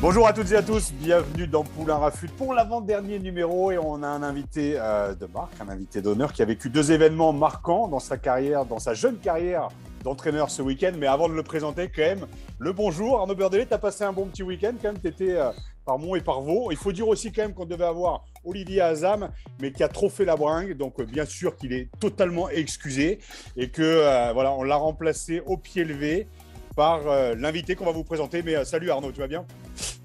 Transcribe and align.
Bonjour 0.00 0.28
à 0.28 0.32
toutes 0.32 0.52
et 0.52 0.56
à 0.56 0.62
tous, 0.62 0.92
bienvenue 0.92 1.48
dans 1.48 1.64
Poulain 1.64 1.96
Rafut 1.96 2.28
pour 2.28 2.54
l'avant-dernier 2.54 3.18
numéro 3.18 3.72
et 3.72 3.78
on 3.78 4.00
a 4.04 4.06
un 4.06 4.22
invité 4.22 4.74
euh, 4.76 5.12
de 5.16 5.26
marque, 5.26 5.60
un 5.60 5.68
invité 5.68 6.00
d'honneur 6.00 6.32
qui 6.32 6.40
a 6.40 6.44
vécu 6.44 6.70
deux 6.70 6.92
événements 6.92 7.32
marquants 7.32 7.88
dans 7.88 7.98
sa 7.98 8.16
carrière, 8.16 8.64
dans 8.64 8.78
sa 8.78 8.94
jeune 8.94 9.18
carrière 9.18 9.70
d'entraîneur 10.04 10.50
ce 10.50 10.62
week-end. 10.62 10.92
Mais 10.96 11.08
avant 11.08 11.28
de 11.28 11.34
le 11.34 11.42
présenter, 11.42 11.90
quand 11.92 12.02
même, 12.02 12.28
le 12.60 12.72
bonjour 12.72 13.18
Arnaud 13.18 13.34
Berdelet, 13.34 13.66
tu 13.66 13.74
as 13.74 13.78
passé 13.78 14.04
un 14.04 14.12
bon 14.12 14.26
petit 14.26 14.44
week-end 14.44 14.74
quand 14.80 14.92
même, 14.92 15.00
tu 15.00 15.08
étais 15.08 15.32
euh, 15.32 15.50
par 15.84 15.98
Mont 15.98 16.14
et 16.14 16.20
par 16.20 16.42
Vaux. 16.42 16.70
Il 16.70 16.76
faut 16.76 16.92
dire 16.92 17.08
aussi 17.08 17.32
quand 17.32 17.42
même 17.42 17.54
qu'on 17.54 17.66
devait 17.66 17.84
avoir 17.84 18.24
Olivier 18.44 18.82
Azam, 18.82 19.30
mais 19.60 19.72
qui 19.72 19.82
a 19.82 19.88
trop 19.88 20.08
fait 20.08 20.24
la 20.24 20.36
bringue. 20.36 20.76
Donc, 20.76 21.00
euh, 21.00 21.06
bien 21.06 21.24
sûr 21.24 21.56
qu'il 21.56 21.72
est 21.72 21.88
totalement 21.98 22.48
excusé 22.50 23.18
et 23.56 23.68
que 23.68 24.32
voilà, 24.32 24.52
on 24.52 24.62
l'a 24.62 24.76
remplacé 24.76 25.42
au 25.44 25.56
pied 25.56 25.82
levé 25.82 26.28
par 26.78 27.00
l'invité 27.34 27.74
qu'on 27.74 27.86
va 27.86 27.90
vous 27.90 28.04
présenter. 28.04 28.40
Mais 28.44 28.64
salut 28.64 28.88
Arnaud, 28.88 29.10
tu 29.10 29.18
vas 29.18 29.26
bien? 29.26 29.44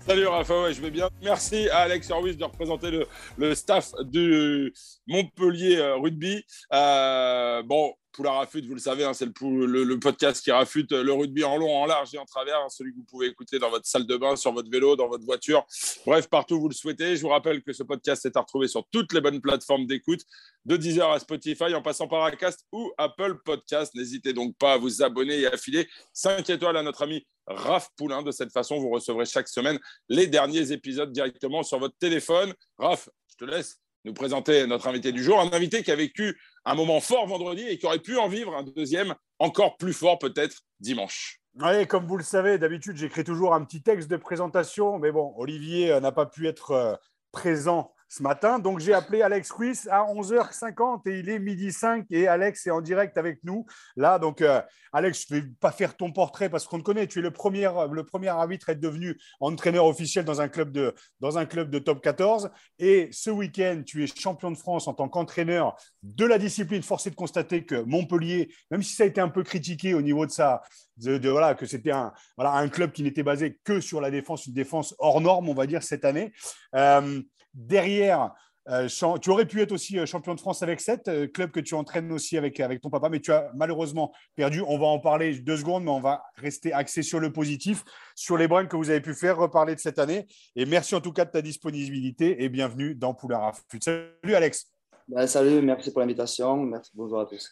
Salut 0.08 0.26
Rafa, 0.26 0.72
je 0.72 0.82
vais 0.82 0.90
bien. 0.90 1.08
Merci 1.22 1.70
à 1.70 1.82
Alex 1.82 2.10
Orwis 2.10 2.36
de 2.36 2.44
représenter 2.44 3.06
le, 3.38 3.56
staff 3.56 3.92
du 4.02 4.74
Montpellier 5.08 5.78
euh, 5.78 5.96
Rugby. 5.96 6.44
Euh, 6.74 7.62
bon, 7.64 7.94
Poula 8.14 8.32
Rafute, 8.32 8.66
vous 8.66 8.76
le 8.76 8.80
savez, 8.80 9.04
hein, 9.04 9.14
c'est 9.14 9.26
le, 9.26 10.00
podcast 10.00 10.44
qui 10.44 10.52
rafute 10.52 10.92
le 10.92 11.12
rugby 11.12 11.44
en 11.44 11.58
long, 11.58 11.76
en 11.76 11.86
large 11.86 12.14
et 12.14 12.18
en 12.20 12.26
travers, 12.26 12.58
hein, 12.58 12.70
celui 12.70 12.92
que 12.92 12.98
vous 12.98 13.04
pouvez 13.04 13.28
écouter 13.28 13.60
dans 13.60 13.70
votre 13.70 13.86
salle 13.86 14.06
de 14.06 14.16
bain, 14.16 14.36
sur 14.36 14.54
votre 14.54 14.70
vélo, 14.70 14.96
dans 14.96 15.08
votre 15.08 15.26
voiture, 15.26 15.66
bref, 16.06 16.30
partout 16.30 16.56
où 16.56 16.62
vous 16.62 16.70
le 16.70 16.76
souhaitez. 16.76 17.16
Je 17.16 17.22
vous 17.22 17.30
rappelle 17.30 17.64
que 17.64 17.74
ce 17.74 17.84
podcast 17.84 18.26
est 18.26 18.38
à 18.38 18.42
retrouver 18.42 18.68
sur 18.68 18.86
toutes 18.92 19.12
les 19.14 19.22
bonnes 19.22 19.42
plateformes 19.42 19.88
d'écoute, 19.88 20.22
de 20.66 20.78
Deezer 20.78 21.10
à 21.10 21.20
Spotify, 21.20 21.74
en 21.74 21.82
passant 21.82 22.08
par 22.08 22.24
Acast 22.24 22.66
ou 22.72 22.92
Apple 22.98 23.40
Podcast. 23.44 23.94
N'hésitez 23.96 24.34
donc 24.34 24.56
pas 24.58 24.74
à 24.74 24.78
vous 24.78 25.02
abonner 25.02 25.40
et 25.40 25.48
à 25.48 25.58
filer 25.58 25.88
5 26.14 26.50
étoiles 26.50 26.78
à 26.78 26.84
notre 26.84 27.02
ami 27.02 27.26
Raph 27.48 27.90
Poulain. 27.98 28.22
De 28.22 28.32
cette 28.32 28.52
façon, 28.52 28.80
vous 28.80 28.90
recevrez 28.90 29.26
chaque 29.26 29.48
semaine 29.48 29.80
les 30.08 30.28
derniers 30.28 30.72
épisodes 30.72 31.12
directement 31.12 31.64
sur 31.64 31.80
votre 31.80 31.98
téléphone. 31.98 32.54
Raph, 32.78 33.10
je 33.28 33.36
te 33.36 33.46
laisse 33.46 33.83
nous 34.06 34.14
présenter 34.14 34.66
notre 34.68 34.88
invité 34.88 35.12
du 35.12 35.24
jour, 35.24 35.40
un 35.40 35.52
invité 35.52 35.84
qui 35.84 35.92
a 35.92 35.96
vécu 35.96 36.40
un 36.66 36.76
moment 36.76 37.00
fort 37.00 37.28
vendredi 37.28 37.64
et 37.68 37.78
qui 37.78 37.86
aurait 37.86 38.00
pu 38.00 38.18
en 38.18 38.28
vivre 38.28 38.56
un 38.56 38.64
deuxième 38.64 39.16
encore 39.40 39.78
plus 39.78 39.94
fort 39.94 40.20
peut-être 40.20 40.62
dimanche. 40.80 41.40
Oui, 41.62 41.86
comme 41.88 42.08
vous 42.08 42.18
le 42.18 42.24
savez, 42.24 42.58
d'habitude 42.58 42.98
j'écris 42.98 43.24
toujours 43.24 43.54
un 43.54 43.64
petit 43.64 43.84
texte 43.84 44.10
de 44.10 44.18
présentation, 44.18 44.98
mais 44.98 45.12
bon, 45.12 45.34
Olivier 45.38 45.92
euh, 45.92 46.00
n'a 46.00 46.12
pas 46.12 46.26
pu 46.26 46.48
être 46.48 46.72
euh, 46.72 46.96
présent 47.32 47.94
ce 48.10 48.24
matin. 48.24 48.60
Donc, 48.60 48.80
j'ai 48.80 48.94
appelé 48.94 49.22
Alex 49.22 49.52
Ruiz 49.52 49.88
à 49.92 50.04
11h50 50.04 51.08
et 51.10 51.20
il 51.20 51.30
est 51.30 51.40
midi 51.40 51.72
5 51.72 52.06
et 52.12 52.28
Alex 52.28 52.68
est 52.68 52.72
en 52.72 52.82
direct 52.82 53.18
avec 53.18 53.44
nous. 53.44 53.66
Là, 53.96 54.20
donc, 54.20 54.42
euh, 54.42 54.62
Alex, 54.92 55.26
je 55.28 55.36
ne 55.36 55.40
vais 55.40 55.48
pas 55.60 55.72
faire 55.72 55.98
ton 55.98 56.12
portrait 56.12 56.50
parce 56.50 56.68
qu'on 56.68 56.78
te 56.78 56.84
connaît. 56.84 57.08
Tu 57.08 57.20
es 57.20 57.22
le 57.22 57.32
premier, 57.32 57.70
le 57.92 58.04
premier 58.04 58.28
arbitre 58.28 58.70
à 58.70 58.74
être 58.74 58.80
devenu 58.80 59.18
entraîneur 59.40 59.86
officiel 59.86 60.24
dans 60.26 60.42
un 60.42 60.48
club 60.48 60.72
de, 60.72 60.94
dans 61.20 61.38
un 61.38 61.46
club 61.46 61.70
de 61.70 61.80
top 61.80 62.02
14. 62.02 62.52
Et 62.80 63.10
ce 63.12 63.30
week-end, 63.30 63.82
tu 63.86 64.04
es 64.04 64.08
champion 64.08 64.52
de 64.52 64.58
France 64.58 64.88
en 64.88 64.94
tant 64.94 65.10
qu'entraîneur 65.10 65.76
de 66.04 66.26
la 66.26 66.38
discipline. 66.38 66.84
Forcé 66.84 67.10
de 67.10 67.16
constater 67.16 67.66
que 67.66 67.82
Montpellier, 67.84 68.54
même 68.70 68.84
si 68.84 68.94
ça 68.94 69.04
a 69.04 69.08
été 69.08 69.20
un 69.20 69.30
peu 69.30 69.44
critiqué 69.44 69.94
au 69.94 70.02
niveau 70.02 70.26
de 70.26 70.32
ça, 70.32 70.62
de, 70.98 71.30
voilà, 71.30 71.56
que 71.56 71.66
c'était 71.66 71.92
un, 71.92 72.14
voilà, 72.38 72.54
un 72.54 72.70
club 72.70 72.92
qui 72.92 73.04
n'était 73.04 73.24
basé 73.24 73.60
que 73.64 73.80
sur 73.80 74.02
la 74.02 74.12
défense, 74.12 74.46
une 74.46 74.54
défense 74.54 74.96
hors 75.00 75.22
norme, 75.22 75.50
on 75.50 75.54
va 75.54 75.66
dire, 75.68 75.84
cette 75.84 76.06
année. 76.06 76.34
Euh, 76.76 77.22
Derrière, 77.54 78.32
euh, 78.70 78.88
tu 79.22 79.30
aurais 79.30 79.46
pu 79.46 79.62
être 79.62 79.74
aussi 79.74 80.00
euh, 80.00 80.06
champion 80.06 80.34
de 80.34 80.40
France 80.40 80.64
avec 80.64 80.82
7, 80.82 81.08
euh, 81.08 81.28
club 81.28 81.52
que 81.52 81.60
tu 81.60 81.76
entraînes 81.76 82.12
aussi 82.12 82.38
avec, 82.38 82.60
avec 82.60 82.82
ton 82.82 82.90
papa, 82.90 83.10
mais 83.10 83.20
tu 83.20 83.32
as 83.32 83.52
malheureusement 83.56 84.12
perdu. 84.36 84.64
On 84.68 84.80
va 84.80 84.88
en 84.88 85.00
parler 85.00 85.38
deux 85.40 85.58
secondes, 85.58 85.84
mais 85.84 85.92
on 85.92 86.00
va 86.00 86.24
rester 86.38 86.74
axé 86.74 87.04
sur 87.04 87.20
le 87.20 87.32
positif, 87.32 87.84
sur 88.16 88.38
les 88.38 88.48
brins 88.48 88.66
que 88.66 88.76
vous 88.76 88.90
avez 88.90 89.02
pu 89.02 89.14
faire, 89.14 89.38
reparler 89.38 89.76
de 89.76 89.80
cette 89.80 90.00
année. 90.00 90.28
Et 90.56 90.66
merci 90.66 90.96
en 90.96 91.02
tout 91.02 91.14
cas 91.14 91.26
de 91.26 91.32
ta 91.32 91.42
disponibilité 91.42 92.44
et 92.44 92.50
bienvenue 92.50 92.96
dans 92.96 93.14
Poulard 93.14 93.54
Salut 93.80 94.36
Alex. 94.36 94.68
Ben, 95.08 95.28
salut, 95.28 95.62
merci 95.62 95.92
pour 95.92 96.00
l'invitation. 96.00 96.58
Merci, 96.58 96.92
bonjour 96.96 97.20
à 97.20 97.26
tous. 97.26 97.52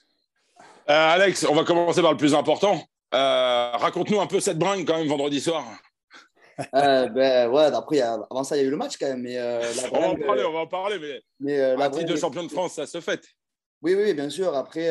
Alex, 0.87 1.45
on 1.49 1.53
va 1.53 1.63
commencer 1.63 2.01
par 2.01 2.11
le 2.11 2.17
plus 2.17 2.33
important. 2.33 2.81
Raconte-nous 3.11 4.21
un 4.21 4.27
peu 4.27 4.39
cette 4.39 4.57
bringue 4.59 4.85
quand 4.85 4.97
même 4.97 5.07
vendredi 5.07 5.41
soir. 5.41 5.65
Euh, 6.75 7.07
ben 7.07 7.49
ouais, 7.49 7.63
après, 7.63 8.01
avant 8.01 8.43
ça, 8.43 8.55
il 8.55 8.61
y 8.61 8.63
a 8.63 8.67
eu 8.67 8.71
le 8.71 8.77
match 8.77 8.97
quand 8.97 9.07
même. 9.07 9.21
Mais, 9.21 9.37
euh, 9.37 9.61
on 9.91 9.99
va 9.99 10.07
en 10.09 10.15
parler, 10.15 10.43
on 10.43 10.53
va 10.53 10.59
en 10.59 10.67
parler. 10.67 10.99
Mais, 10.99 11.21
mais 11.39 11.59
euh, 11.59 11.77
la 11.77 11.89
titre 11.89 12.11
de 12.11 12.15
champion 12.15 12.43
de 12.43 12.51
France, 12.51 12.73
ça 12.73 12.85
se 12.85 12.99
fait. 13.01 13.21
Oui, 13.81 13.95
oui, 13.95 14.13
bien 14.13 14.29
sûr. 14.29 14.55
Après, 14.55 14.89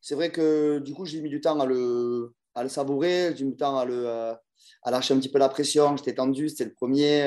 c'est 0.00 0.14
vrai 0.14 0.30
que 0.30 0.78
du 0.78 0.94
coup, 0.94 1.04
j'ai 1.04 1.20
mis 1.20 1.30
du 1.30 1.40
temps 1.40 1.58
à 1.60 1.66
le, 1.66 2.32
à 2.54 2.62
le 2.62 2.68
savourer, 2.68 3.34
j'ai 3.36 3.44
mis 3.44 3.52
du 3.52 3.56
temps 3.56 3.78
à, 3.78 3.84
le, 3.84 4.06
à 4.06 4.90
lâcher 4.90 5.14
un 5.14 5.18
petit 5.18 5.30
peu 5.30 5.38
la 5.38 5.48
pression. 5.48 5.96
J'étais 5.96 6.14
tendu, 6.14 6.48
c'était 6.48 6.66
le 6.66 6.74
premier, 6.74 7.22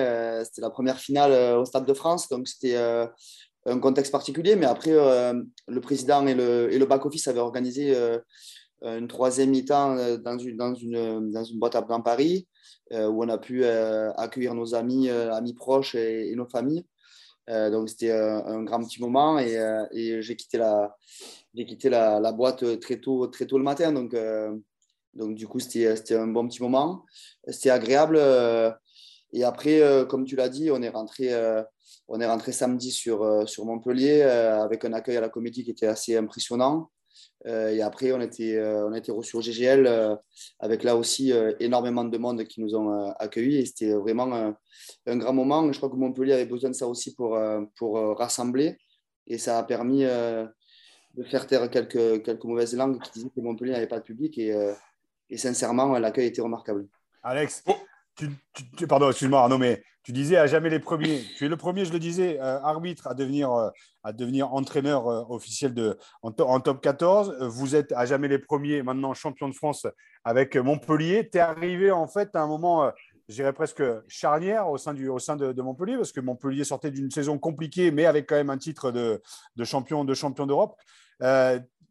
c'était 0.45 0.61
la 0.61 0.69
première 0.69 0.99
finale 0.99 1.57
au 1.57 1.65
Stade 1.65 1.85
de 1.85 1.93
France. 1.93 2.29
Donc, 2.29 2.47
c'était 2.47 2.77
un 3.65 3.79
contexte 3.79 4.11
particulier. 4.13 4.55
Mais 4.55 4.65
après, 4.65 4.91
le 4.91 5.81
président 5.81 6.25
et 6.27 6.35
le, 6.35 6.71
et 6.71 6.77
le 6.77 6.85
back-office 6.85 7.27
avaient 7.27 7.39
organisé 7.39 7.93
une 8.85 9.07
troisième 9.07 9.49
mi-temps 9.49 10.17
dans 10.17 10.37
une, 10.37 10.57
dans, 10.57 10.73
une, 10.73 11.31
dans 11.31 11.43
une 11.43 11.59
boîte 11.59 11.75
à 11.75 11.81
dans 11.81 12.01
Paris. 12.01 12.47
Euh, 12.93 13.07
où 13.07 13.23
on 13.23 13.29
a 13.29 13.39
pu 13.39 13.63
euh, 13.63 14.13
accueillir 14.13 14.53
nos 14.53 14.75
amis, 14.75 15.09
euh, 15.09 15.33
amis 15.33 15.53
proches 15.53 15.95
et, 15.95 16.35
nos 16.35 16.45
familles. 16.45 16.85
donc 17.47 17.89
c'était 17.89 18.11
un, 18.11 18.63
grand 18.63 18.83
petit 18.83 19.01
moment 19.01 19.39
et, 19.39 20.21
j'ai 20.21 20.35
quitté, 20.35 20.57
la, 20.59 20.95
quitté 21.55 21.89
la, 21.89 22.31
boîte 22.31 22.79
très 22.79 22.99
tôt, 22.99 23.27
très 23.27 23.47
tôt 23.47 23.57
le 23.57 23.63
matin. 23.63 23.91
Donc, 23.91 24.15
donc 25.13 25.35
du 25.35 25.47
coup, 25.47 25.59
c'était 25.59 26.15
un 26.15 26.27
bon 26.27 26.47
petit 26.47 26.61
moment. 26.61 27.05
C'était 27.47 27.71
agréable. 27.71 28.19
Et 29.33 29.43
après, 29.43 29.81
comme 30.09 30.25
tu 30.25 30.35
l'as 30.35 30.49
dit, 30.49 30.69
on 30.71 30.81
est 30.81 30.89
rentré, 30.89 31.29
on 32.07 32.19
est 32.19 32.27
rentré 32.27 32.51
samedi 32.51 32.91
sur, 32.91 33.47
sur 33.47 33.65
Montpellier 33.65 34.21
avec 34.23 34.85
un 34.85 34.93
accueil 34.93 35.17
à 35.17 35.21
la 35.21 35.29
comédie 35.29 35.63
qui 35.63 35.71
était 35.71 35.87
assez 35.87 36.17
impressionnant. 36.17 36.91
Euh, 37.47 37.69
et 37.69 37.81
après, 37.81 38.11
on 38.11 38.21
était, 38.21 38.55
euh, 38.55 38.87
on 38.87 38.93
a 38.93 38.97
été 38.97 39.11
reçus 39.11 39.35
au 39.35 39.41
GGL 39.41 39.85
euh, 39.87 40.15
avec 40.59 40.83
là 40.83 40.95
aussi 40.95 41.31
énormément 41.59 42.03
de 42.03 42.17
monde 42.17 42.43
qui 42.45 42.61
nous 42.61 42.75
ont 42.75 43.11
accueillis. 43.19 43.57
Et 43.57 43.65
c'était 43.65 43.93
vraiment 43.93 44.55
un 45.05 45.17
grand 45.17 45.33
moment. 45.33 45.71
Je 45.71 45.77
crois 45.77 45.89
que 45.89 45.95
Montpellier 45.95 46.33
avait 46.33 46.45
besoin 46.45 46.69
de 46.69 46.75
ça 46.75 46.87
aussi 46.87 47.13
pour, 47.13 47.37
pour 47.77 48.17
rassembler. 48.17 48.77
Et 49.27 49.37
ça 49.37 49.57
a 49.57 49.63
permis 49.63 50.03
de 50.03 51.23
faire 51.23 51.47
taire 51.47 51.69
quelques, 51.69 52.23
quelques 52.23 52.43
mauvaises 52.43 52.75
langues 52.75 53.01
qui 53.01 53.11
disaient 53.11 53.29
que 53.29 53.41
Montpellier 53.41 53.73
n'avait 53.73 53.87
pas 53.87 53.99
de 53.99 54.03
public. 54.03 54.37
Et, 54.37 54.55
et 55.29 55.37
sincèrement, 55.37 55.97
l'accueil 55.97 56.27
était 56.27 56.41
remarquable. 56.41 56.87
Alex, 57.23 57.63
tu, 58.15 58.87
pardon, 58.87 59.09
excuse-moi 59.09 59.41
Arnaud, 59.41 59.57
mais 59.57 59.83
tu 60.03 60.11
disais 60.11 60.37
à 60.37 60.45
jamais 60.45 60.69
les 60.69 60.79
premiers. 60.79 61.23
Tu 61.35 61.45
es 61.45 61.49
le 61.49 61.57
premier, 61.57 61.83
je 61.83 61.91
le 61.91 61.97
disais, 61.97 62.39
euh, 62.39 62.61
arbitre 62.61 63.07
à 63.07 63.15
devenir, 63.15 63.51
euh, 63.51 63.69
à 64.03 64.13
devenir 64.13 64.53
entraîneur 64.53 65.07
euh, 65.07 65.23
officiel 65.29 65.73
de, 65.73 65.97
en, 66.21 66.31
top 66.31 66.81
14. 66.81 67.37
Vous 67.41 67.75
êtes 67.75 67.91
à 67.91 68.05
jamais 68.05 68.27
les 68.27 68.37
premiers, 68.37 68.83
maintenant 68.83 69.15
champion 69.15 69.49
de 69.49 69.55
France 69.55 69.87
avec 70.23 70.55
Montpellier. 70.55 71.27
Tu 71.27 71.39
es 71.39 71.41
arrivé 71.41 71.89
en 71.91 72.07
fait 72.07 72.35
à 72.35 72.41
un 72.41 72.47
moment, 72.47 72.91
je 73.27 73.33
dirais 73.33 73.51
presque 73.51 73.81
charnière 74.07 74.69
au 74.69 74.77
sein, 74.77 74.93
du, 74.93 75.09
au 75.09 75.17
sein 75.17 75.35
de, 75.35 75.59
Montpellier, 75.59 75.97
parce 75.97 76.11
que 76.11 76.21
Montpellier 76.21 76.63
sortait 76.63 76.91
d'une 76.91 77.09
saison 77.09 77.39
compliquée, 77.39 77.89
mais 77.89 78.05
avec 78.05 78.29
quand 78.29 78.35
même 78.35 78.51
un 78.51 78.59
titre 78.59 78.91
de, 78.91 79.21
de 79.55 79.63
champion 79.65 80.05
d'Europe. 80.05 80.75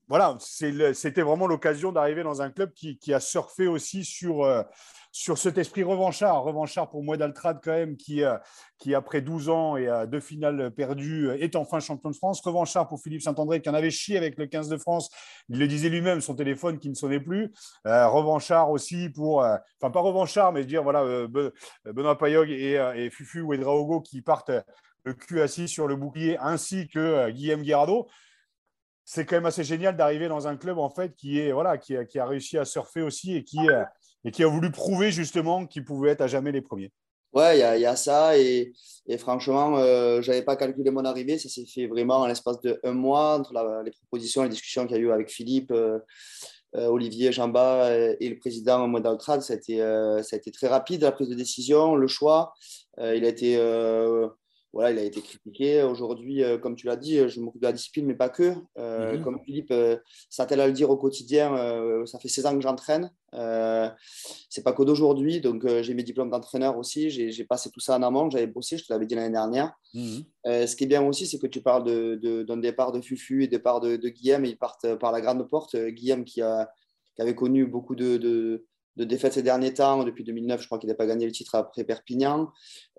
voilà, 0.09 0.37
c'était 0.39 1.23
vraiment 1.23 1.49
l'occasion 1.49 1.91
d'arriver 1.91 2.23
dans 2.23 2.43
un 2.43 2.51
club 2.51 2.73
qui, 2.75 2.97
qui, 2.97 3.13
a 3.13 3.19
surfé 3.19 3.67
aussi 3.67 4.05
sur 4.05 4.45
sur 5.15 5.39
cet 5.39 5.59
esprit 5.59 5.85
revanchard. 5.85 6.43
Revanchard 6.43 6.91
pour 6.91 7.05
Moued 7.05 7.23
Altrad, 7.23 7.61
quand 7.63 7.71
même, 7.71 7.97
qui, 7.97 8.25
euh, 8.25 8.37
qui 8.79 8.97
après 8.97 9.21
12 9.21 9.49
ans 9.49 9.77
et 9.77 9.89
deux 10.09 10.19
finales 10.19 10.73
perdues, 10.73 11.29
euh, 11.29 11.41
est 11.41 11.55
enfin 11.55 11.79
champion 11.79 12.11
de 12.11 12.17
France. 12.17 12.41
Revanchard 12.41 12.89
pour 12.89 13.01
Philippe 13.01 13.23
Saint-André, 13.23 13.63
qui 13.63 13.69
en 13.69 13.75
avait 13.75 13.93
chié 13.93 14.17
avec 14.17 14.37
le 14.37 14.47
15 14.47 14.69
de 14.69 14.77
France. 14.77 15.11
Il 15.49 15.61
le 15.61 15.69
disait 15.69 15.89
lui-même, 15.89 16.21
son 16.21 16.35
téléphone 16.35 16.81
qui 16.81 16.89
ne 16.89 16.95
sonnait 16.95 17.21
plus. 17.21 17.53
Euh, 17.87 18.09
revanchard 18.09 18.73
aussi 18.73 19.09
pour, 19.09 19.39
enfin, 19.39 19.91
pas 19.93 20.01
revanchard, 20.01 20.53
mais 20.53 20.65
dire, 20.65 20.83
voilà, 20.83 21.05
Benoît 21.85 22.19
Payog 22.19 22.51
et, 22.51 22.73
et 22.97 23.09
Fufu 23.09 23.41
Ouedraogo 23.41 24.01
qui 24.01 24.21
partent 24.21 24.51
le 25.05 25.15
cul 25.15 25.41
assis 25.41 25.69
sur 25.69 25.87
le 25.87 25.95
bouclier, 25.95 26.39
ainsi 26.41 26.89
que 26.89 27.31
Guillaume 27.31 27.63
Guirado. 27.63 28.09
c'est 29.05 29.25
quand 29.25 29.37
même 29.37 29.47
assez 29.47 29.63
génial 29.63 29.97
d'arriver 29.97 30.27
dans 30.27 30.49
un 30.49 30.57
club 30.57 30.79
en 30.79 30.91
fait 30.91 31.15
qui 31.15 31.39
est 31.39 31.53
voilà 31.53 31.79
qui 31.79 31.97
a, 31.97 32.05
qui 32.05 32.19
a 32.19 32.27
réussi 32.27 32.59
à 32.59 32.65
surfer 32.65 33.03
aussi 33.03 33.37
et 33.37 33.45
qui 33.45 33.59
et 34.25 34.31
qui 34.31 34.43
a 34.43 34.49
voulu 34.49 34.71
prouver 34.71 35.11
justement 35.11 35.67
qu'ils 35.67 35.85
pouvaient 35.85 36.11
être 36.11 36.23
à 36.23 36.27
jamais 36.27 36.53
les 36.53 36.63
premiers. 36.63 36.91
Ouais, 37.35 37.59
il 37.59 37.81
y, 37.81 37.87
a 37.87 37.97
ça 37.97 38.39
et, 38.39 38.73
franchement, 39.19 39.77
euh, 39.79 40.23
je 40.23 40.31
n'avais 40.31 40.45
pas 40.45 40.55
calculé 40.55 40.93
mon 40.93 41.05
arrivée. 41.05 41.37
Ça 41.37 41.49
s'est 41.49 41.67
fait 41.67 41.89
vraiment 41.89 42.19
en 42.19 42.27
l'espace 42.29 42.61
de 42.61 42.79
un 42.85 42.93
mois 42.93 43.37
entre 43.39 43.53
les 43.85 43.91
propositions, 43.91 44.45
les 44.45 44.49
discussions 44.49 44.87
qu'il 44.87 44.97
y 44.97 45.01
a 45.01 45.03
eu 45.03 45.11
avec 45.11 45.31
Philippe, 45.31 45.73
euh, 45.73 45.99
euh, 46.77 46.87
Olivier, 46.87 47.33
Jamba 47.33 47.91
et 48.21 48.29
le 48.29 48.39
président 48.39 48.87
Maud 48.87 49.05
Altrad. 49.05 49.43
Ça, 49.43 49.55
a 49.55 49.57
été, 49.57 49.79
ça 49.79 50.37
a 50.37 50.37
été 50.37 50.53
très 50.53 50.69
rapide 50.69 51.03
la 51.03 51.11
prise 51.11 51.29
de 51.29 51.35
décision, 51.35 51.97
le 51.97 52.07
choix. 52.07 52.55
il 52.99 53.25
a 53.25 53.29
été 53.29 53.57
voilà, 54.75 54.91
il 54.91 54.99
a 54.99 55.05
été 55.05 55.23
critiqué. 55.23 55.85
Aujourd'hui, 55.85 56.43
euh, 56.43 56.59
comme 56.59 56.75
tu 56.75 56.87
l'as 56.89 56.97
dit, 56.97 57.29
je 57.29 57.41
m'occupe 57.41 57.61
de 57.61 57.67
la 57.67 57.73
discipline, 57.73 58.07
mais 58.07 58.17
pas 58.17 58.29
que. 58.29 58.55
Euh, 58.77 59.17
mhm. 59.17 59.23
Comme 59.23 59.39
Philippe 59.45 59.71
euh, 59.71 59.97
s'attelle 60.29 60.61
à 60.61 60.67
le 60.67 60.73
dire 60.73 60.91
au 60.91 60.97
quotidien, 60.97 61.55
ça 62.07 62.19
fait 62.19 62.29
16 62.29 62.47
ans 62.47 62.55
que 62.57 62.61
j'entraîne. 62.61 63.11
c'est 64.51 64.65
pas 64.65 64.73
que 64.73 64.83
d'aujourd'hui. 64.83 65.41
Donc, 65.41 65.65
j'ai 65.83 65.95
mes 65.95 66.03
diplômes 66.03 66.29
d'entraîneur 66.29 66.77
aussi. 66.77 67.09
J'ai 67.09 67.45
passé 67.45 67.71
tout 67.71 67.79
ça 67.79 67.97
en 67.97 68.03
amont. 68.03 68.29
J'avais 68.31 68.49
bossé, 68.49 68.77
je 68.77 68.85
te 68.85 68.93
l'avais 68.93 69.07
dit 69.07 69.15
l'année 69.15 69.33
dernière. 69.33 69.73
Mhm. 69.95 70.25
ce 70.45 70.75
qui 70.75 70.85
est 70.85 70.89
bien 70.89 71.07
aussi, 71.07 71.29
c'est 71.29 71.39
que 71.39 71.47
tu 71.47 71.63
parles 71.63 71.85
d'un 71.85 72.57
de, 72.57 72.61
départ 72.61 72.91
de 72.91 73.01
Fufu 73.01 73.45
et 73.45 73.47
départ 73.47 73.81
de, 73.81 73.95
de 73.95 74.09
Guillaume. 74.09 74.45
Ils 74.45 74.59
partent 74.59 74.97
par 74.97 75.13
la 75.13 75.21
grande 75.21 75.49
porte. 75.49 75.77
Guillaume 75.77 76.25
qui, 76.25 76.43
a, 76.43 76.69
qui 77.15 77.23
avait 77.23 77.37
connu 77.37 77.65
beaucoup 77.65 77.95
de 77.95 78.17
de 78.17 78.67
défaites 78.97 79.33
ces 79.33 79.43
derniers 79.43 79.75
temps. 79.75 80.05
Depuis 80.05 80.25
2009, 80.25 80.61
je 80.61 80.67
crois 80.67 80.79
qu'il 80.79 80.89
n'a 80.89 80.95
pas 80.95 81.07
gagné 81.07 81.27
le 81.27 81.33
titre 81.33 81.55
après 81.55 81.85
Perpignan. 81.85 82.53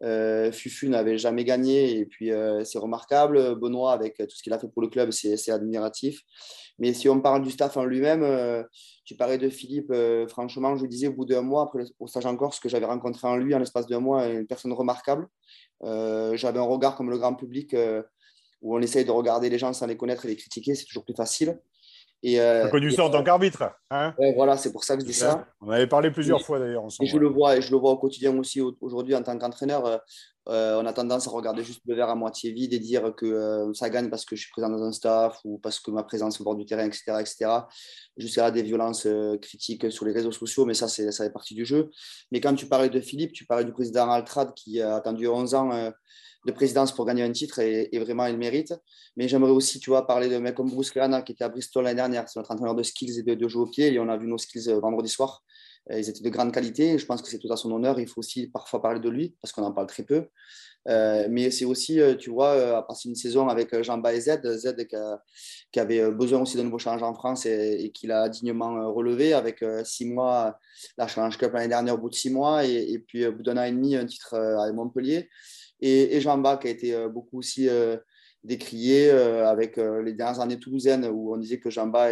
Euh, 0.03 0.51
Fufu 0.51 0.89
n'avait 0.89 1.18
jamais 1.18 1.45
gagné 1.45 1.97
et 1.97 2.06
puis 2.06 2.31
euh, 2.31 2.63
c'est 2.65 2.80
remarquable. 2.80 3.56
Benoît, 3.56 3.94
avec 3.94 4.18
tout 4.18 4.36
ce 4.36 4.44
qu'il 4.44 4.51
a 4.53 4.59
fait 4.59 4.68
pour 4.68 4.81
le 4.81 4.89
club, 4.89 5.12
c'est 5.12 5.51
admiratif. 5.51 6.21
Mais 6.77 6.94
si 6.94 7.07
on 7.07 7.21
parle 7.21 7.42
du 7.42 7.51
staff 7.51 7.77
en 7.77 7.86
lui-même, 7.86 8.24
euh, 8.24 8.63
tu 9.06 9.15
parlais 9.15 9.38
de 9.38 9.50
Philippe. 9.50 9.94
franchement, 10.27 10.75
je 10.75 10.81
vous 10.81 10.88
disais 10.88 11.07
au 11.07 11.13
bout 11.13 11.25
d'un 11.25 11.42
mois, 11.42 11.63
après 11.63 11.83
au 12.00 12.07
stage 12.07 12.25
en 12.25 12.36
Corse, 12.36 12.59
que 12.59 12.68
j'avais 12.68 12.88
rencontré 12.88 13.27
en 13.27 13.38
lui 13.38 13.56
en 13.56 13.59
l'espace 13.59 13.88
d'un 13.88 14.00
mois, 14.00 14.27
une 14.27 14.47
personne 14.47 14.74
remarquable. 14.74 15.27
j'avais 15.83 16.59
un 16.59 16.63
regard 16.63 16.95
comme 16.95 17.09
le 17.09 17.18
grand 17.18 17.36
public 17.36 17.75
où 18.62 18.75
on 18.75 18.81
essaye 18.81 19.06
de 19.06 19.12
regarder 19.12 19.50
les 19.50 19.59
gens 19.59 19.71
sans 19.74 19.86
les 19.86 19.95
connaître 19.95 20.25
et 20.25 20.30
les 20.30 20.36
critiquer, 20.36 20.74
c'est 20.74 20.86
toujours 20.86 21.06
plus 21.06 21.13
facile. 21.13 21.59
Et, 22.27 22.42
euh, 22.42 22.68
connu 22.69 22.92
ça 22.92 23.06
en 23.06 23.12
tant 23.12 23.24
qu'arbitre. 23.24 23.72
Hein 23.92 24.16
voilà, 24.36 24.57
c'est 24.57 24.72
pour 24.72 24.83
ça 24.83 24.95
que 24.95 25.01
je 25.01 25.06
dis 25.06 25.13
ça. 25.13 25.45
On 25.62 25.69
avait 25.69 25.86
parlé 25.86 26.10
plusieurs 26.10 26.42
fois 26.42 26.57
d'ailleurs 26.57 26.83
ensemble. 26.83 27.07
Et 27.07 27.12
je 27.12 27.19
le 27.19 27.27
vois, 27.27 27.56
et 27.56 27.62
je 27.62 27.69
le 27.69 27.77
vois 27.77 27.92
au 27.92 27.98
quotidien 27.98 28.36
aussi 28.36 28.60
aujourd'hui 28.81 29.13
en 29.13 29.22
tant 29.22 29.38
qu'entraîneur. 29.38 29.86
Euh, 29.86 29.98
euh, 30.50 30.81
on 30.81 30.88
a 30.88 30.94
tendance 30.94 31.27
à 31.27 31.31
regarder 31.31 31.63
juste 31.63 31.81
le 31.86 31.94
verre 31.95 32.10
à 32.10 32.16
moitié 32.16 32.51
vide 32.51 32.74
et 32.74 32.80
dire 32.80 33.13
que 33.16 33.27
euh, 33.27 33.74
ça 33.74 33.92
gagne 33.92 34.10
parce 34.10 34.25
que 34.25 34.36
je 34.36 34.42
suis 34.42 34.51
présent 34.51 34.69
dans 34.69 34.83
un 34.83 34.92
staff 34.92 35.39
ou 35.44 35.60
parce 35.60 35.80
que 35.80 35.92
ma 35.92 36.01
présence 36.01 36.42
au 36.42 36.44
bord 36.44 36.56
du 36.56 36.66
terrain, 36.66 36.86
etc. 36.86 37.04
etc. 37.19 37.45
Jusqu'à 38.18 38.50
des 38.50 38.63
violences 38.63 39.07
critiques 39.39 39.92
sur 39.92 40.06
les 40.06 40.12
réseaux 40.12 40.31
sociaux, 40.31 40.66
mais 40.66 40.74
ça, 40.74 40.88
ça 40.88 41.24
fait 41.24 41.31
partie 41.31 41.54
du 41.54 41.63
jeu. 41.63 41.92
Mais 42.31 42.42
quand 42.42 42.56
tu 42.56 42.66
parlais 42.66 42.89
de 42.89 43.00
Philippe, 43.01 43.33
tu 43.33 43.45
parlais 43.45 43.66
du 43.66 43.71
président 43.71 44.10
Altrad 44.10 44.56
qui 44.56 44.81
a 44.81 44.95
attendu 44.95 45.28
11 45.28 45.54
ans 45.54 45.92
de 46.45 46.51
présidence 46.51 46.92
pour 46.92 47.06
gagner 47.06 47.24
un 47.24 47.31
titre 47.31 47.59
et, 47.59 47.89
vraiment 48.00 48.27
il 48.27 48.38
mérite. 48.38 48.74
Mais 49.18 49.27
j'aimerais 49.27 49.51
aussi, 49.51 49.80
tu 49.80 49.89
vois, 49.89 50.06
parler 50.06 50.30
de 50.30 50.38
mec 50.38 50.56
comme 50.56 50.69
Bruce 50.69 50.94
Grana 50.94 51.21
qui 51.24 51.31
était 51.31 51.44
à 51.44 51.50
Bristol 51.50 51.83
l'année 51.83 51.95
dernière. 51.95 52.30
C'est 52.30 52.39
notre 52.39 52.51
entraîneur 52.51 52.75
de 52.75 52.83
skills 52.83 53.19
et 53.19 53.24
de, 53.24 53.33
de 53.33 53.56
au 53.56 53.65
pied. 53.65 53.92
Et 53.92 54.00
on 54.00 54.07
a 54.07 54.18
vu 54.18 54.27
nos 54.27 54.38
skills 54.38 54.69
euh, 54.69 54.80
vendredi 54.80 55.09
soir. 55.09 55.44
Euh, 55.92 56.00
ils 56.00 56.07
étaient 56.07 56.24
de 56.24 56.30
grande 56.30 56.53
qualité. 56.53 56.97
Je 57.00 57.06
pense 57.06 57.21
que 57.21 57.30
c'est 57.30 57.39
tout 57.39 57.51
à 57.51 57.57
son 57.57 57.71
honneur. 57.71 58.00
Il 58.00 58.07
faut 58.07 58.19
aussi 58.19 58.47
parfois 58.47 58.81
parler 58.81 59.00
de 59.00 59.09
lui 59.09 59.36
parce 59.42 59.51
qu'on 59.51 59.63
en 59.63 59.71
parle 59.71 59.88
très 59.88 60.03
peu. 60.03 60.27
Euh, 60.88 61.25
mais 61.31 61.50
c'est 61.50 61.65
aussi, 61.65 62.00
tu 62.19 62.30
vois, 62.30 62.77
à 62.77 62.83
passer 62.83 63.09
une 63.09 63.15
saison 63.15 63.47
avec 63.47 63.81
Jean-Ba 63.81 64.13
et 64.13 64.21
Z, 64.21 64.39
Z 64.44 64.75
qui, 65.71 65.80
avait 65.80 66.12
besoin 66.12 66.42
aussi 66.42 66.57
de 66.57 66.62
nouveaux 66.62 66.77
challenges 66.77 67.01
en 67.01 67.15
France 67.15 67.47
et, 67.47 67.92
qu'il 67.92 68.12
a 68.12 68.30
dignement 68.30 68.94
relevé 68.94 69.33
avec 69.33 69.65
six 69.83 70.06
mois, 70.06 70.59
la 70.95 71.07
Challenge 71.07 71.36
Cup 71.39 71.53
l'année 71.53 71.69
dernière 71.69 71.95
au 71.95 71.97
bout 71.97 72.12
de 72.12 72.15
six 72.15 72.30
mois 72.30 72.68
et, 72.68 72.92
et 72.92 73.00
puis 73.00 73.25
au 73.25 73.31
bout 73.31 73.42
d'un 73.42 73.57
an 73.57 73.63
et 73.63 73.71
demi, 73.71 73.95
un 73.95 74.06
titre 74.06 74.36
à 74.36 74.71
Montpellier 74.74 75.27
et, 75.86 76.20
Jean 76.22 76.38
Bach 76.38 76.60
qui 76.60 76.68
a 76.68 76.72
été 76.72 76.94
euh, 76.94 77.10
beaucoup 77.10 77.38
aussi 77.38 77.70
euh, 77.70 77.98
décrié 78.44 79.10
euh, 79.12 79.48
avec 79.48 79.78
les 79.78 80.14
dernières 80.14 80.40
années 80.40 80.60
toulousaines 80.60 81.06
où 81.06 81.34
on 81.34 81.38
disait 81.38 81.60
que 81.60 81.70
Jean 81.70 81.88
Bach 81.88 82.12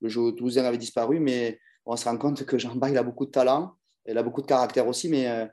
le 0.00 0.08
jeu 0.08 0.32
toulousain 0.32 0.64
avait 0.64 0.78
disparu, 0.78 1.20
mais 1.20 1.58
on 1.86 1.96
se 1.96 2.04
rend 2.04 2.16
compte 2.16 2.44
que 2.44 2.58
Jean 2.58 2.74
Bach 2.74 2.90
il 2.90 2.98
a 2.98 3.02
beaucoup 3.02 3.26
de 3.26 3.30
talent, 3.30 3.74
il 4.06 4.16
a 4.16 4.22
beaucoup 4.22 4.42
de 4.42 4.46
caractère 4.46 4.86
aussi, 4.86 5.08
mais 5.08 5.48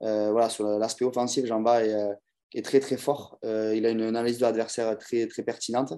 voilà, 0.00 0.48
sur 0.48 0.64
l'aspect 0.78 1.04
offensif, 1.04 1.46
Jean 1.46 1.60
Bach 1.60 1.82
est, 2.54 2.62
très 2.62 2.80
très 2.80 2.96
fort. 2.96 3.38
il 3.44 3.86
a 3.86 3.90
une, 3.90 4.02
analyse 4.02 4.38
de 4.38 4.42
l'adversaire 4.42 4.98
très 4.98 5.26
très 5.28 5.44
pertinente 5.44 5.94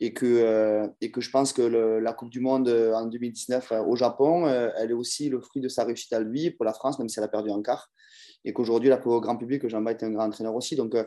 et 0.00 0.12
que, 0.12 0.88
et 1.00 1.12
que 1.12 1.20
je 1.20 1.30
pense 1.30 1.52
que 1.52 1.62
la 1.62 2.12
Coupe 2.12 2.30
du 2.30 2.40
Monde 2.40 2.68
en 2.68 3.06
2019 3.06 3.72
au 3.86 3.94
Japon, 3.94 4.48
elle 4.48 4.90
est 4.90 4.94
aussi 4.94 5.28
le 5.28 5.40
fruit 5.40 5.62
de 5.62 5.68
sa 5.68 5.84
réussite 5.84 6.12
à 6.12 6.20
lui 6.20 6.50
pour 6.50 6.64
la 6.64 6.72
France, 6.72 6.98
même 6.98 7.08
si 7.08 7.20
elle 7.20 7.24
a 7.24 7.28
perdu 7.28 7.50
en 7.50 7.62
quart 7.62 7.88
et 8.44 8.52
qu'aujourd'hui, 8.52 8.88
là, 8.88 8.96
pour 8.96 9.14
le 9.14 9.20
grand 9.20 9.36
public, 9.36 9.66
Jean-Baptiste 9.68 10.02
est 10.02 10.06
un 10.06 10.12
grand 10.12 10.26
entraîneur 10.26 10.54
aussi. 10.54 10.76
Donc, 10.76 10.94
euh, 10.94 11.04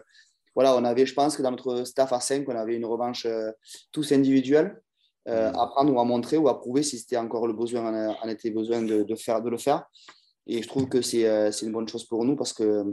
voilà, 0.54 0.76
on 0.76 0.84
avait, 0.84 1.06
je 1.06 1.14
pense 1.14 1.36
que 1.36 1.42
dans 1.42 1.52
notre 1.52 1.84
staff 1.84 2.14
à 2.14 2.20
5, 2.20 2.48
on 2.48 2.56
avait 2.56 2.76
une 2.76 2.86
revanche 2.86 3.26
euh, 3.26 3.52
tous 3.92 4.12
individuelle 4.12 4.82
euh, 5.28 5.52
mmh. 5.52 5.60
à 5.60 5.68
prendre 5.68 5.94
ou 5.94 6.00
à 6.00 6.06
montrer 6.06 6.38
ou 6.38 6.48
à 6.48 6.60
prouver 6.60 6.84
si 6.84 6.98
c'était 6.98 7.18
encore 7.18 7.48
le 7.48 7.54
besoin, 7.54 8.16
en, 8.22 8.30
était 8.30 8.52
besoin 8.52 8.82
de, 8.82 9.16
faire, 9.16 9.42
de 9.42 9.50
le 9.50 9.58
faire. 9.58 9.86
Et 10.48 10.62
je 10.62 10.68
trouve 10.68 10.88
que 10.88 11.02
c'est 11.02 11.50
une 11.64 11.72
bonne 11.72 11.88
chose 11.88 12.06
pour 12.06 12.24
nous 12.24 12.36
parce 12.36 12.54
que 12.54 12.84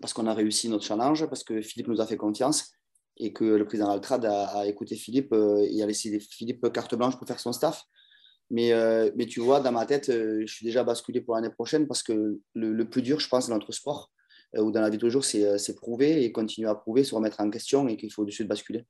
parce 0.00 0.12
qu'on 0.12 0.26
a 0.26 0.34
réussi 0.34 0.68
notre 0.68 0.84
challenge, 0.84 1.26
parce 1.26 1.42
que 1.42 1.60
Philippe 1.60 1.88
nous 1.88 2.00
a 2.00 2.06
fait 2.06 2.16
confiance 2.16 2.72
et 3.16 3.32
que 3.32 3.44
le 3.44 3.66
président 3.66 3.90
Altrad 3.90 4.24
a, 4.24 4.60
a 4.60 4.66
écouté 4.66 4.94
Philippe 4.94 5.34
et 5.34 5.82
a 5.82 5.86
laissé 5.86 6.20
Philippe 6.20 6.72
carte 6.72 6.94
blanche 6.94 7.16
pour 7.18 7.26
faire 7.26 7.40
son 7.40 7.52
staff. 7.52 7.82
Mais, 8.50 8.72
euh, 8.72 9.10
mais 9.14 9.26
tu 9.26 9.40
vois, 9.40 9.60
dans 9.60 9.72
ma 9.72 9.84
tête, 9.84 10.08
euh, 10.08 10.42
je 10.46 10.52
suis 10.52 10.64
déjà 10.64 10.82
basculé 10.82 11.20
pour 11.20 11.34
l'année 11.34 11.50
prochaine 11.50 11.86
parce 11.86 12.02
que 12.02 12.40
le, 12.54 12.84
plus 12.84 13.02
dur, 13.02 13.20
je 13.20 13.28
pense, 13.28 13.48
dans 13.48 13.54
notre 13.54 13.72
sport 13.72 14.10
euh, 14.56 14.62
ou 14.62 14.70
dans 14.70 14.80
la 14.80 14.88
vie 14.88 14.96
de 14.96 15.00
tous 15.00 15.06
les 15.06 15.12
jours, 15.12 15.24
c'est 15.24 15.76
prouver 15.76 16.24
et 16.24 16.32
continuer 16.32 16.68
à 16.68 16.74
prouver, 16.74 17.04
se 17.04 17.14
remettre 17.14 17.40
en 17.40 17.50
question 17.50 17.88
et 17.88 17.96
qu'il 17.96 18.12
faut 18.12 18.24
dessus 18.24 18.44
de 18.44 18.48
basculer. 18.48 18.84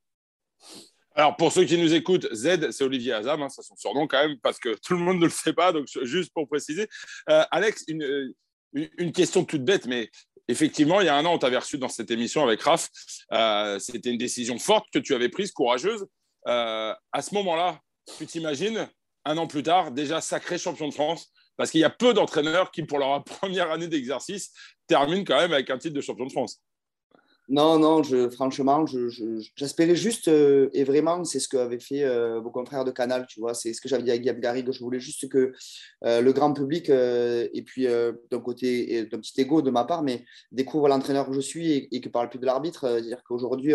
Alors, 1.15 1.37
pour 1.37 1.51
ceux 1.51 1.65
qui 1.65 1.77
nous 1.77 1.93
écoutent, 1.93 2.33
Z, 2.33 2.71
c'est 2.71 2.85
Olivier 2.85 3.13
Azam, 3.15 3.43
hein, 3.43 3.49
c'est 3.49 3.63
son 3.63 3.75
surnom 3.75 4.07
quand 4.07 4.25
même, 4.25 4.39
parce 4.41 4.61
que 4.61 4.77
tout 4.87 4.95
le 4.95 5.01
monde 5.01 5.19
ne 5.19 5.25
le 5.25 5.31
sait 5.31 5.53
pas, 5.53 5.73
donc 5.73 5.89
juste 6.03 6.33
pour 6.33 6.47
préciser. 6.47 6.87
Alex, 7.27 7.83
une, 7.89 8.33
une, 8.73 9.11
question 9.11 9.45
toute 9.45 9.65
bête, 9.65 9.87
mais 9.87 10.11
effectivement, 10.47 11.01
il 11.01 11.07
y 11.07 11.09
a 11.09 11.17
un 11.17 11.25
an, 11.25 11.35
on 11.35 11.39
t'avait 11.39 11.59
reçu 11.59 11.77
dans 11.77 11.89
cette 11.89 12.13
émission 12.13 12.45
avec 12.45 12.63
Raph. 12.63 12.89
C'était 13.81 14.11
une 14.11 14.19
décision 14.19 14.61
forte 14.61 14.87
que 14.93 15.01
tu 15.01 15.13
avais 15.13 15.29
prise, 15.29 15.51
courageuse. 15.51 16.07
à 16.45 16.97
ce 17.21 17.35
moment-là, 17.35 17.81
tu 18.17 18.25
t'imagines 18.27 18.89
un 19.29 19.37
an 19.37 19.47
plus 19.47 19.63
tard, 19.63 19.93
déjà 19.93 20.21
sacré 20.21 20.59
champion 20.59 20.89
de 20.89 20.95
France, 20.95 21.31
parce 21.57 21.71
qu'il 21.71 21.81
y 21.81 21.85
a 21.85 21.91
peu 21.91 22.15
d'entraîneurs 22.15 22.71
qui, 22.71 22.83
pour 22.83 22.99
leur 22.99 23.23
première 23.25 23.71
année 23.71 23.89
d'exercice, 23.89 24.53
terminent 24.87 25.25
quand 25.25 25.39
même 25.39 25.53
avec 25.53 25.69
un 25.71 25.79
titre 25.79 25.95
de 25.95 26.01
champion 26.01 26.27
de 26.27 26.33
France. 26.33 26.63
Non, 27.51 27.79
non, 27.79 28.03
franchement, 28.31 28.85
j'espérais 29.57 29.97
juste, 29.97 30.29
euh, 30.29 30.69
et 30.75 30.85
vraiment, 30.85 31.25
c'est 31.25 31.41
ce 31.41 31.49
qu'avaient 31.49 31.79
fait 31.79 32.05
euh, 32.05 32.41
vos 32.41 32.51
confrères 32.51 32.85
de 32.85 32.91
Canal, 32.91 33.27
tu 33.27 33.41
vois, 33.41 33.55
c'est 33.55 33.73
ce 33.73 33.81
que 33.81 33.89
j'avais 33.89 34.03
dit 34.03 34.11
à 34.11 34.19
Guillaume 34.19 34.39
Garrigue, 34.39 34.71
je 34.71 34.81
voulais 34.81 35.01
juste 35.01 35.31
que 35.31 35.55
euh, 36.05 36.21
le 36.21 36.33
grand 36.35 36.53
public, 36.53 36.91
et 36.91 37.63
puis 37.65 37.87
d'un 37.87 38.41
côté, 38.41 39.07
d'un 39.07 39.19
petit 39.19 39.41
ego 39.41 39.63
de 39.63 39.71
ma 39.71 39.85
part, 39.85 40.03
mais 40.03 40.27
découvre 40.53 40.89
l'entraîneur 40.89 41.27
que 41.27 41.33
je 41.33 41.41
suis 41.41 41.73
et, 41.73 41.97
et 41.97 42.03
que 42.03 42.11
parle 42.11 42.29
plus 42.29 42.39
de 42.39 42.45
l'arbitre, 42.45 42.81
c'est-à-dire 42.83 43.23
qu'aujourd'hui, 43.27 43.73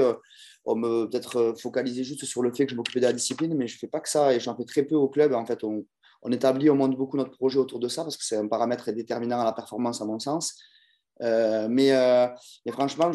on 0.65 0.75
me 0.75 1.05
peut-être 1.05 1.55
focaliser 1.59 2.03
juste 2.03 2.25
sur 2.25 2.41
le 2.41 2.53
fait 2.53 2.65
que 2.65 2.71
je 2.71 2.75
m'occupais 2.75 2.99
de 2.99 3.05
la 3.05 3.13
discipline, 3.13 3.53
mais 3.55 3.67
je 3.67 3.75
ne 3.75 3.79
fais 3.79 3.87
pas 3.87 3.99
que 3.99 4.09
ça, 4.09 4.33
et 4.33 4.39
j'en 4.39 4.55
fais 4.55 4.65
très 4.65 4.83
peu 4.83 4.95
au 4.95 5.09
club, 5.09 5.33
en 5.33 5.45
fait, 5.45 5.63
on, 5.63 5.85
on 6.23 6.31
établit, 6.31 6.69
on 6.69 6.75
monte 6.75 6.97
beaucoup 6.97 7.17
notre 7.17 7.31
projet 7.31 7.59
autour 7.59 7.79
de 7.79 7.87
ça, 7.87 8.03
parce 8.03 8.17
que 8.17 8.23
c'est 8.23 8.37
un 8.37 8.47
paramètre 8.47 8.91
déterminant 8.91 9.41
à 9.41 9.43
la 9.43 9.53
performance, 9.53 10.01
à 10.01 10.05
mon 10.05 10.19
sens. 10.19 10.57
Euh, 11.21 11.67
mais, 11.69 11.91
euh, 11.91 12.27
mais, 12.65 12.71
franchement, 12.71 13.11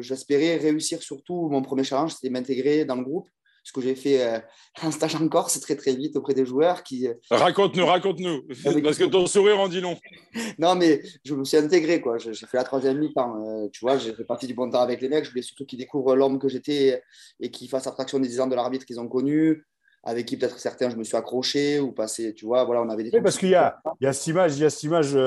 j'espérais 0.00 0.56
réussir 0.56 1.02
surtout. 1.02 1.48
Mon 1.48 1.62
premier 1.62 1.84
challenge, 1.84 2.14
c'était 2.14 2.30
m'intégrer 2.30 2.84
dans 2.84 2.96
le 2.96 3.04
groupe. 3.04 3.28
Ce 3.66 3.72
que 3.72 3.80
j'ai 3.80 3.96
fait 3.96 4.24
euh, 4.24 4.38
un 4.82 4.92
stage 4.92 5.16
en 5.16 5.26
Corse 5.26 5.58
très 5.58 5.74
très 5.74 5.96
vite 5.96 6.14
auprès 6.14 6.34
des 6.34 6.46
joueurs 6.46 6.84
qui. 6.84 7.08
Raconte-nous, 7.30 7.84
raconte-nous, 7.84 8.42
parce 8.84 8.96
que 8.96 9.04
ton 9.06 9.26
sourire 9.26 9.58
en 9.58 9.66
dit 9.66 9.80
long. 9.80 9.96
non, 10.60 10.76
mais 10.76 11.02
je 11.24 11.34
me 11.34 11.42
suis 11.42 11.56
intégré 11.56 12.00
quoi. 12.00 12.16
J'ai 12.18 12.32
fait 12.32 12.56
la 12.56 12.62
troisième 12.62 12.98
mi-temps. 12.98 13.68
tu 13.72 13.80
vois, 13.80 13.98
j'ai 13.98 14.14
fait 14.14 14.24
partie 14.24 14.46
du 14.46 14.54
bon 14.54 14.70
temps 14.70 14.82
avec 14.82 15.00
les 15.00 15.08
mecs. 15.08 15.24
Je 15.24 15.30
voulais 15.30 15.42
surtout 15.42 15.66
qu'ils 15.66 15.80
découvrent 15.80 16.14
l'homme 16.14 16.38
que 16.38 16.48
j'étais 16.48 17.02
et 17.40 17.50
qu'ils 17.50 17.68
fassent 17.68 17.88
abstraction 17.88 18.20
des 18.20 18.40
ans 18.40 18.46
de 18.46 18.54
l'arbitre 18.54 18.86
qu'ils 18.86 19.00
ont 19.00 19.08
connu 19.08 19.64
avec 20.04 20.26
qui 20.26 20.36
peut-être 20.36 20.60
certains 20.60 20.88
je 20.88 20.94
me 20.94 21.02
suis 21.02 21.16
accroché 21.16 21.80
ou 21.80 21.90
passé, 21.90 22.32
tu 22.32 22.46
vois, 22.46 22.62
voilà, 22.62 22.80
on 22.80 22.88
avait 22.88 23.02
des... 23.02 23.10
Oui, 23.12 23.20
parce 23.20 23.36
qu'il 23.36 23.48
y 23.48 23.56
a, 23.56 23.76
il 24.00 24.04
y 24.04 24.06
a 24.06 24.12
cette 24.12 24.28
image, 24.28 24.56
il 24.56 24.62
y 24.62 24.64
a 24.64 24.70
cette 24.70 24.84
image 24.84 25.18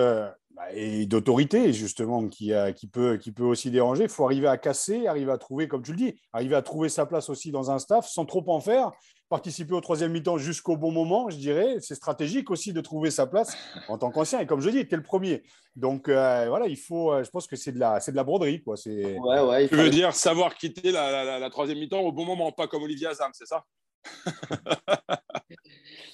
bah, 0.59 0.65
et 0.73 1.05
d'autorité, 1.05 1.71
justement, 1.71 2.27
qui, 2.27 2.51
qui, 2.75 2.87
peut, 2.87 3.15
qui 3.15 3.31
peut 3.31 3.43
aussi 3.43 3.71
déranger. 3.71 4.03
Il 4.03 4.09
faut 4.09 4.25
arriver 4.25 4.47
à 4.47 4.57
casser, 4.57 5.07
arriver 5.07 5.31
à 5.31 5.37
trouver, 5.37 5.69
comme 5.69 5.83
tu 5.83 5.91
le 5.91 5.97
dis, 5.97 6.19
arriver 6.33 6.55
à 6.55 6.61
trouver 6.61 6.89
sa 6.89 7.05
place 7.05 7.29
aussi 7.29 7.51
dans 7.51 7.71
un 7.71 7.79
staff 7.79 8.05
sans 8.09 8.25
trop 8.25 8.43
en 8.47 8.59
faire, 8.59 8.91
participer 9.29 9.73
au 9.73 9.79
troisième 9.79 10.11
mi-temps 10.11 10.37
jusqu'au 10.37 10.75
bon 10.75 10.91
moment, 10.91 11.29
je 11.29 11.37
dirais. 11.37 11.77
C'est 11.79 11.95
stratégique 11.95 12.51
aussi 12.51 12.73
de 12.73 12.81
trouver 12.81 13.09
sa 13.09 13.25
place 13.25 13.55
en 13.87 13.97
tant 13.97 14.11
qu'ancien. 14.11 14.41
Et 14.41 14.45
comme 14.45 14.59
je 14.59 14.69
dis, 14.69 14.85
tu 14.85 14.95
es 14.95 14.97
le 14.97 15.03
premier. 15.03 15.43
Donc 15.77 16.09
euh, 16.09 16.47
voilà, 16.49 16.67
il 16.67 16.77
faut, 16.77 17.13
euh, 17.13 17.23
je 17.23 17.29
pense 17.29 17.47
que 17.47 17.55
c'est 17.55 17.71
de 17.71 17.79
la, 17.79 18.01
c'est 18.01 18.11
de 18.11 18.17
la 18.17 18.25
broderie. 18.25 18.61
Quoi. 18.61 18.75
Ouais, 18.85 19.39
ouais, 19.39 19.69
tu 19.69 19.75
veux 19.75 19.89
dire 19.89 20.13
savoir 20.13 20.55
quitter 20.55 20.91
la, 20.91 21.39
la, 21.39 21.49
troisième 21.49 21.79
mi-temps 21.79 22.01
au 22.01 22.11
bon 22.11 22.25
moment, 22.25 22.51
pas 22.51 22.67
comme 22.67 22.83
Olivier 22.83 23.07
Azam, 23.07 23.31
c'est 23.33 23.47
ça? 23.47 23.63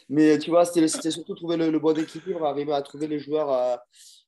Mais 0.10 0.38
tu 0.38 0.52
vois, 0.52 0.66
c'était 0.66 1.10
surtout 1.10 1.34
trouver 1.34 1.58
le, 1.58 1.80
bon 1.80 1.98
équilibre, 1.98 2.46
arriver 2.46 2.74
à 2.74 2.82
trouver 2.84 3.08
les 3.08 3.18
joueurs, 3.18 3.50
à, 3.50 3.84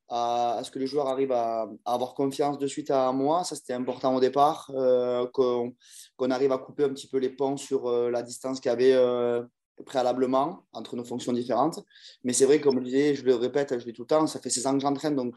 ce 0.09 0.71
que 0.71 0.79
les 0.79 0.87
joueurs 0.87 1.07
arrivent 1.07 1.31
à, 1.31 1.69
avoir 1.85 2.13
confiance 2.13 2.57
de 2.57 2.67
suite 2.67 2.91
à 2.91 3.11
moi. 3.11 3.43
Ça, 3.43 3.55
c'était 3.55 3.73
important 3.73 4.15
au 4.15 4.19
départ, 4.19 4.71
euh, 4.75 5.27
qu'on 5.27 6.31
arrive 6.31 6.51
à 6.51 6.57
couper 6.57 6.85
un 6.85 6.89
petit 6.89 7.07
peu 7.07 7.17
les 7.17 7.29
ponts 7.29 7.57
sur 7.57 7.87
euh, 7.87 8.09
la 8.09 8.23
distance 8.23 8.59
qu'il 8.59 8.69
y 8.69 8.73
avait 8.73 8.93
euh, 8.93 9.43
préalablement 9.85 10.63
entre 10.73 10.95
nos 10.95 11.03
fonctions 11.03 11.33
différentes. 11.33 11.79
Mais 12.23 12.33
c'est 12.33 12.45
vrai, 12.45 12.61
comme 12.61 12.79
je 12.79 12.85
disais, 12.85 13.15
je 13.15 13.23
le 13.23 13.35
répète, 13.35 13.69
je 13.71 13.85
le 13.85 13.91
dis 13.91 13.93
tout 13.93 14.03
le 14.03 14.07
temps, 14.07 14.27
ça 14.27 14.39
fait 14.39 14.49
16 14.49 14.67
ans 14.67 14.73
que 14.73 14.79
j'entraîne, 14.79 15.15
donc 15.15 15.35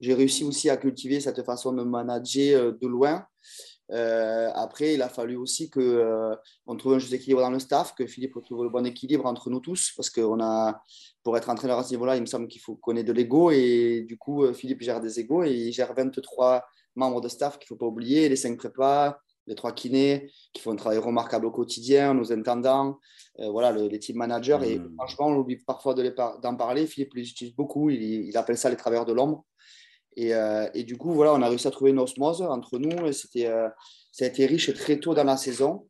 j'ai 0.00 0.14
réussi 0.14 0.44
aussi 0.44 0.70
à 0.70 0.76
cultiver 0.76 1.20
cette 1.20 1.42
façon 1.44 1.72
de 1.72 1.82
manager 1.82 2.72
de 2.72 2.86
loin. 2.86 3.26
Euh, 3.90 4.50
après, 4.54 4.94
il 4.94 5.02
a 5.02 5.08
fallu 5.08 5.36
aussi 5.36 5.68
qu'on 5.68 5.80
euh, 5.80 6.36
trouve 6.78 6.94
un 6.94 6.98
juste 6.98 7.12
équilibre 7.12 7.40
dans 7.40 7.50
le 7.50 7.58
staff, 7.58 7.94
que 7.94 8.06
Philippe 8.06 8.36
trouve 8.42 8.64
le 8.64 8.70
bon 8.70 8.86
équilibre 8.86 9.26
entre 9.26 9.50
nous 9.50 9.60
tous, 9.60 9.92
parce 9.96 10.08
qu'on 10.08 10.42
a, 10.42 10.82
pour 11.22 11.36
être 11.36 11.50
entraîneur 11.50 11.78
à 11.78 11.84
ce 11.84 11.90
niveau-là, 11.90 12.16
il 12.16 12.22
me 12.22 12.26
semble 12.26 12.48
qu'il 12.48 12.60
faut 12.60 12.76
qu'on 12.76 12.96
ait 12.96 13.04
de 13.04 13.12
l'ego, 13.12 13.50
et 13.50 14.04
du 14.06 14.16
coup, 14.16 14.44
euh, 14.44 14.52
Philippe 14.52 14.82
gère 14.82 15.00
des 15.00 15.20
égos, 15.20 15.44
et 15.44 15.52
il 15.52 15.72
gère 15.72 15.92
23 15.94 16.64
membres 16.94 17.20
de 17.20 17.28
staff 17.28 17.58
qu'il 17.58 17.66
ne 17.66 17.68
faut 17.68 17.76
pas 17.76 17.86
oublier, 17.86 18.28
les 18.28 18.36
5 18.36 18.56
prépas, 18.56 19.18
les 19.46 19.54
3 19.54 19.72
kinés, 19.72 20.30
qui 20.52 20.62
font 20.62 20.72
un 20.72 20.76
travail 20.76 20.98
remarquable 20.98 21.46
au 21.46 21.50
quotidien, 21.50 22.14
nos 22.14 22.32
intendants, 22.32 22.98
voilà, 23.38 23.72
les 23.72 23.98
team 23.98 24.16
managers, 24.16 24.58
et 24.62 24.78
mmh. 24.78 24.94
franchement, 24.96 25.26
on 25.26 25.36
oublie 25.36 25.56
parfois 25.56 25.94
d'en 25.94 26.56
parler, 26.56 26.86
Philippe 26.86 27.14
les 27.14 27.28
utilise 27.28 27.54
beaucoup, 27.54 27.90
il, 27.90 28.02
il 28.02 28.36
appelle 28.36 28.56
ça 28.58 28.70
les 28.70 28.76
travailleurs 28.76 29.06
de 29.06 29.12
l'ombre. 29.12 29.44
Euh, 30.18 30.68
et, 30.74 30.84
du 30.84 30.96
coup, 30.96 31.12
voilà, 31.12 31.32
on 31.34 31.42
a 31.42 31.48
réussi 31.48 31.66
à 31.66 31.70
trouver 31.70 31.90
une 31.90 31.98
osmose 31.98 32.42
entre 32.42 32.78
nous. 32.78 33.06
Et 33.06 33.12
c'était, 33.12 33.46
euh, 33.46 33.68
ça 34.10 34.24
a 34.24 34.28
été 34.28 34.46
riche 34.46 34.72
très 34.74 34.98
tôt 34.98 35.14
dans 35.14 35.24
la 35.24 35.36
saison. 35.36 35.88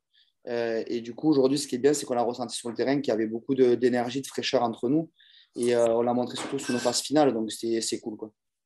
Euh, 0.49 0.83
et 0.87 1.01
du 1.01 1.15
coup, 1.15 1.29
aujourd'hui, 1.29 1.59
ce 1.59 1.67
qui 1.67 1.77
est 1.77 1.79
bien, 1.79 1.95
c'est 1.95 2.07
qu'on 2.07 2.17
a 2.17 2.23
ressenti 2.23 2.57
sur 2.57 2.69
le 2.69 2.75
terrain 2.75 3.01
qu'il 3.01 3.09
y 3.09 3.15
avait 3.15 3.27
beaucoup 3.27 3.55
d'énergie, 3.55 4.21
de, 4.21 4.27
fraîcheur 4.27 4.63
entre 4.63 4.89
nous. 4.89 5.11
Et 5.55 5.77
on 5.77 6.03
l'a 6.03 6.15
montré 6.15 6.37
surtout 6.37 6.59
sur 6.59 6.73
nos 6.73 6.81
phases 6.81 7.01
finales. 7.01 7.33
Donc, 7.35 7.51
c'est 7.53 8.01
cool. 8.01 8.17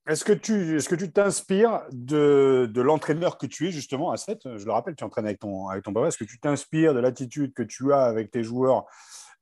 Est-ce 0.09 0.25
que 0.25 0.33
tu 0.33 0.77
est-ce 0.77 0.89
que 0.89 0.95
tu 0.95 1.11
t'inspires 1.11 1.83
de, 1.91 2.71
de 2.73 2.81
l'entraîneur 2.81 3.39
que 3.39 3.47
tu 3.47 3.67
es 3.67 3.71
justement 3.73 4.13
à 4.13 4.17
7 4.17 4.39
Je 4.57 4.65
le 4.65 4.71
rappelle, 4.71 4.95
tu 4.95 5.03
entraînes 5.03 5.25
avec 5.25 5.41
ton, 5.41 5.67
avec 5.67 5.83
ton 5.83 5.93
papa. 5.93 6.07
Est-ce 6.07 6.17
que 6.17 6.25
tu 6.25 6.39
t'inspires 6.39 6.95
de 6.95 7.01
l'attitude 7.01 7.53
que 7.55 7.65
tu 7.65 7.93
as 7.93 8.05
avec 8.05 8.31
tes 8.31 8.45
joueurs 8.45 8.85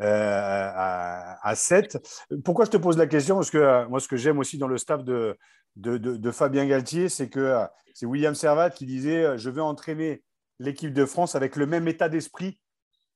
à, 0.00 1.46
à, 1.46 1.54
7 1.54 1.98
Pourquoi 2.46 2.64
je 2.64 2.70
te 2.70 2.78
pose 2.78 2.96
la 2.96 3.06
question? 3.06 3.34
Parce 3.34 3.50
que 3.50 3.86
moi, 3.88 4.00
ce 4.00 4.08
que 4.08 4.16
j'aime 4.16 4.38
aussi 4.38 4.56
dans 4.56 4.68
le 4.68 4.78
staff 4.78 5.04
de, 5.04 5.36
de, 5.76 6.30
Fabien 6.30 6.66
Galtier, 6.66 7.08
c'est 7.08 7.28
que 7.28 7.40
euh, 7.40 7.64
c'est 7.94 8.06
William 8.06 8.34
Servat 8.34 8.70
qui 8.70 8.86
disait 8.86 9.24
euh, 9.24 9.38
Je 9.38 9.50
veux 9.50 9.62
entraîner 9.62 10.22
l'équipe 10.58 10.92
de 10.92 11.04
France 11.04 11.34
avec 11.34 11.56
le 11.56 11.66
même 11.66 11.88
état 11.88 12.08
d'esprit 12.08 12.58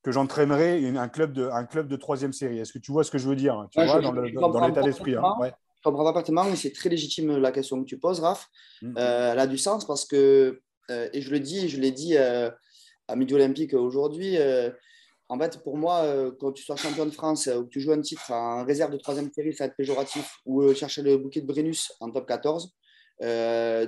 que 0.02 0.12
j'entraînerais 0.12 0.84
un 0.96 1.08
club 1.08 1.32
de 1.32 1.48
un 1.48 1.64
club 1.64 1.88
de 1.88 1.96
troisième 1.96 2.32
série. 2.32 2.58
Est-ce 2.58 2.72
que 2.72 2.78
tu 2.78 2.92
vois 2.92 3.04
ce 3.04 3.10
que 3.10 3.18
je 3.18 3.28
veux 3.28 3.36
dire 3.36 3.66
Tu 3.70 3.84
vois, 3.84 4.00
dans, 4.00 4.66
l'état 4.66 4.82
d'esprit. 4.82 5.16
Hein, 5.16 5.34
ouais. 5.40 5.52
Je 5.76 5.82
comprends 5.82 6.12
parfaitement, 6.12 6.44
mais 6.44 6.56
c'est 6.56 6.72
très 6.72 6.88
légitime 6.88 7.36
la 7.36 7.52
question 7.52 7.80
que 7.80 7.86
tu 7.86 7.98
poses, 7.98 8.20
Raph. 8.20 8.48
Mm. 8.82 8.94
Euh, 8.98 9.32
elle 9.32 9.38
a 9.38 9.46
du 9.46 9.58
sens 9.58 9.86
parce 9.86 10.04
que, 10.04 10.60
et 10.88 11.20
je 11.20 11.30
le 11.30 11.40
dis, 11.40 11.68
je 11.68 11.80
l'ai 11.80 11.90
dit 11.92 12.16
à 12.16 13.16
Midi 13.16 13.34
Olympique 13.34 13.74
aujourd'hui, 13.74 14.36
en 15.28 15.38
fait, 15.38 15.62
pour 15.62 15.76
moi, 15.76 16.02
euh, 16.04 16.30
quand 16.38 16.52
tu 16.52 16.62
sois 16.62 16.76
champion 16.76 17.04
de 17.04 17.10
France 17.10 17.48
euh, 17.48 17.58
ou 17.58 17.64
que 17.64 17.70
tu 17.70 17.80
joues 17.80 17.92
un 17.92 18.00
titre 18.00 18.30
en 18.32 18.64
réserve 18.64 18.92
de 18.92 18.96
troisième 18.96 19.30
série, 19.32 19.52
ça 19.52 19.64
va 19.64 19.68
être 19.68 19.76
péjoratif, 19.76 20.38
ou 20.46 20.62
euh, 20.62 20.74
chercher 20.74 21.02
le 21.02 21.18
bouquet 21.18 21.40
de 21.40 21.46
Brennus 21.46 21.92
en 22.00 22.10
top 22.10 22.26
14. 22.26 22.72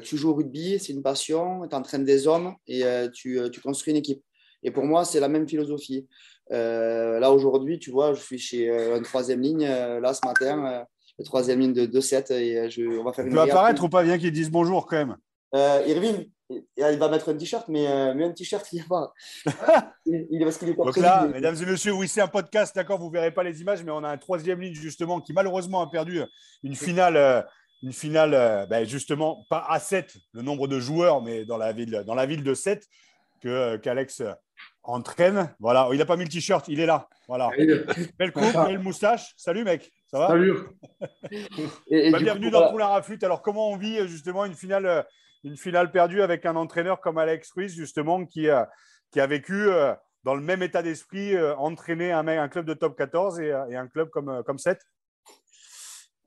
tu 0.02 0.16
joues 0.16 0.30
au 0.30 0.34
rugby, 0.34 0.78
c'est 0.78 0.92
une 0.92 1.02
passion, 1.02 1.66
tu 1.68 1.74
entraînes 1.74 2.04
des 2.04 2.26
hommes 2.26 2.54
et 2.66 2.82
tu, 3.14 3.40
tu, 3.52 3.60
construis 3.60 3.92
une 3.92 3.98
équipe. 3.98 4.22
Et 4.62 4.70
pour 4.70 4.84
moi, 4.84 5.04
c'est 5.04 5.20
la 5.20 5.28
même 5.28 5.48
philosophie. 5.48 6.06
là, 6.50 7.30
aujourd'hui, 7.30 7.78
tu 7.78 7.90
vois, 7.90 8.12
je 8.12 8.20
suis 8.20 8.38
chez 8.38 8.68
une 8.68 9.02
troisième 9.02 9.40
ligne. 9.40 9.64
là, 9.64 10.12
ce 10.12 10.20
matin, 10.26 10.84
le 11.18 11.24
troisième 11.24 11.60
ligne 11.60 11.72
de 11.72 11.86
2-7. 11.86 12.32
Et 12.34 12.70
je, 12.70 12.82
on 12.98 13.04
va 13.04 13.12
faire 13.12 13.24
une. 13.24 13.30
Tu 13.30 13.36
vas 13.36 13.42
apparaître 13.42 13.82
ou 13.84 13.88
pas 13.88 14.02
bien 14.02 14.18
qu'ils 14.18 14.32
disent 14.32 14.50
bonjour 14.50 14.84
quand 14.86 14.96
même 14.96 15.16
euh, 15.54 15.82
Irving, 15.86 16.30
il 16.50 16.98
va 16.98 17.08
mettre 17.08 17.28
un 17.28 17.36
t-shirt, 17.36 17.68
mais, 17.68 17.86
euh, 17.86 18.26
un 18.26 18.32
t-shirt, 18.32 18.66
il 18.72 18.76
n'y 18.76 18.80
a 18.82 18.84
pas. 18.88 19.12
il, 20.06 20.40
parce 20.42 20.58
qu'il 20.58 20.68
est 20.68 20.74
pas 20.74 20.84
Donc 20.84 20.96
là, 20.96 21.26
mesdames 21.26 21.56
et 21.60 21.66
messieurs, 21.66 21.92
oui, 21.92 22.08
c'est 22.08 22.20
un 22.20 22.28
podcast, 22.28 22.74
d'accord, 22.74 22.98
vous 22.98 23.08
ne 23.08 23.12
verrez 23.12 23.30
pas 23.30 23.42
les 23.42 23.60
images, 23.60 23.82
mais 23.84 23.92
on 23.92 24.02
a 24.02 24.08
un 24.08 24.18
troisième 24.18 24.60
ligne, 24.60 24.74
justement, 24.74 25.20
qui 25.20 25.32
malheureusement 25.32 25.80
a 25.82 25.88
perdu 25.88 26.20
une 26.62 26.74
finale, 26.74 27.16
euh, 27.16 27.42
une 27.82 27.92
finale 27.92 28.34
euh, 28.34 28.66
ben, 28.66 28.86
justement, 28.86 29.46
pas 29.48 29.64
à 29.68 29.78
7, 29.78 30.16
le 30.32 30.42
nombre 30.42 30.66
de 30.68 30.80
joueurs, 30.80 31.22
mais 31.22 31.44
dans 31.44 31.56
la 31.56 31.72
ville, 31.72 32.02
dans 32.06 32.14
la 32.14 32.26
ville 32.26 32.42
de 32.42 32.54
7, 32.54 32.86
qu'Alex 33.42 34.22
entraîne. 34.82 35.54
Voilà, 35.60 35.88
il 35.92 35.98
n'a 35.98 36.04
pas 36.04 36.16
mis 36.16 36.24
le 36.24 36.30
t-shirt, 36.30 36.66
il 36.68 36.80
est 36.80 36.86
là. 36.86 37.08
Voilà. 37.28 37.50
Belle 38.18 38.32
coupe, 38.32 38.52
belle 38.52 38.80
moustache. 38.80 39.32
Salut, 39.36 39.64
mec. 39.64 39.90
Ça 40.08 40.18
va? 40.18 40.28
Salut. 40.28 40.54
Bah, 41.00 42.18
bienvenue 42.18 42.50
dans 42.50 42.70
Poulain 42.70 42.88
Rafut. 42.88 43.18
Alors, 43.22 43.40
comment 43.40 43.70
on 43.70 43.76
vit 43.76 44.06
justement 44.08 44.44
une 44.44 44.54
finale 44.54 45.06
une 45.44 45.56
finale 45.56 45.90
perdue 45.90 46.22
avec 46.22 46.46
un 46.46 46.56
entraîneur 46.56 47.00
comme 47.00 47.18
Alex 47.18 47.50
Ruiz, 47.52 47.72
justement, 47.72 48.24
qui, 48.26 48.48
a, 48.48 48.70
qui 49.10 49.20
a 49.20 49.26
vécu 49.26 49.68
euh, 49.68 49.94
dans 50.24 50.34
le 50.34 50.42
même 50.42 50.62
état 50.62 50.82
d'esprit, 50.82 51.34
euh, 51.34 51.56
entraîner 51.56 52.12
un, 52.12 52.26
un, 52.26 52.48
club 52.48 52.66
de 52.66 52.74
top 52.74 52.96
14 52.96 53.40
et, 53.40 53.48
et 53.70 53.76
un 53.76 53.88
club 53.88 54.10
comme, 54.10 54.42
comme 54.44 54.58
7 54.58 54.78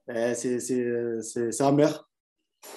eh, 0.10 0.34
C'est 0.34 1.62
amer. 1.62 2.08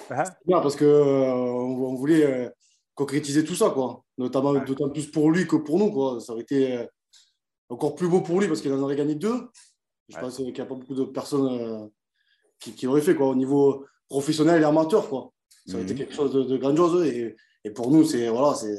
Hein 0.09 0.23
parce 0.47 0.75
qu'on 0.75 0.85
euh, 0.85 1.31
on 1.31 1.95
voulait 1.95 2.51
concrétiser 2.93 3.43
tout 3.43 3.55
ça, 3.55 3.69
quoi. 3.69 4.03
notamment 4.17 4.53
d'autant 4.53 4.89
plus 4.89 5.09
pour 5.09 5.31
lui 5.31 5.47
que 5.47 5.55
pour 5.55 5.79
nous. 5.79 5.91
Quoi. 5.91 6.19
Ça 6.19 6.33
aurait 6.33 6.41
été 6.41 6.85
encore 7.69 7.95
plus 7.95 8.07
beau 8.07 8.21
pour 8.21 8.39
lui 8.39 8.47
parce 8.47 8.61
qu'il 8.61 8.73
en 8.73 8.79
aurait 8.79 8.95
gagné 8.95 9.15
deux. 9.15 9.49
Je 10.09 10.17
pense 10.17 10.37
qu'il 10.37 10.51
n'y 10.51 10.61
a 10.61 10.65
pas 10.65 10.75
beaucoup 10.75 10.95
de 10.95 11.03
personnes 11.05 11.89
qui, 12.59 12.73
qui 12.73 12.87
auraient 12.87 13.01
fait 13.01 13.15
quoi, 13.15 13.27
au 13.27 13.35
niveau 13.35 13.85
professionnel 14.09 14.61
et 14.61 14.65
amateur. 14.65 15.07
Quoi. 15.09 15.31
Ça 15.67 15.75
aurait 15.75 15.83
été 15.83 15.93
mhm. 15.93 15.99
quelque 15.99 16.13
chose 16.13 16.47
de, 16.47 16.57
grandiose. 16.57 17.05
Et, 17.05 17.35
et, 17.63 17.71
pour 17.71 17.91
nous, 17.91 18.05
c'est 18.05 18.29
voilà, 18.29 18.55
c'est 18.55 18.73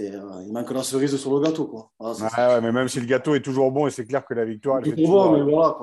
euh, 0.00 0.42
il 0.44 0.52
manque 0.52 0.70
la 0.70 0.82
cerise 0.82 1.16
sur 1.16 1.34
le 1.34 1.40
gâteau. 1.44 1.66
Quoi. 1.66 1.90
ouais, 1.98 2.60
mais 2.60 2.72
même 2.72 2.88
si 2.88 3.00
le 3.00 3.06
gâteau 3.06 3.34
est 3.34 3.40
toujours 3.40 3.72
bon, 3.72 3.86
et 3.86 3.90
c'est 3.90 4.06
clair 4.06 4.24
que 4.24 4.34
la 4.34 4.44
victoire. 4.44 4.80
C'est 4.84 4.94
toujours 4.94 5.30
bon, 5.30 5.44
mais 5.44 5.50
voilà. 5.50 5.76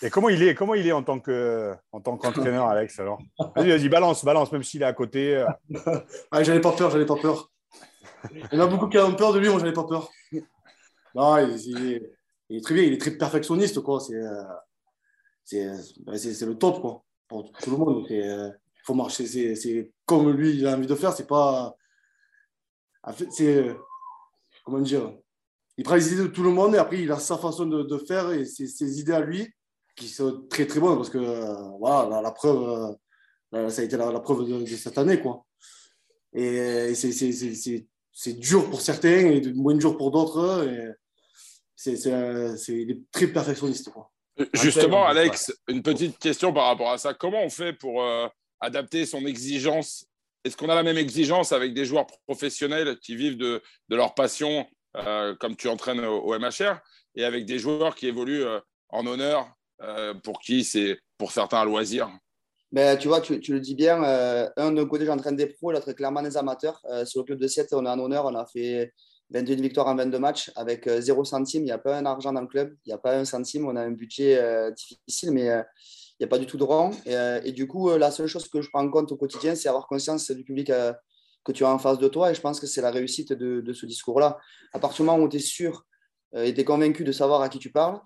Et 0.00 0.10
comment 0.10 0.28
il 0.28 0.42
est, 0.42 0.54
comment 0.54 0.74
il 0.74 0.86
est 0.86 0.92
en 0.92 1.02
tant 1.02 1.18
que, 1.18 1.74
en 1.90 2.00
tant 2.00 2.16
qu'entraîneur, 2.16 2.66
Alex 2.68 3.00
alors? 3.00 3.18
Vas-y, 3.56 3.70
vas-y, 3.70 3.88
balance, 3.88 4.24
balance, 4.24 4.52
même 4.52 4.62
s'il 4.62 4.82
est 4.82 4.86
à 4.86 4.92
côté. 4.92 5.36
Euh. 5.36 5.46
ah, 6.30 6.42
j'avais 6.42 6.60
pas 6.60 6.72
peur, 6.72 6.90
j'avais 6.90 7.06
pas 7.06 7.16
peur. 7.16 7.50
Il 8.32 8.58
y 8.58 8.60
en 8.60 8.64
a 8.64 8.66
beaucoup 8.66 8.88
qui 8.88 8.98
ont 8.98 9.14
peur 9.14 9.32
de 9.32 9.38
lui, 9.38 9.48
moi 9.48 9.58
j'avais 9.58 9.72
pas 9.72 9.84
peur. 9.84 10.10
Non, 11.14 11.38
il, 11.38 12.02
est, 12.50 12.62
très 12.62 12.74
bien, 12.74 12.84
il 12.84 12.92
est 12.92 13.00
très 13.00 13.12
perfectionniste, 13.12 13.80
quoi. 13.80 13.98
C'est, 13.98 14.14
euh, 14.14 15.74
c'est, 16.16 16.46
le 16.46 16.56
top, 16.56 16.80
quoi 16.80 17.04
pour 17.28 17.52
tout 17.52 17.70
le 17.70 17.76
monde. 17.76 18.06
Il 18.10 18.20
euh, 18.20 18.50
faut 18.82 18.94
marcher, 18.94 19.26
c'est 19.26 19.92
comme 20.06 20.30
lui 20.30 20.56
il 20.56 20.66
a 20.66 20.76
envie 20.76 20.86
de 20.86 20.94
faire. 20.94 21.12
C'est 21.12 21.26
pas. 21.26 21.76
C'est. 23.30 23.76
Comment 24.64 24.80
dire 24.80 25.12
Il 25.76 25.84
prend 25.84 25.94
les 25.94 26.12
idées 26.12 26.22
de 26.22 26.28
tout 26.28 26.42
le 26.42 26.50
monde 26.50 26.74
et 26.74 26.78
après 26.78 27.00
il 27.02 27.12
a 27.12 27.18
sa 27.18 27.38
façon 27.38 27.66
de, 27.66 27.98
faire 27.98 28.32
et 28.32 28.44
ses, 28.44 29.00
idées 29.00 29.12
à 29.12 29.20
lui 29.20 29.48
qui 29.96 30.08
sont 30.08 30.46
très 30.48 30.66
très 30.66 30.80
bonnes 30.80 30.96
parce 30.96 31.10
que 31.10 31.18
euh, 31.18 31.54
voilà, 31.78 32.20
la, 32.20 32.30
preuve, 32.30 32.96
euh, 33.54 33.70
ça 33.70 33.82
a 33.82 33.84
été 33.84 33.96
la, 33.96 34.20
preuve 34.20 34.46
de, 34.46 34.66
cette 34.66 34.98
année. 34.98 35.20
quoi. 35.20 35.44
Et, 36.32 36.94
c'est 36.94 38.32
dur 38.32 38.68
pour 38.68 38.80
certains 38.80 39.30
et 39.30 39.52
moins 39.52 39.76
dur 39.76 39.96
pour 39.96 40.10
d'autres. 40.10 40.66
C'est, 41.76 41.94
il 41.94 42.90
est 42.90 43.00
très 43.12 43.28
perfectionniste. 43.28 43.90
Quoi. 43.90 44.10
Justement, 44.54 45.06
Alex, 45.06 45.52
une 45.68 45.82
petite 45.82 46.18
question 46.18 46.52
par 46.52 46.66
rapport 46.66 46.90
à 46.90 46.98
ça. 46.98 47.14
Comment 47.14 47.42
on 47.42 47.50
fait 47.50 47.72
pour 47.72 48.02
euh, 48.02 48.26
adapter 48.60 49.06
son 49.06 49.26
exigence? 49.26 50.06
Est-ce 50.44 50.56
qu'on 50.56 50.68
a 50.68 50.74
la 50.74 50.82
même 50.82 50.96
exigence 50.96 51.52
avec 51.52 51.74
des 51.74 51.84
joueurs 51.84 52.06
professionnels 52.26 52.98
qui 53.00 53.16
vivent 53.16 53.36
de, 53.36 53.60
leur 53.88 54.14
passion, 54.14 54.66
euh, 54.96 55.34
comme 55.36 55.56
tu 55.56 55.68
entraînes 55.68 56.04
au, 56.04 56.38
MHR, 56.38 56.78
et 57.16 57.24
avec 57.24 57.44
des 57.46 57.58
joueurs 57.58 57.94
qui 57.94 58.06
évoluent 58.06 58.44
euh, 58.44 58.60
en 58.90 59.06
honneur, 59.06 59.52
pour 60.24 60.40
qui 60.40 60.64
c'est 60.64 60.98
pour 61.18 61.30
certains 61.30 61.60
un 61.60 61.64
loisir? 61.64 62.10
Ben, 62.72 62.98
tu 62.98 63.06
vois, 63.08 63.20
tu, 63.20 63.38
le 63.38 63.60
dis 63.60 63.76
bien. 63.76 64.02
un, 64.02 64.72
d'un 64.72 64.86
côté, 64.86 65.06
j'entraîne 65.06 65.36
des 65.36 65.46
pros, 65.46 65.70
l'autre, 65.70 65.92
clairement, 65.92 66.22
des 66.22 66.36
amateurs. 66.36 66.80
sur 67.04 67.20
le 67.20 67.24
club 67.24 67.38
de 67.38 67.46
7, 67.46 67.72
on 67.74 67.86
est 67.86 67.88
en 67.88 67.98
honneur. 67.98 68.24
On 68.24 68.34
a 68.34 68.44
fait 68.44 68.92
21 69.30 69.56
victoires 69.56 69.86
en 69.86 69.94
22 69.94 70.18
matchs 70.18 70.50
avec 70.56 70.88
0 70.88 71.20
euh, 71.20 71.24
centime. 71.24 71.62
Il 71.62 71.66
n'y 71.66 71.70
a 71.70 71.78
pas 71.78 71.96
un 71.96 72.06
argent 72.06 72.32
dans 72.32 72.40
le 72.40 72.46
club. 72.46 72.74
Il 72.84 72.88
n'y 72.88 72.94
a 72.94 72.98
pas 72.98 73.16
un 73.16 73.24
centime. 73.24 73.66
On 73.66 73.76
a 73.76 73.82
un 73.82 73.90
budget 73.90 74.38
euh, 74.38 74.70
difficile, 74.70 75.32
mais 75.32 75.50
euh, 75.50 75.62
il 76.18 76.22
n'y 76.22 76.24
a 76.24 76.28
pas 76.28 76.38
du 76.38 76.46
tout 76.46 76.56
de 76.56 76.64
rang. 76.64 76.90
Et, 77.06 77.52
du 77.52 77.68
coup, 77.68 77.90
la 77.90 78.10
seule 78.10 78.26
chose 78.26 78.48
que 78.48 78.60
je 78.60 78.68
prends 78.70 78.82
en 78.82 78.90
compte 78.90 79.12
au 79.12 79.16
quotidien, 79.16 79.54
c'est 79.54 79.68
avoir 79.68 79.86
conscience 79.86 80.30
du 80.30 80.42
public 80.42 80.72
que 81.44 81.52
tu 81.52 81.64
as 81.64 81.70
en 81.70 81.78
face 81.78 81.98
de 81.98 82.08
toi. 82.08 82.32
Et 82.32 82.34
je 82.34 82.40
pense 82.40 82.58
que 82.58 82.66
c'est 82.66 82.80
la 82.80 82.90
réussite 82.90 83.32
de, 83.32 83.72
ce 83.72 83.86
discours-là. 83.86 84.36
À 84.72 84.80
partir 84.80 85.04
du 85.04 85.10
moment 85.10 85.22
où 85.22 85.28
tu 85.28 85.36
es 85.36 85.40
sûr 85.40 85.86
et 86.34 86.52
tu 86.52 86.60
es 86.60 86.64
convaincu 86.64 87.04
de 87.04 87.12
savoir 87.12 87.40
à 87.40 87.48
qui 87.48 87.60
tu 87.60 87.70
parles, 87.70 88.00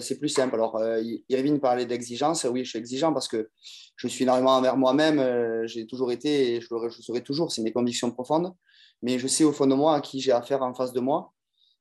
c'est 0.00 0.18
plus 0.18 0.30
simple. 0.30 0.54
Alors, 0.54 0.82
Irvine 1.28 1.60
parlait 1.60 1.84
d'exigence. 1.84 2.44
Oui, 2.44 2.64
je 2.64 2.70
suis 2.70 2.78
exigeant 2.78 3.12
parce 3.12 3.28
que 3.28 3.50
je 3.96 4.08
suis 4.08 4.22
énormément 4.22 4.56
envers 4.56 4.78
moi-même. 4.78 5.66
J'ai 5.66 5.86
toujours 5.86 6.10
été 6.10 6.54
et 6.54 6.60
je 6.62 6.68
le, 6.70 6.88
je 6.88 7.02
serai 7.02 7.20
toujours. 7.20 7.52
C'est 7.52 7.60
mes 7.60 7.72
convictions 7.72 8.10
profondes 8.10 8.54
mais 9.02 9.18
je 9.18 9.26
sais 9.26 9.44
au 9.44 9.52
fond 9.52 9.66
de 9.66 9.74
moi 9.74 9.94
à 9.96 10.00
qui 10.00 10.20
j'ai 10.20 10.32
affaire 10.32 10.62
en 10.62 10.74
face 10.74 10.92
de 10.92 11.00
moi. 11.00 11.32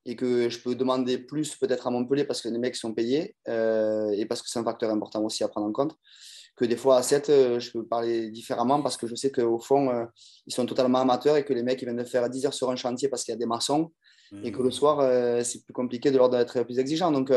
et 0.06 0.16
que 0.16 0.50
je 0.50 0.60
peux 0.60 0.76
demander 0.76 1.20
plus 1.20 1.56
peut-être 1.56 1.86
à 1.88 1.92
Montpellier 1.92 2.26
parce 2.26 2.42
que 2.42 2.50
les 2.50 2.58
mecs 2.58 2.76
sont 2.76 2.94
payés 2.94 3.36
et 3.48 4.26
parce 4.28 4.42
que 4.42 4.50
c'est 4.50 4.60
un 4.60 4.64
facteur 4.64 4.90
important 4.90 5.24
aussi 5.24 5.44
à 5.44 5.48
prendre 5.48 5.68
en 5.68 5.72
compte 5.72 5.96
que 6.56 6.66
des 6.66 6.78
fois 6.78 6.98
à 6.98 7.04
7, 7.04 7.30
euh, 7.30 7.60
je 7.60 7.72
peux 7.72 7.86
parler 7.86 8.30
différemment 8.30 8.82
parce 8.82 8.98
que 8.98 9.08
je 9.08 9.16
sais 9.16 9.32
qu'au 9.32 9.60
fond, 9.60 9.90
euh, 9.90 10.06
ils 10.46 10.54
sont 10.54 10.66
totalement 10.66 11.00
amateurs 11.00 11.38
et 11.38 11.46
que 11.46 11.54
les 11.54 11.64
mecs 11.64 11.82
ils 11.82 11.86
viennent 11.86 11.98
de 11.98 12.04
faire 12.04 12.30
10 12.30 12.46
heures 12.46 12.54
sur 12.54 12.70
un 12.70 12.76
chantier 12.76 13.10
parce 13.10 13.24
qu'il 13.24 13.32
y 13.32 13.36
a 13.36 13.40
des 13.40 13.46
maçons 13.46 13.92
et 14.44 14.54
que 14.54 14.62
le 14.62 14.70
mmh. 14.70 14.72
soir, 14.72 15.00
euh, 15.02 15.44
c'est 15.44 15.62
plus 15.66 15.74
compliqué 15.74 16.10
de 16.10 16.18
leur 16.18 16.30
d'être 16.30 16.64
plus 16.64 16.80
exigeant. 16.80 17.12
Donc, 17.12 17.34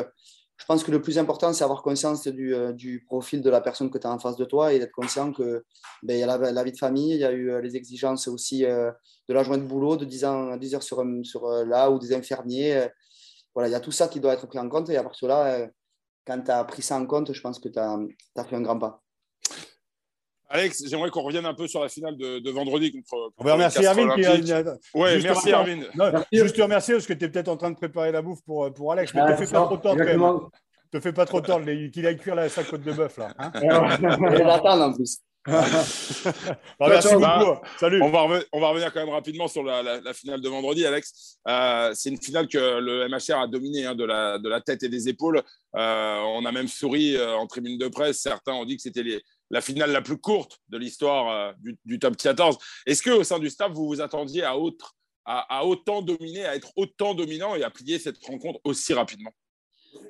je 0.57 0.65
pense 0.67 0.85
que 0.85 0.91
le 0.91 1.03
plus 1.03 1.19
important, 1.19 1.53
c'est 1.53 1.65
avoir 1.65 1.83
conscience 1.83 2.27
du, 2.29 2.55
du, 2.75 3.05
profil 3.05 3.43
de 3.43 3.51
la 3.51 3.61
personne 3.61 3.91
que 3.91 3.99
tu 3.99 4.07
as 4.07 4.13
en 4.13 4.19
face 4.19 4.37
de 4.37 4.45
toi 4.45 4.73
et 4.73 4.79
d'être 4.79 4.93
conscient 4.93 5.33
qu'il 5.33 5.63
ben, 6.03 6.19
y 6.19 6.23
a 6.23 6.39
la, 6.39 6.65
vie 6.65 6.73
de 6.73 6.79
famille, 6.79 7.15
il 7.15 7.21
y 7.21 7.25
a 7.25 7.33
eu 7.33 7.61
les 7.61 7.77
exigences 7.77 8.29
aussi 8.29 8.63
de 8.63 8.95
la 9.35 9.43
journée 9.43 9.61
de 9.61 9.67
boulot, 9.67 9.97
de 9.97 10.05
10, 10.05 10.25
ans, 10.25 10.57
10 10.57 10.77
heures 10.77 10.83
sur, 10.83 11.05
sur 11.25 11.49
là 11.67 11.91
ou 11.91 11.99
des 11.99 12.15
infirmiers. 12.15 12.89
voilà, 13.53 13.69
il 13.69 13.73
y 13.73 13.75
a 13.75 13.81
tout 13.81 13.93
ça 13.93 14.09
qui 14.09 14.21
doit 14.21 14.33
être 14.33 14.47
pris 14.47 14.59
en 14.61 14.69
compte 14.69 14.89
et 14.91 14.97
à 14.97 15.03
partir 15.03 15.29
de 15.29 15.33
là, 15.33 15.69
quand 16.25 16.41
tu 16.41 16.51
as 16.51 16.65
pris 16.65 16.83
ça 16.83 16.97
en 16.97 17.07
compte, 17.07 17.33
je 17.33 17.41
pense 17.41 17.59
que 17.59 17.69
tu 17.69 17.79
as, 17.79 17.99
as 18.37 18.45
fait 18.45 18.57
un 18.57 18.63
grand 18.63 18.79
pas. 18.79 19.04
Alex, 20.55 20.85
j'aimerais 20.87 21.11
qu'on 21.11 21.23
revienne 21.23 21.47
un 21.47 21.55
peu 21.55 21.67
sur 21.67 21.83
la 21.83 21.89
finale 21.89 22.17
de, 22.17 22.51
vendredi 22.51 22.93
contre. 22.93 23.33
On 23.39 23.45
va 23.45 23.55
remercier 23.55 23.85
Erwin. 23.85 24.09
Oui, 24.95 25.09
merci 25.21 25.51
Erwin. 25.51 25.85
Juste 26.33 26.55
te 26.55 26.63
remercier 26.63 26.95
parce 26.95 27.09
que 27.09 27.13
tu 27.13 27.25
es 27.25 27.29
peut-être 27.29 27.49
en 27.49 27.57
train 27.57 27.73
de 27.73 27.77
préparer 27.77 28.13
la 28.13 28.23
bouffe 28.23 28.41
pour, 28.47 28.73
pour 28.73 28.93
Alex, 28.93 29.13
mais 29.15 29.23
ne 29.23 29.33
te 29.33 29.45
fais 29.45 29.53
pas 29.53 29.65
trop 29.65 29.77
tort 29.79 29.97
quand 29.97 30.05
même. 30.05 30.39
te 30.93 31.01
fais 31.01 31.13
pas 31.13 31.27
trop 31.27 31.41
tort 31.41 31.61
qu'il 31.61 32.07
aille 32.07 32.19
cuire 32.19 32.37
la, 32.37 32.49
sa 32.49 32.63
côte 32.63 32.83
de 32.83 32.93
bœuf 32.93 33.19
là. 33.19 33.35
Hein 33.37 33.51
en 34.63 34.93
plus. 34.93 35.19
merci 36.81 37.15
beaucoup. 37.15 37.61
Salut. 37.79 38.01
On 38.01 38.11
va, 38.11 38.41
on 38.53 38.61
va, 38.61 38.69
revenir 38.69 38.93
quand 38.95 39.01
même 39.01 39.13
rapidement 39.13 39.47
sur 39.47 39.63
la, 39.63 40.01
finale 40.15 40.41
de 40.41 40.49
vendredi, 40.49 40.87
Alex. 40.87 41.39
Euh, 41.49 41.91
c'est 41.95 42.11
une 42.11 42.23
finale 42.23 42.49
que 42.49 42.79
le 42.79 43.09
MHR 43.09 43.41
a 43.43 43.47
dominée 43.47 43.85
hein, 43.85 43.95
de, 43.95 44.05
la, 44.05 44.39
de, 44.39 44.49
la, 44.49 44.61
tête 44.63 44.85
et 44.85 44.89
des 44.89 45.09
épaules. 45.09 45.43
Euh, 45.77 46.19
on 46.21 46.47
a 46.47 46.53
même 46.53 46.69
souri 46.69 47.17
euh, 47.17 47.35
en 47.35 47.47
tribune 47.47 47.77
de 47.77 47.89
presse. 47.89 48.21
Certains 48.21 48.55
ont 48.55 48.65
dit 48.65 48.77
que 48.77 48.83
c'était 48.83 49.03
les, 49.03 49.21
la 49.51 49.61
finale 49.61 49.93
la 49.93 50.03
plus 50.03 50.19
courte 50.19 50.59
de 50.69 50.79
l'histoire 50.79 51.31
euh, 51.31 51.53
du, 51.85 51.99
top 51.99 52.17
14. 52.17 52.57
Est-ce 52.87 53.03
qu'au 53.03 53.25
sein 53.25 53.39
du 53.39 53.51
staff, 53.51 53.73
vous 53.73 53.87
vous 53.87 54.01
attendiez 54.01 54.45
à, 54.45 54.57
autre, 54.57 54.95
à, 55.25 55.65
autant 55.65 56.03
dominer, 56.03 56.45
à 56.45 56.57
être 56.57 56.73
autant 56.77 57.15
dominant 57.15 57.55
et 57.55 57.63
à 57.63 57.71
plier 57.71 57.99
cette 57.99 58.23
rencontre 58.25 58.61
aussi 58.65 58.95
rapidement? 58.95 59.31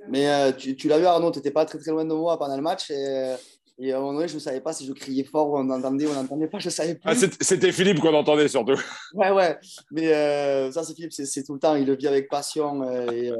Mais 0.08 0.28
euh, 0.28 0.52
tu, 0.52 0.88
l'as 0.88 0.98
vu, 0.98 1.06
Arnaud, 1.06 1.30
tu 1.30 1.38
n'étais 1.38 1.50
pas 1.50 1.64
très 1.66 1.78
très 1.78 1.90
loin 1.90 2.04
de 2.04 2.14
moi 2.14 2.38
pendant 2.38 2.56
le 2.56 2.62
match. 2.62 2.90
Et, 2.90 3.34
et 3.76 3.92
à 3.92 3.96
un 3.96 4.00
moment 4.00 4.14
donné, 4.14 4.28
je 4.28 4.34
ne 4.34 4.38
savais 4.38 4.60
pas 4.60 4.72
si 4.72 4.86
je 4.86 4.92
criais 4.92 5.24
fort 5.24 5.50
ou 5.50 5.58
on 5.58 5.68
entendait 5.68 6.06
ou 6.06 6.10
on 6.10 6.14
n'entendait 6.14 6.46
pas, 6.46 6.58
je 6.58 6.68
ne 6.68 6.70
savais 6.70 6.94
plus. 6.94 7.02
Ah, 7.04 7.14
c'était 7.14 7.72
Philippe 7.72 8.00
qu'on 8.00 8.14
entendait 8.14 8.48
surtout. 8.48 8.80
Ouais, 9.14 9.30
ouais. 9.30 9.58
Mais 9.90 10.14
euh, 10.14 10.72
ça, 10.72 10.84
c'est 10.84 10.94
Philippe, 10.94 11.12
c'est 11.12 11.42
tout 11.42 11.54
le 11.54 11.60
temps. 11.60 11.74
Il 11.74 11.86
le 11.86 11.96
vit 11.96 12.06
avec 12.06 12.30
passion. 12.30 12.82
et, 13.10 13.30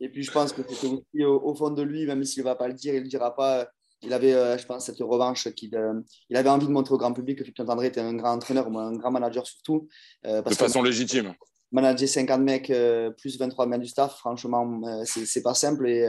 et, 0.00 0.08
puis, 0.10 0.22
je 0.22 0.30
pense 0.30 0.52
que 0.52 0.62
c'était 0.68 0.88
aussi 0.88 1.24
au, 1.24 1.40
au, 1.40 1.54
fond 1.54 1.70
de 1.70 1.82
lui, 1.82 2.04
même 2.04 2.24
s'il 2.24 2.42
ne 2.42 2.48
va 2.48 2.56
pas 2.56 2.68
le 2.68 2.74
dire, 2.74 2.92
il 2.92 2.98
ne 2.98 3.04
le 3.04 3.08
dira 3.08 3.34
pas 3.34 3.68
il 4.06 4.12
avait, 4.12 4.32
euh, 4.32 4.56
je 4.56 4.64
pense, 4.64 4.86
cette 4.86 5.00
revanche 5.00 5.48
qu'il 5.54 5.74
euh, 5.74 6.00
il 6.30 6.36
avait 6.36 6.48
envie 6.48 6.66
de 6.66 6.72
montrer 6.72 6.94
au 6.94 6.98
grand 6.98 7.12
public 7.12 7.38
que 7.38 7.44
Philippe 7.44 7.68
André 7.68 7.88
était 7.88 8.00
un 8.00 8.14
grand 8.14 8.34
entraîneur, 8.34 8.68
un 8.68 8.96
grand 8.96 9.10
manager 9.10 9.46
surtout. 9.46 9.88
Euh, 10.24 10.42
de 10.42 10.54
façon 10.54 10.82
légitime. 10.82 11.34
Manager 11.72 12.08
50 12.08 12.40
mecs 12.40 12.72
plus 13.18 13.38
23 13.38 13.66
membres 13.66 13.82
du 13.82 13.88
staff, 13.88 14.16
franchement, 14.18 14.80
c'est 15.04 15.42
pas 15.42 15.52
simple 15.52 15.88
et, 15.88 16.06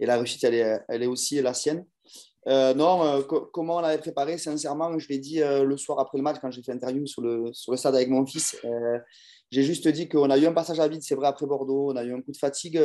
et, 0.00 0.04
la 0.04 0.16
réussite, 0.16 0.42
elle 0.42 0.54
est, 0.54 0.80
elle 0.88 1.04
est 1.04 1.06
aussi 1.06 1.40
la 1.40 1.54
sienne. 1.54 1.86
non, 2.44 3.22
comment 3.52 3.76
on 3.76 3.80
l'avait 3.80 4.02
préparé, 4.02 4.36
sincèrement, 4.36 4.98
je 4.98 5.08
l'ai 5.08 5.18
dit 5.18 5.38
le 5.38 5.76
soir 5.76 6.00
après 6.00 6.18
le 6.18 6.24
match 6.24 6.38
quand 6.40 6.50
j'ai 6.50 6.60
fait 6.60 6.72
l'interview 6.72 7.06
sur 7.06 7.22
le, 7.22 7.52
sur 7.52 7.70
le 7.70 7.78
stade 7.78 7.94
avec 7.94 8.08
mon 8.08 8.26
fils. 8.26 8.56
j'ai 9.52 9.62
juste 9.62 9.86
dit 9.86 10.08
qu'on 10.08 10.28
a 10.28 10.36
eu 10.38 10.46
un 10.46 10.52
passage 10.52 10.80
à 10.80 10.88
vide, 10.88 11.02
c'est 11.02 11.14
vrai, 11.14 11.28
après 11.28 11.46
Bordeaux, 11.46 11.92
on 11.92 11.96
a 11.96 12.02
eu 12.02 12.12
un 12.12 12.20
coup 12.20 12.32
de 12.32 12.36
fatigue. 12.36 12.82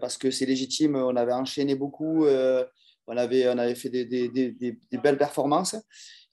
parce 0.00 0.16
que 0.16 0.30
c'est 0.30 0.46
légitime, 0.46 0.96
on 0.96 1.14
avait 1.14 1.34
enchaîné 1.34 1.74
beaucoup, 1.74 2.24
on 3.06 3.16
avait, 3.16 3.48
on 3.48 3.58
avait 3.58 3.74
fait 3.74 3.90
des, 3.90 4.04
des, 4.28 4.98
belles 5.02 5.18
performances. 5.18 5.76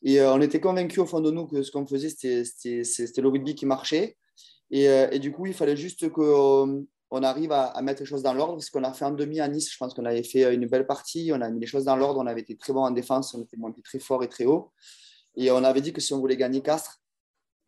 Et 0.03 0.19
euh, 0.19 0.33
on 0.33 0.41
était 0.41 0.59
convaincus 0.59 0.99
au 0.99 1.05
fond 1.05 1.21
de 1.21 1.31
nous 1.31 1.47
que 1.47 1.61
ce 1.63 1.71
qu'on 1.71 1.85
faisait, 1.85 2.09
c'était 2.09 3.21
le 3.21 3.27
rugby 3.27 3.55
qui 3.55 3.65
marchait. 3.65 4.17
Et, 4.71 4.89
euh, 4.89 5.07
et, 5.11 5.19
du 5.19 5.31
coup, 5.31 5.45
il 5.45 5.53
fallait 5.53 5.75
juste 5.75 6.09
qu'on 6.09 6.85
on 7.11 7.23
arrive 7.23 7.51
à, 7.51 7.79
mettre 7.81 8.01
les 8.01 8.05
choses 8.05 8.23
dans 8.23 8.33
l'ordre. 8.33 8.61
Ce 8.63 8.71
qu'on 8.71 8.83
a 8.83 8.93
fait 8.93 9.05
en 9.05 9.11
demi 9.11 9.39
à 9.41 9.47
Nice, 9.47 9.71
je 9.71 9.77
pense 9.77 9.93
qu'on 9.93 10.05
avait 10.05 10.23
fait 10.23 10.53
une 10.53 10.65
belle 10.65 10.87
partie. 10.87 11.31
On 11.33 11.41
a 11.41 11.49
mis 11.49 11.59
les 11.59 11.67
choses 11.67 11.85
dans 11.85 11.95
l'ordre. 11.95 12.21
On 12.21 12.27
avait 12.27 12.41
été 12.41 12.55
très 12.55 12.73
bon 12.73 12.81
en 12.81 12.91
défense. 12.91 13.33
On 13.33 13.43
était 13.43 13.57
monté 13.57 13.81
très 13.81 13.99
fort 13.99 14.23
et 14.23 14.29
très 14.29 14.45
haut. 14.45 14.71
Et 15.35 15.51
on 15.51 15.63
avait 15.63 15.81
dit 15.81 15.93
que 15.93 16.01
si 16.01 16.13
on 16.13 16.19
voulait 16.19 16.37
gagner 16.37 16.61
Castres, 16.61 17.01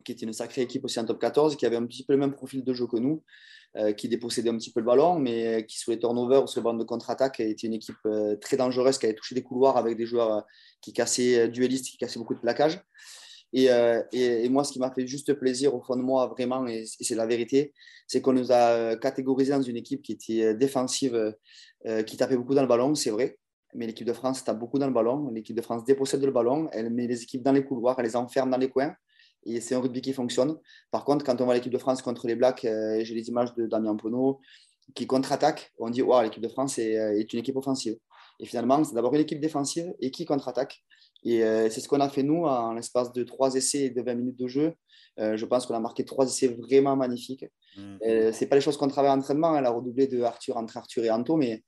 qui 0.04 0.12
était 0.12 0.26
une 0.26 0.32
sacrée 0.32 0.62
équipe 0.62 0.84
aussi 0.84 0.98
en 1.00 1.04
top 1.04 1.20
14, 1.20 1.56
qui 1.56 1.66
avait 1.66 1.76
un 1.76 1.86
petit 1.86 2.04
peu 2.04 2.12
le 2.12 2.18
même 2.18 2.32
profil 2.32 2.62
de 2.62 2.72
jeu 2.74 2.86
que 2.86 2.96
nous, 2.96 3.22
euh, 3.22 3.63
qui 3.96 4.08
dépossédait 4.08 4.50
un 4.50 4.56
petit 4.56 4.72
peu 4.72 4.80
le 4.80 4.86
ballon, 4.86 5.18
mais 5.18 5.66
qui, 5.66 5.78
sur 5.78 5.90
les 5.90 5.98
turnovers 5.98 6.44
ou 6.44 6.46
sur 6.46 6.60
les 6.60 6.64
bandes 6.64 6.78
de 6.78 6.84
contre-attaque, 6.84 7.40
était 7.40 7.66
une 7.66 7.74
équipe 7.74 7.96
euh, 8.06 8.36
très 8.36 8.56
dangereuse, 8.56 8.98
qui 8.98 9.06
avait 9.06 9.14
touché 9.14 9.34
des 9.34 9.42
couloirs 9.42 9.76
avec 9.76 9.96
des 9.96 10.06
joueurs 10.06 10.32
euh, 10.32 10.40
qui 10.80 10.92
cassaient, 10.92 11.48
duellistes, 11.48 11.86
qui 11.86 11.96
cassaient 11.96 12.20
beaucoup 12.20 12.34
de 12.34 12.40
plaquages. 12.40 12.80
Et, 13.52 13.68
et, 14.12 14.48
moi, 14.48 14.64
ce 14.64 14.72
qui 14.72 14.80
m'a 14.80 14.90
fait 14.90 15.06
juste 15.06 15.32
plaisir 15.34 15.76
au 15.76 15.80
fond 15.80 15.94
de 15.94 16.02
moi, 16.02 16.26
vraiment, 16.26 16.66
et, 16.66 16.86
c'est 16.86 17.14
la 17.14 17.24
vérité, 17.24 17.72
c'est 18.08 18.20
qu'on 18.20 18.32
nous 18.32 18.50
a 18.50 18.96
catégorisé 18.96 19.52
dans 19.52 19.62
une 19.62 19.76
équipe 19.76 20.02
qui 20.02 20.10
était 20.10 20.54
défensive, 20.56 21.36
qui 22.04 22.16
tapait 22.16 22.36
beaucoup 22.36 22.56
dans 22.56 22.62
le 22.62 22.66
ballon, 22.66 22.96
c'est 22.96 23.10
vrai. 23.10 23.38
Mais 23.72 23.86
l'équipe 23.86 24.08
de 24.08 24.12
France 24.12 24.42
tape 24.42 24.58
beaucoup 24.58 24.80
dans 24.80 24.88
le 24.88 24.92
ballon. 24.92 25.30
L'équipe 25.30 25.54
de 25.54 25.62
France 25.62 25.84
dépossède 25.84 26.24
le 26.24 26.32
ballon. 26.32 26.68
Elle 26.72 26.90
met 26.90 27.06
les 27.06 27.22
équipes 27.22 27.44
dans 27.44 27.52
les 27.52 27.64
couloirs, 27.64 27.94
elle 27.98 28.06
les 28.06 28.16
enferme 28.16 28.50
dans 28.50 28.58
les 28.58 28.70
coins 28.70 28.96
et 29.46 29.60
c'est 29.60 29.74
un 29.74 29.80
rugby 29.80 30.00
qui 30.00 30.12
fonctionne. 30.12 30.56
Par 30.90 31.04
contre, 31.04 31.24
quand 31.24 31.40
on 31.40 31.44
voit 31.44 31.54
l'équipe 31.54 31.72
de 31.72 31.78
France 31.78 32.02
contre 32.02 32.26
les 32.26 32.34
Blacks, 32.34 32.64
euh, 32.64 33.00
j'ai 33.02 33.14
les 33.14 33.28
images 33.28 33.54
de 33.54 33.66
Damien 33.66 33.96
Pono 33.96 34.40
qui 34.94 35.06
contre-attaque, 35.06 35.72
on 35.78 35.88
dit 35.88 36.02
wow, 36.02 36.22
l'équipe 36.22 36.42
de 36.42 36.48
France 36.48 36.78
est, 36.78 36.98
euh, 36.98 37.18
est, 37.18 37.32
une 37.32 37.38
équipe 37.38 37.56
offensive. 37.56 37.96
Et 38.38 38.46
finalement, 38.46 38.82
c'est 38.84 38.94
d'abord 38.94 39.14
une 39.14 39.20
équipe 39.20 39.40
défensive 39.40 39.92
et 40.00 40.10
qui 40.10 40.24
contre-attaque. 40.24 40.82
Et 41.22 41.42
euh, 41.42 41.70
c'est 41.70 41.80
ce 41.80 41.88
qu'on 41.88 42.00
a 42.00 42.08
fait 42.08 42.22
nous 42.22 42.44
en 42.44 42.74
l'espace 42.74 43.12
de 43.12 43.22
trois 43.22 43.54
essais 43.54 43.84
et 43.84 43.90
de 43.90 44.02
20 44.02 44.14
minutes 44.14 44.38
de 44.38 44.46
jeu. 44.46 44.74
je 45.16 45.44
pense 45.46 45.64
qu'on 45.66 45.74
a 45.74 45.80
marqué 45.80 46.04
trois 46.04 46.26
essais 46.26 46.48
vraiment 46.48 46.96
magnifiques. 46.96 47.46
Mmh. 47.76 47.96
Ce 48.02 48.40
n'est 48.40 48.46
pas 48.46 48.56
les 48.56 48.60
choses 48.60 48.76
qu'on 48.76 48.88
travaille 48.88 49.12
en 49.12 49.18
entraînement, 49.18 49.56
elle 49.56 49.64
a 49.64 49.70
redoublé 49.70 50.06
de 50.06 50.20
Arthur 50.22 50.56
entre 50.56 50.76
Arthur 50.76 51.04
et 51.04 51.10
Anto, 51.10 51.36
mais, 51.36 51.62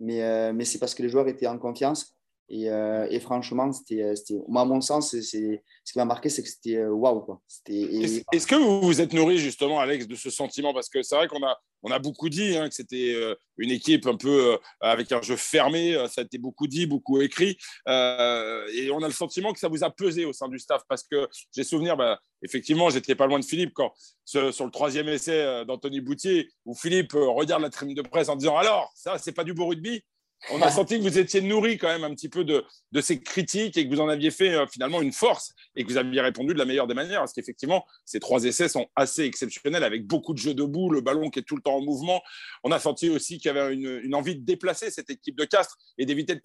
mais, 0.00 0.52
mais 0.54 0.64
c'est 0.64 0.78
parce 0.78 0.94
que 0.94 1.02
les 1.02 1.08
joueurs 1.10 1.28
étaient 1.28 1.48
en 1.48 1.58
confiance. 1.58 2.16
Et, 2.54 2.66
et 3.10 3.20
franchement, 3.20 3.72
c'était, 3.72 4.14
moi, 4.46 4.62
à 4.62 4.64
mon 4.66 4.82
sens, 4.82 5.16
c'est, 5.18 5.62
ce 5.84 5.92
qui 5.92 5.98
m'a 5.98 6.04
marqué, 6.04 6.28
c'est 6.28 6.42
que 6.42 6.48
c'était 6.48 6.76
euh, 6.76 6.90
waouh. 6.90 7.40
Est-ce 7.66 8.46
que 8.46 8.54
vous 8.54 8.82
vous 8.82 9.00
êtes 9.00 9.12
nourri 9.12 9.38
justement, 9.38 9.80
Alex, 9.80 10.06
de 10.06 10.14
ce 10.14 10.30
sentiment? 10.30 10.72
Parce 10.72 10.88
que 10.88 11.02
c'est 11.02 11.16
vrai 11.16 11.26
qu'on 11.26 11.42
a, 11.42 11.58
on 11.82 11.90
a 11.90 11.98
beaucoup 11.98 12.28
dit 12.28 12.56
hein, 12.56 12.68
que 12.68 12.74
c'était 12.74 13.12
euh, 13.14 13.34
une 13.56 13.70
équipe 13.70 14.06
un 14.06 14.16
peu 14.16 14.52
euh, 14.52 14.56
avec 14.80 15.10
un 15.10 15.20
jeu 15.22 15.34
fermé. 15.36 15.94
Ça 16.08 16.20
a 16.20 16.24
été 16.24 16.38
beaucoup 16.38 16.68
dit, 16.68 16.86
beaucoup 16.86 17.20
écrit. 17.20 17.56
et 17.88 18.90
on 18.92 19.02
a 19.02 19.06
le 19.06 19.12
sentiment 19.12 19.52
que 19.52 19.58
ça 19.58 19.68
vous 19.68 19.82
a 19.82 19.90
pesé 19.90 20.24
au 20.24 20.32
sein 20.32 20.48
du 20.48 20.58
staff. 20.58 20.82
Parce 20.88 21.02
que 21.02 21.28
j'ai 21.52 21.64
souvenir, 21.64 21.96
bah, 21.96 22.20
effectivement, 22.42 22.88
j'étais 22.88 23.16
pas 23.16 23.26
loin 23.26 23.40
de 23.40 23.44
Philippe 23.44 23.72
quand, 23.74 23.92
sur 24.24 24.64
le 24.64 24.70
troisième 24.70 25.08
essai 25.08 25.64
d'Anthony 25.66 26.00
Boutier, 26.00 26.48
où 26.64 26.74
Philippe 26.74 27.14
regarde 27.14 27.62
la 27.62 27.70
tribune 27.70 27.96
de 27.96 28.02
presse 28.02 28.28
en 28.28 28.36
disant 28.36 28.56
Alors, 28.56 28.92
ça, 28.94 29.18
c'est 29.18 29.32
pas 29.32 29.44
du 29.44 29.52
beau 29.52 29.66
rugby? 29.66 30.04
On 30.50 30.60
a 30.60 30.70
senti 30.70 30.98
que 30.98 31.02
vous 31.02 31.18
étiez 31.18 31.40
nourri 31.40 31.78
quand 31.78 31.88
même 31.88 32.04
un 32.04 32.14
petit 32.14 32.28
peu 32.28 32.44
de, 32.44 32.64
ces 33.00 33.20
critiques 33.20 33.76
et 33.76 33.86
que 33.86 33.94
vous 33.94 34.00
en 34.00 34.08
aviez 34.08 34.30
fait 34.30 34.54
euh, 34.54 34.66
finalement 34.66 35.00
une 35.00 35.12
force 35.12 35.54
et 35.76 35.84
que 35.84 35.90
vous 35.90 35.96
aviez 35.96 36.20
répondu 36.20 36.52
de 36.52 36.58
la 36.58 36.64
meilleure 36.64 36.86
des 36.86 36.94
manières. 36.94 37.20
Parce 37.20 37.32
qu'effectivement, 37.32 37.84
ces 38.04 38.20
trois 38.20 38.44
essais 38.44 38.68
sont 38.68 38.86
assez 38.96 39.22
exceptionnels 39.22 39.84
avec 39.84 40.06
beaucoup 40.06 40.32
de 40.32 40.38
jeux 40.38 40.54
debout, 40.54 40.90
le 40.90 41.00
ballon 41.00 41.30
qui 41.30 41.38
est 41.38 41.42
tout 41.42 41.56
le 41.56 41.62
temps 41.62 41.76
en 41.76 41.82
mouvement. 41.82 42.22
On 42.64 42.72
a 42.72 42.78
senti 42.78 43.08
aussi 43.08 43.38
qu'il 43.38 43.52
y 43.52 43.56
avait 43.56 43.74
une, 43.74 44.14
envie 44.14 44.36
de 44.36 44.44
déplacer 44.44 44.90
cette 44.90 45.10
équipe 45.10 45.36
de 45.36 45.44
Castres 45.44 45.78
et 45.98 46.06
d'éviter 46.06 46.34
de 46.34 46.42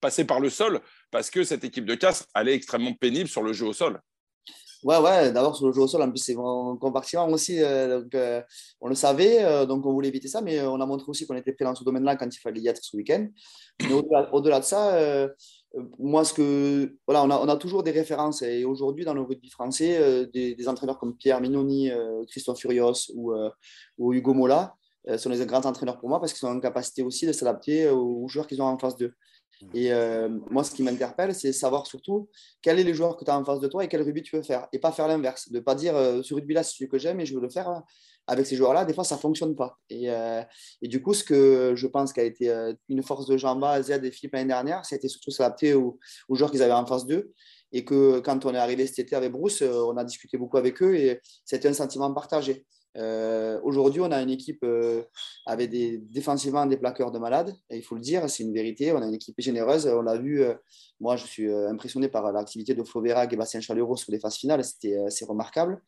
passer 0.00 0.24
par 0.24 0.40
le 0.40 0.50
sol 0.50 0.80
parce 1.10 1.30
que 1.30 1.44
cette 1.44 1.64
équipe 1.64 1.84
de 1.84 1.94
Castres, 1.94 2.26
allait 2.34 2.54
extrêmement 2.54 2.92
pénible 2.92 3.28
sur 3.28 3.42
le 3.42 3.52
jeu 3.52 3.66
au 3.66 3.72
sol. 3.72 4.00
Ouais, 4.84 4.98
ouais, 4.98 5.32
d'abord 5.32 5.56
sur 5.56 5.66
le 5.66 5.72
jeu 5.72 5.80
au 5.82 5.88
sol, 5.88 6.02
en 6.02 6.08
plus 6.08 6.20
c'est 6.20 6.36
mon 6.36 6.76
compartiment 6.76 7.26
aussi, 7.28 7.60
euh, 7.60 8.00
donc 8.00 8.14
euh, 8.14 8.40
on 8.80 8.86
le 8.88 8.94
savait, 8.94 9.44
euh, 9.44 9.66
donc 9.66 9.84
on 9.84 9.92
voulait 9.92 10.06
éviter 10.06 10.28
ça, 10.28 10.40
mais 10.40 10.60
on 10.60 10.80
a 10.80 10.86
montré 10.86 11.06
aussi 11.08 11.26
qu'on 11.26 11.34
était 11.34 11.52
prêt 11.52 11.64
dans 11.64 11.74
ce 11.74 11.82
domaine-là 11.82 12.14
quand 12.14 12.32
il 12.32 12.38
fallait 12.38 12.60
y 12.60 12.68
être 12.68 12.82
ce 12.82 12.96
week-end. 12.96 13.26
Mais 13.82 13.92
au-delà 14.32 14.60
de 14.60 14.64
ça, 14.64 15.28
moi, 15.98 16.24
ce 16.24 16.32
que, 16.32 16.96
voilà, 17.06 17.24
on 17.24 17.30
a, 17.30 17.38
on 17.38 17.48
a, 17.48 17.56
toujours 17.56 17.82
des 17.82 17.90
références, 17.90 18.42
et 18.42 18.64
aujourd'hui 18.64 19.04
dans 19.04 19.14
le 19.14 19.22
rugby 19.22 19.50
français, 19.50 20.26
des, 20.32 20.68
entraîneurs 20.68 20.98
comme 20.98 21.16
Pierre 21.16 21.40
Mignoni, 21.40 21.90
Christophe 22.28 22.60
Furios 22.60 23.10
ou, 23.14 23.34
ou 23.98 24.12
Hugo 24.12 24.32
Mola 24.32 24.74
sont 25.16 25.30
des 25.30 25.44
grands 25.46 25.64
entraîneurs 25.64 25.98
pour 25.98 26.08
moi 26.08 26.20
parce 26.20 26.32
qu'ils 26.32 26.40
sont 26.40 26.48
en 26.48 26.60
capacité 26.60 27.02
aussi 27.02 27.26
de 27.26 27.32
s'adapter 27.32 27.88
aux 27.88 28.28
joueurs 28.28 28.46
qu'ils 28.46 28.60
ont 28.62 28.66
en 28.66 28.78
face 28.78 28.96
d'eux. 28.96 29.14
Et 29.74 29.92
euh, 29.92 30.28
moi, 30.50 30.64
ce 30.64 30.70
qui 30.72 30.82
m'interpelle, 30.82 31.34
c'est 31.34 31.52
savoir 31.52 31.86
surtout 31.86 32.28
quels 32.62 32.78
sont 32.78 32.84
les 32.84 32.94
joueurs 32.94 33.16
que 33.16 33.24
tu 33.24 33.30
as 33.30 33.38
en 33.38 33.44
face 33.44 33.60
de 33.60 33.68
toi 33.68 33.84
et 33.84 33.88
quel 33.88 34.02
rugby 34.02 34.22
tu 34.22 34.36
veux 34.36 34.42
faire. 34.42 34.68
Et 34.72 34.78
pas 34.78 34.92
faire 34.92 35.08
l'inverse. 35.08 35.50
De 35.50 35.56
ne 35.56 35.60
pas 35.60 35.74
dire 35.74 35.96
euh, 35.96 36.22
ce 36.22 36.34
rugby-là, 36.34 36.62
c'est 36.62 36.76
celui 36.76 36.88
que 36.88 36.98
j'aime 36.98 37.20
et 37.20 37.26
je 37.26 37.34
veux 37.34 37.40
le 37.40 37.48
faire 37.48 37.82
avec 38.26 38.46
ces 38.46 38.56
joueurs-là. 38.56 38.84
Des 38.84 38.94
fois, 38.94 39.04
ça 39.04 39.16
ne 39.16 39.20
fonctionne 39.20 39.56
pas. 39.56 39.78
Et, 39.90 40.10
euh, 40.10 40.42
et, 40.82 40.88
du 40.88 41.02
coup, 41.02 41.14
ce 41.14 41.24
que 41.24 41.72
je 41.74 41.86
pense 41.86 42.12
qui 42.12 42.20
a 42.20 42.24
été 42.24 42.72
une 42.88 43.02
force 43.02 43.26
de 43.26 43.36
Jamba, 43.36 43.82
Z 43.82 43.90
et 43.90 44.10
Philippe 44.10 44.34
l'année 44.34 44.48
dernière, 44.48 44.84
c'était 44.84 45.08
surtout 45.08 45.30
s'adapter 45.30 45.74
aux, 45.74 45.98
aux, 46.28 46.34
joueurs 46.34 46.50
qu'ils 46.50 46.62
avaient 46.62 46.72
en 46.72 46.86
face 46.86 47.06
d'eux. 47.06 47.32
Et 47.72 47.84
que 47.84 48.20
quand 48.20 48.46
on 48.46 48.54
est 48.54 48.58
arrivé 48.58 48.86
cet 48.86 49.00
été 49.00 49.16
avec 49.16 49.32
Bruce, 49.32 49.62
on 49.62 49.96
a 49.98 50.04
discuté 50.04 50.38
beaucoup 50.38 50.56
avec 50.56 50.82
eux 50.82 50.94
et 50.94 51.20
c'était 51.44 51.68
un 51.68 51.74
sentiment 51.74 52.12
partagé. 52.14 52.64
Euh, 52.98 53.60
aujourd'hui, 53.62 54.00
on 54.00 54.10
a 54.10 54.20
une 54.20 54.30
équipe 54.30 54.64
euh, 54.64 55.04
avec 55.46 55.70
défensivement 56.10 56.66
des 56.66 56.76
plaqueurs 56.76 57.12
de 57.12 57.18
malades, 57.18 57.54
il 57.70 57.82
faut 57.82 57.94
le 57.94 58.00
dire, 58.00 58.28
c'est 58.28 58.42
une 58.42 58.52
vérité. 58.52 58.92
On 58.92 59.00
a 59.00 59.06
une 59.06 59.14
équipe 59.14 59.36
généreuse. 59.38 59.86
On 59.86 60.02
l'a 60.02 60.16
vu, 60.16 60.42
euh, 60.42 60.54
moi, 61.00 61.16
je 61.16 61.24
suis 61.26 61.52
impressionné 61.52 62.08
par 62.08 62.32
l'activité 62.32 62.74
de 62.74 62.82
Flo 62.82 63.00
Verag 63.00 63.32
et 63.32 63.36
Bastien 63.36 63.60
Chalureau 63.60 63.96
sur 63.96 64.10
les 64.10 64.18
phases 64.18 64.36
finales. 64.36 64.64
C'est 64.64 65.24
remarquable. 65.24 65.80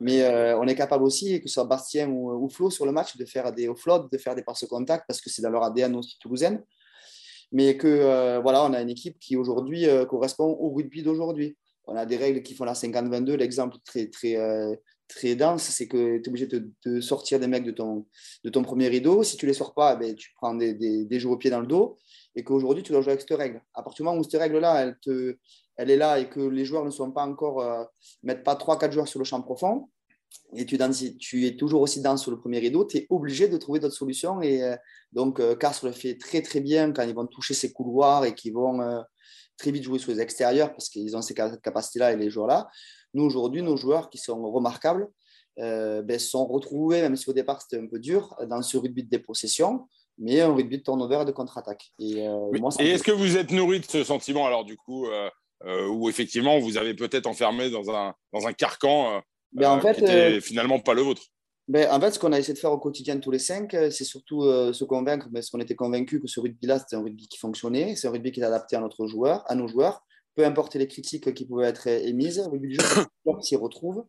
Mais 0.00 0.24
on 0.54 0.66
est 0.66 0.74
capable 0.74 1.04
aussi, 1.04 1.40
que 1.40 1.48
ce 1.48 1.54
soit 1.54 1.64
Bastien 1.64 2.08
ou, 2.08 2.48
Flo 2.48 2.70
sur 2.70 2.84
le 2.86 2.92
match, 2.92 3.16
de 3.16 3.24
faire 3.24 3.52
des 3.52 3.68
offloads, 3.68 4.08
de 4.12 4.18
faire 4.18 4.34
des 4.34 4.42
passes 4.42 4.66
contact, 4.66 5.04
parce 5.08 5.20
que 5.20 5.30
c'est 5.30 5.42
dans 5.42 5.50
leur 5.50 5.62
ADN 5.62 5.96
aussi 5.96 6.18
toulousaine. 6.20 6.62
Mais 7.50 7.78
que 7.78 8.38
voilà, 8.42 8.64
on 8.64 8.74
a 8.74 8.82
une 8.82 8.90
équipe 8.90 9.18
qui 9.18 9.36
aujourd'hui 9.36 9.86
correspond 10.08 10.56
au 10.60 10.70
rugby 10.70 11.02
d'aujourd'hui 11.02 11.56
on 11.90 11.96
a 11.96 12.04
des 12.04 12.18
règles 12.18 12.42
qui 12.42 12.54
font 12.54 12.64
la 12.64 12.74
50-22. 12.74 13.34
L'exemple 13.36 13.78
très, 13.82 14.08
très, 14.08 14.36
très 15.08 15.34
dense, 15.34 15.64
c'est 15.64 15.88
que 15.88 16.18
tu 16.18 16.22
es 16.24 16.28
obligé 16.28 16.46
de, 16.46 17.00
sortir 17.00 17.40
des 17.40 17.46
mecs 17.46 17.64
de 17.64 17.70
ton, 17.70 18.06
de 18.44 18.50
ton 18.50 18.62
premier 18.62 18.88
rideau. 18.88 19.22
Si 19.22 19.36
tu 19.36 19.46
les 19.46 19.54
sors 19.54 19.74
pas, 19.74 19.96
ben, 19.96 20.14
tu 20.14 20.30
prends 20.36 20.54
des, 20.54 20.74
des, 20.74 21.26
au 21.26 21.36
pied 21.36 21.50
dans 21.50 21.60
le 21.60 21.66
dos 21.66 21.98
et 22.34 22.44
qu'aujourd'hui, 22.44 22.82
tu 22.82 22.92
dois 22.92 23.00
jouer 23.00 23.12
avec 23.12 23.22
cette 23.22 23.36
règle. 23.36 23.62
À 23.74 23.82
partir 23.82 24.04
du 24.04 24.08
moment 24.08 24.20
où 24.20 24.24
cette 24.24 24.40
règle-là, 24.40 24.82
elle, 25.06 25.36
elle 25.76 25.90
est 25.90 25.96
là 25.96 26.18
et 26.18 26.28
que 26.28 26.40
les 26.40 26.64
joueurs 26.64 26.84
ne 26.84 26.90
sont 26.90 27.10
pas 27.10 27.26
encore, 27.26 27.60
euh, 27.60 27.84
mettent 28.22 28.44
pas 28.44 28.54
3-4 28.54 28.92
joueurs 28.92 29.08
sur 29.08 29.18
le 29.18 29.24
champ 29.24 29.42
profond, 29.42 29.88
et 30.54 30.64
tu, 30.64 30.78
tu 31.18 31.46
es 31.46 31.56
toujours 31.56 31.82
aussi 31.82 32.00
dense 32.00 32.22
sur 32.22 32.30
le 32.30 32.38
premier 32.38 32.58
rideau, 32.58 32.84
tu 32.84 32.98
es 32.98 33.06
obligé 33.10 33.48
de 33.48 33.56
trouver 33.58 33.80
d'autres 33.80 33.94
solutions. 33.94 34.40
Et 34.40 34.62
euh, 34.62 34.76
donc, 35.12 35.40
euh, 35.40 35.56
le 35.82 35.92
fait 35.92 36.16
très 36.16 36.40
très 36.42 36.60
bien 36.60 36.92
quand 36.92 37.02
ils 37.02 37.14
vont 37.14 37.26
toucher 37.26 37.54
ces 37.54 37.72
couloirs 37.72 38.24
et 38.24 38.34
qu'ils 38.34 38.54
vont 38.54 38.80
euh, 38.80 39.00
très 39.58 39.70
vite 39.70 39.84
jouer 39.84 39.98
sur 39.98 40.10
les 40.10 40.20
extérieurs 40.20 40.72
parce 40.72 40.88
qu'ils 40.88 41.16
ont 41.16 41.22
ces 41.22 41.34
capacités-là 41.34 42.12
et 42.12 42.16
les 42.16 42.30
joueurs-là. 42.30 42.68
Nous, 43.14 43.24
aujourd'hui, 43.24 43.62
nos 43.62 43.76
joueurs 43.76 44.10
qui 44.10 44.18
sont 44.18 44.50
remarquables 44.50 45.08
euh, 45.60 46.02
ben, 46.02 46.18
sont 46.20 46.46
retrouvés, 46.46 47.02
même 47.02 47.16
si 47.16 47.28
au 47.28 47.32
départ 47.32 47.60
c'était 47.60 47.82
un 47.82 47.88
peu 47.88 47.98
dur, 47.98 48.36
dans 48.48 48.62
ce 48.62 48.76
rugby 48.76 49.02
de 49.02 49.08
dépossession, 49.08 49.88
mais 50.16 50.40
un 50.40 50.54
rugby 50.54 50.78
de 50.78 50.84
turnover 50.84 51.22
et 51.22 51.24
de 51.24 51.32
contre-attaque. 51.32 51.90
Et, 51.98 52.28
euh, 52.28 52.52
et 52.78 52.90
est-ce 52.90 53.02
que 53.02 53.10
vous 53.10 53.36
êtes 53.36 53.50
nourri 53.50 53.80
de 53.80 53.84
ce 53.84 54.04
sentiment, 54.04 54.46
alors 54.46 54.64
du 54.64 54.76
coup, 54.76 55.06
euh, 55.06 55.28
euh 55.64 55.88
où 55.88 56.08
effectivement 56.08 56.60
vous 56.60 56.76
avez 56.76 56.94
peut-être 56.94 57.26
enfermé 57.26 57.70
dans 57.70 57.90
un, 57.90 58.14
dans 58.32 58.46
un 58.46 58.52
carcan 58.52 59.20
ben, 59.52 59.70
en 59.70 59.80
fait, 59.80 59.94
qui 59.94 60.02
n'était 60.02 60.40
finalement 60.40 60.78
pas 60.78 60.94
le 60.94 61.02
vôtre? 61.02 61.22
Ben, 61.66 61.90
en 61.90 62.00
fait, 62.00 62.12
ce 62.12 62.20
qu'on 62.20 62.32
a 62.32 62.38
essayé 62.38 62.54
de 62.54 62.58
faire 62.60 62.72
au 62.72 62.78
quotidien 62.78 63.18
tous 63.18 63.32
les 63.32 63.40
cinq, 63.40 63.72
c'est 63.72 64.04
surtout 64.04 64.42
se 64.44 64.84
convaincre, 64.84 65.26
parce 65.34 65.50
qu'on 65.50 65.58
était 65.58 65.74
convaincu 65.74 66.20
que 66.20 66.28
ce 66.28 66.38
rugby-là, 66.38 66.78
c'était 66.78 66.94
un 66.94 67.02
rugby 67.02 67.26
qui 67.26 67.38
fonctionnait, 67.38 67.96
c'est 67.96 68.06
un 68.06 68.12
rugby 68.12 68.30
qui 68.30 68.40
est 68.40 68.44
adapté 68.44 68.76
à, 68.76 68.80
notre 68.80 69.08
joueur, 69.08 69.42
à 69.50 69.56
nos 69.56 69.66
joueurs, 69.66 70.04
peu 70.38 70.46
importe 70.46 70.76
les 70.76 70.86
critiques 70.86 71.34
qui 71.34 71.44
pouvaient 71.44 71.66
être 71.66 71.88
émises, 71.88 72.48
le 72.52 72.58
but 72.60 72.68
du 72.68 72.76
jeu 72.76 73.04
s'y 73.40 73.56
retrouve. 73.56 74.04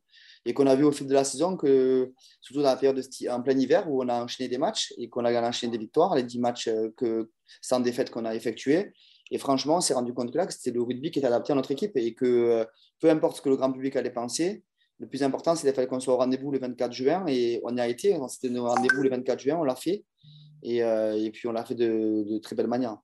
Et 0.45 0.53
qu'on 0.53 0.67
a 0.67 0.75
vu 0.75 0.83
au 0.83 0.91
fil 0.91 1.07
de 1.07 1.13
la 1.13 1.23
saison 1.23 1.57
que, 1.57 2.13
surtout 2.39 2.61
dans 2.61 2.69
la 2.69 2.77
période 2.77 3.03
en 3.31 3.41
plein 3.41 3.57
hiver 3.57 3.89
où 3.89 4.03
on 4.03 4.07
a 4.07 4.23
enchaîné 4.23 4.47
des 4.47 4.59
matchs 4.59 4.93
et 4.99 5.09
qu'on 5.09 5.25
a 5.25 5.41
enchaîné 5.41 5.71
des 5.71 5.79
victoires, 5.79 6.15
les 6.15 6.21
10 6.21 6.39
matchs 6.39 6.67
euh, 6.67 7.23
sans 7.61 7.79
défaite 7.79 8.11
qu'on 8.11 8.25
a 8.25 8.35
effectués. 8.35 8.93
Et 9.31 9.39
franchement, 9.39 9.77
on 9.77 9.81
s'est 9.81 9.95
rendu 9.95 10.13
compte 10.13 10.31
que 10.31 10.37
là, 10.37 10.47
c'était 10.51 10.69
le 10.69 10.83
rugby 10.83 11.09
qui 11.09 11.17
était 11.17 11.27
adapté 11.27 11.51
à 11.51 11.55
notre 11.55 11.71
équipe 11.71 11.97
et 11.97 12.13
que 12.13 12.25
euh, 12.25 12.65
peu 12.99 13.09
importe 13.09 13.37
ce 13.37 13.41
que 13.41 13.49
le 13.49 13.57
grand 13.57 13.71
public 13.71 13.95
allait 13.95 14.11
penser, 14.11 14.63
le 14.99 15.07
plus 15.07 15.23
important, 15.23 15.55
c'est 15.55 15.65
qu'il 15.65 15.73
fallait 15.73 15.87
qu'on 15.87 15.99
soit 15.99 16.13
au 16.13 16.17
rendez-vous 16.17 16.51
le 16.51 16.59
24 16.59 16.93
juin 16.93 17.25
et 17.27 17.59
on 17.63 17.75
y 17.75 17.81
a 17.81 17.87
été. 17.87 18.15
C'était 18.27 18.53
nos 18.53 18.67
rendez-vous 18.67 19.01
le 19.01 19.09
24 19.09 19.39
juin, 19.39 19.57
on 19.59 19.63
l'a 19.63 19.75
fait. 19.75 20.05
Et, 20.61 20.83
euh, 20.83 21.17
et, 21.17 21.31
puis 21.31 21.47
on 21.47 21.53
l'a 21.53 21.65
fait 21.65 21.75
de, 21.75 22.23
de 22.29 22.37
très 22.37 22.55
belle 22.55 22.67
manière. 22.67 22.99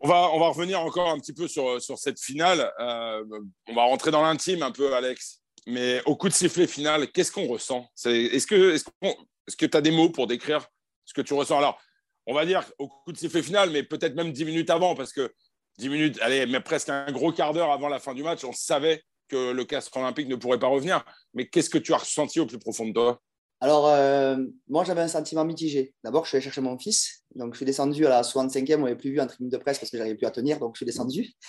On 0.00 0.08
va, 0.08 0.30
on 0.32 0.38
va 0.38 0.48
revenir 0.48 0.80
encore 0.80 1.08
un 1.08 1.18
petit 1.18 1.32
peu 1.32 1.48
sur, 1.48 1.80
sur 1.80 1.98
cette 1.98 2.20
finale. 2.20 2.70
Euh, 2.80 3.24
on 3.68 3.74
va 3.74 3.84
rentrer 3.84 4.10
dans 4.10 4.22
l'intime 4.22 4.62
un 4.62 4.70
peu, 4.70 4.94
Alex. 4.94 5.40
Mais 5.66 6.02
au 6.04 6.16
coup 6.16 6.28
de 6.28 6.34
sifflet 6.34 6.66
final, 6.66 7.10
qu'est-ce 7.10 7.32
qu'on 7.32 7.46
ressent? 7.46 7.88
Est-ce 8.04 8.46
que 8.46 8.54
tu 8.54 8.74
est 8.74 9.56
que 9.56 9.76
as 9.76 9.80
des 9.80 9.90
mots 9.90 10.10
pour 10.10 10.26
décrire 10.26 10.68
ce 11.04 11.14
que 11.14 11.22
tu 11.22 11.34
ressens? 11.34 11.58
Alors, 11.58 11.80
on 12.26 12.34
va 12.34 12.44
dire 12.44 12.64
au 12.78 12.88
coup 12.88 13.12
de 13.12 13.16
sifflet 13.16 13.42
final, 13.42 13.70
mais 13.70 13.82
peut-être 13.82 14.14
même 14.14 14.32
dix 14.32 14.44
minutes 14.44 14.70
avant, 14.70 14.94
parce 14.94 15.12
que 15.12 15.32
dix 15.78 15.88
minutes, 15.88 16.18
allez, 16.20 16.46
mais 16.46 16.60
presque 16.60 16.88
un 16.88 17.10
gros 17.10 17.32
quart 17.32 17.52
d'heure 17.52 17.72
avant 17.72 17.88
la 17.88 17.98
fin 17.98 18.14
du 18.14 18.22
match, 18.22 18.44
on 18.44 18.52
savait 18.52 19.02
que 19.28 19.50
le 19.50 19.64
castre 19.64 19.96
olympique 19.96 20.28
ne 20.28 20.36
pourrait 20.36 20.58
pas 20.58 20.68
revenir. 20.68 21.04
Mais 21.34 21.48
qu'est-ce 21.48 21.70
que 21.70 21.78
tu 21.78 21.92
as 21.92 21.98
ressenti 21.98 22.38
au 22.38 22.46
plus 22.46 22.58
profond 22.58 22.86
de 22.86 22.92
toi? 22.92 23.20
Alors, 23.60 23.88
euh, 23.88 24.36
moi, 24.68 24.84
j'avais 24.84 25.00
un 25.00 25.08
sentiment 25.08 25.44
mitigé. 25.44 25.94
D'abord, 26.04 26.24
je 26.24 26.28
suis 26.28 26.36
allé 26.36 26.44
chercher 26.44 26.60
mon 26.60 26.78
fils. 26.78 27.22
Donc, 27.34 27.54
je 27.54 27.58
suis 27.58 27.66
descendu 27.66 28.04
à 28.04 28.10
la 28.10 28.22
65e. 28.22 28.76
On 28.76 28.78
n'avait 28.80 28.96
plus 28.96 29.10
vu 29.10 29.20
un 29.20 29.26
tribune 29.26 29.48
de 29.48 29.56
presse 29.56 29.78
parce 29.78 29.90
que 29.90 29.96
je 29.96 30.02
n'arrivais 30.02 30.18
plus 30.18 30.26
à 30.26 30.30
tenir. 30.30 30.58
Donc, 30.58 30.74
je 30.74 30.78
suis 30.78 30.86
descendu. 30.86 31.32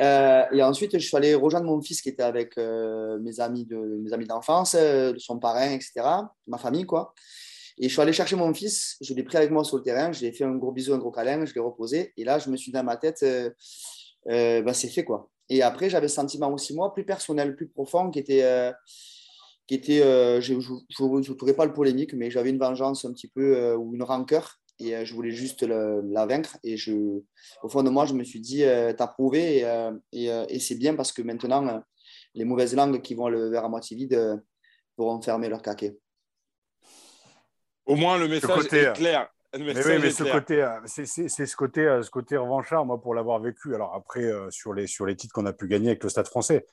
Euh, 0.00 0.42
et 0.50 0.60
ensuite, 0.60 0.98
je 0.98 1.06
suis 1.06 1.16
allé 1.16 1.36
rejoindre 1.36 1.66
mon 1.66 1.80
fils 1.80 2.02
qui 2.02 2.08
était 2.08 2.24
avec 2.24 2.58
euh, 2.58 3.16
mes 3.20 3.38
amis 3.38 3.64
de, 3.64 3.76
mes 3.76 4.12
amis 4.12 4.26
d'enfance, 4.26 4.76
son 5.18 5.38
parrain, 5.38 5.70
etc. 5.70 5.92
Ma 6.48 6.58
famille, 6.58 6.84
quoi. 6.84 7.14
Et 7.78 7.88
je 7.88 7.92
suis 7.92 8.02
allé 8.02 8.12
chercher 8.12 8.34
mon 8.34 8.52
fils. 8.52 8.96
Je 9.00 9.14
l'ai 9.14 9.22
pris 9.22 9.36
avec 9.36 9.52
moi 9.52 9.62
sur 9.62 9.76
le 9.76 9.84
terrain. 9.84 10.10
Je 10.10 10.18
lui 10.18 10.26
ai 10.26 10.32
fait 10.32 10.42
un 10.42 10.56
gros 10.56 10.72
bisou, 10.72 10.94
un 10.94 10.98
gros 10.98 11.12
câlin. 11.12 11.44
Je 11.44 11.54
l'ai 11.54 11.60
reposé. 11.60 12.12
Et 12.16 12.24
là, 12.24 12.40
je 12.40 12.50
me 12.50 12.56
suis 12.56 12.72
dit 12.72 12.76
dans 12.76 12.82
ma 12.82 12.96
tête, 12.96 13.24
bah, 14.26 14.74
c'est 14.74 14.88
fait, 14.88 15.04
quoi. 15.04 15.30
Et 15.48 15.62
après, 15.62 15.88
j'avais 15.88 16.06
un 16.06 16.08
sentiment 16.08 16.52
aussi, 16.52 16.74
moi, 16.74 16.92
plus 16.92 17.04
personnel, 17.04 17.54
plus 17.54 17.68
profond, 17.68 18.10
qui 18.10 18.18
était 18.18 18.72
qui 19.66 19.74
était, 19.74 20.02
euh, 20.02 20.40
je 20.40 20.54
ne 20.54 21.26
voudrais 21.26 21.54
pas 21.54 21.64
le 21.64 21.72
polémique, 21.72 22.14
mais 22.14 22.30
j'avais 22.30 22.50
une 22.50 22.58
vengeance 22.58 23.04
un 23.04 23.12
petit 23.12 23.28
peu 23.28 23.56
euh, 23.56 23.76
ou 23.76 23.94
une 23.94 24.02
rancœur 24.02 24.60
et 24.78 24.94
euh, 24.94 25.04
je 25.04 25.14
voulais 25.14 25.30
juste 25.30 25.62
la 25.62 26.26
vaincre. 26.26 26.58
Et 26.62 26.76
je, 26.76 26.92
au 27.62 27.68
fond 27.68 27.82
de 27.82 27.90
moi, 27.90 28.04
je 28.06 28.14
me 28.14 28.24
suis 28.24 28.40
dit, 28.40 28.64
t'as 28.96 29.06
prouvé 29.06 29.64
et, 30.12 30.26
et, 30.26 30.60
c'est 30.60 30.74
bien 30.74 30.94
parce 30.94 31.12
que 31.12 31.22
maintenant, 31.22 31.82
les 32.34 32.44
mauvaises 32.44 32.74
langues 32.74 33.00
qui 33.00 33.14
vont 33.14 33.28
le 33.28 33.48
verre 33.48 33.64
à 33.64 33.68
moitié 33.68 33.96
vide 33.96 34.42
pourront 34.96 35.20
fermer 35.22 35.48
leur 35.48 35.62
caquet. 35.62 35.96
Au 37.86 37.96
moins, 37.96 38.18
le 38.18 38.28
message 38.28 38.66
est 38.72 38.92
clair. 38.94 39.28
mais 39.58 39.76
oui, 39.86 39.98
mais 40.00 40.10
ce 40.10 40.24
côté, 40.24 40.66
c'est 40.86 41.06
ce 41.06 41.56
côté, 41.56 42.00
ce 42.02 42.10
côté 42.10 42.36
revanchard, 42.36 42.84
moi, 42.84 43.00
pour 43.00 43.14
l'avoir 43.14 43.40
vécu. 43.40 43.74
Alors 43.74 43.94
après, 43.94 44.28
sur 44.50 44.74
les 44.74 44.86
sur 44.88 45.06
les 45.06 45.14
titres 45.14 45.32
qu'on 45.32 45.46
a 45.46 45.52
pu 45.52 45.68
gagner 45.68 45.90
avec 45.90 46.02
le 46.02 46.08
Stade 46.08 46.26
Français, 46.26 46.66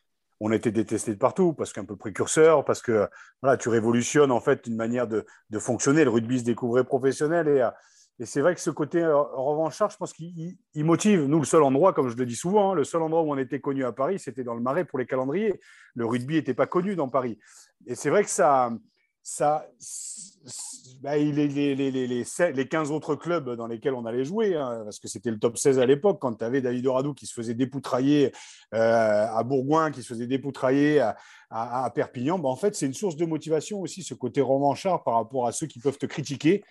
on 0.44 0.52
été 0.52 0.72
détesté 0.72 1.14
de 1.14 1.20
partout 1.20 1.54
parce 1.54 1.72
qu'un 1.72 1.86
peu 1.86 1.96
précurseur, 1.96 2.66
parce 2.66 2.82
que 2.82 3.08
voilà, 3.42 3.58
tu 3.58 3.70
révolutionnes 3.70 4.32
en 4.32 4.42
fait 4.42 4.66
une 4.66 4.76
manière 4.76 5.08
de, 5.08 5.24
fonctionner. 5.60 6.04
Le 6.04 6.10
rugby 6.10 6.40
se 6.40 6.44
découvrait 6.44 6.84
professionnel 6.84 7.48
et, 7.48 7.70
et 8.22 8.26
c'est 8.26 8.42
vrai 8.42 8.54
que 8.54 8.62
ce 8.62 8.70
côté 8.70 9.02
euh, 9.02 9.20
revanchard, 9.20 9.90
je 9.90 9.98
pense 9.98 10.14
qu'il 10.14 10.58
motive. 10.76 11.26
Nous, 11.28 11.40
le 11.40 11.46
seul 11.46 11.64
endroit, 11.64 11.94
comme 11.94 12.10
je 12.10 12.18
le 12.18 12.26
dis 12.26 12.36
souvent, 12.36 12.72
hein, 12.72 12.76
le 12.76 12.84
seul 12.84 13.02
endroit 13.02 13.22
où 13.22 13.32
on 13.32 13.38
était 13.38 13.60
connu 13.60 13.84
à 13.86 13.92
Paris, 13.92 14.20
c'était 14.20 14.44
dans 14.44 14.54
le 14.54 14.62
Marais 14.62 14.86
pour 14.86 15.00
les 15.00 15.08
calendriers. 15.08 15.60
Le 15.96 16.06
rugby 16.06 16.36
n'était 16.36 16.54
pas 16.54 16.68
connu 16.68 16.96
dans 16.96 17.10
Paris. 17.10 17.40
Et 17.88 17.96
c'est 17.96 18.10
vrai 18.10 18.24
que 18.24 18.30
ça, 18.30 18.72
ça, 19.24 19.68
bah, 21.02 21.18
les, 21.18 21.48
les, 21.48 21.76
les, 21.76 21.92
les, 22.08 22.68
15 22.68 22.92
autres 22.92 23.16
clubs 23.16 23.56
dans 23.56 23.68
lesquels 23.68 23.94
on 23.94 24.06
allait 24.06 24.26
jouer, 24.26 24.56
hein, 24.56 24.82
parce 24.84 25.00
que 25.00 25.08
c'était 25.08 25.32
le 25.32 25.40
top 25.40 25.58
16 25.58 25.80
à 25.80 25.86
l'époque, 25.86 26.20
quand 26.20 26.34
tu 26.34 26.44
avais 26.44 26.62
David 26.62 26.88
Oradou 26.88 27.14
qui 27.14 27.28
se 27.28 27.34
faisait 27.34 27.54
dépoutrailler 27.54 28.32
euh, 28.74 29.28
à 29.30 29.44
Bourgoin, 29.44 29.92
qui 29.92 30.02
se 30.02 30.08
faisait 30.08 30.28
dépoutrailler 30.28 31.00
à, 31.00 31.16
à, 31.50 31.90
Perpignan, 31.92 32.40
bah, 32.40 32.50
en 32.50 32.56
fait, 32.56 32.76
c'est 32.76 32.86
une 32.86 32.94
source 32.94 33.16
de 33.16 33.26
motivation 33.26 33.82
aussi, 33.82 34.04
ce 34.04 34.14
côté 34.14 34.42
revanchard 34.42 35.04
par 35.04 35.16
rapport 35.16 35.48
à 35.48 35.52
ceux 35.52 35.68
qui 35.68 35.80
peuvent 35.80 35.98
te 35.98 36.06
critiquer. 36.06 36.64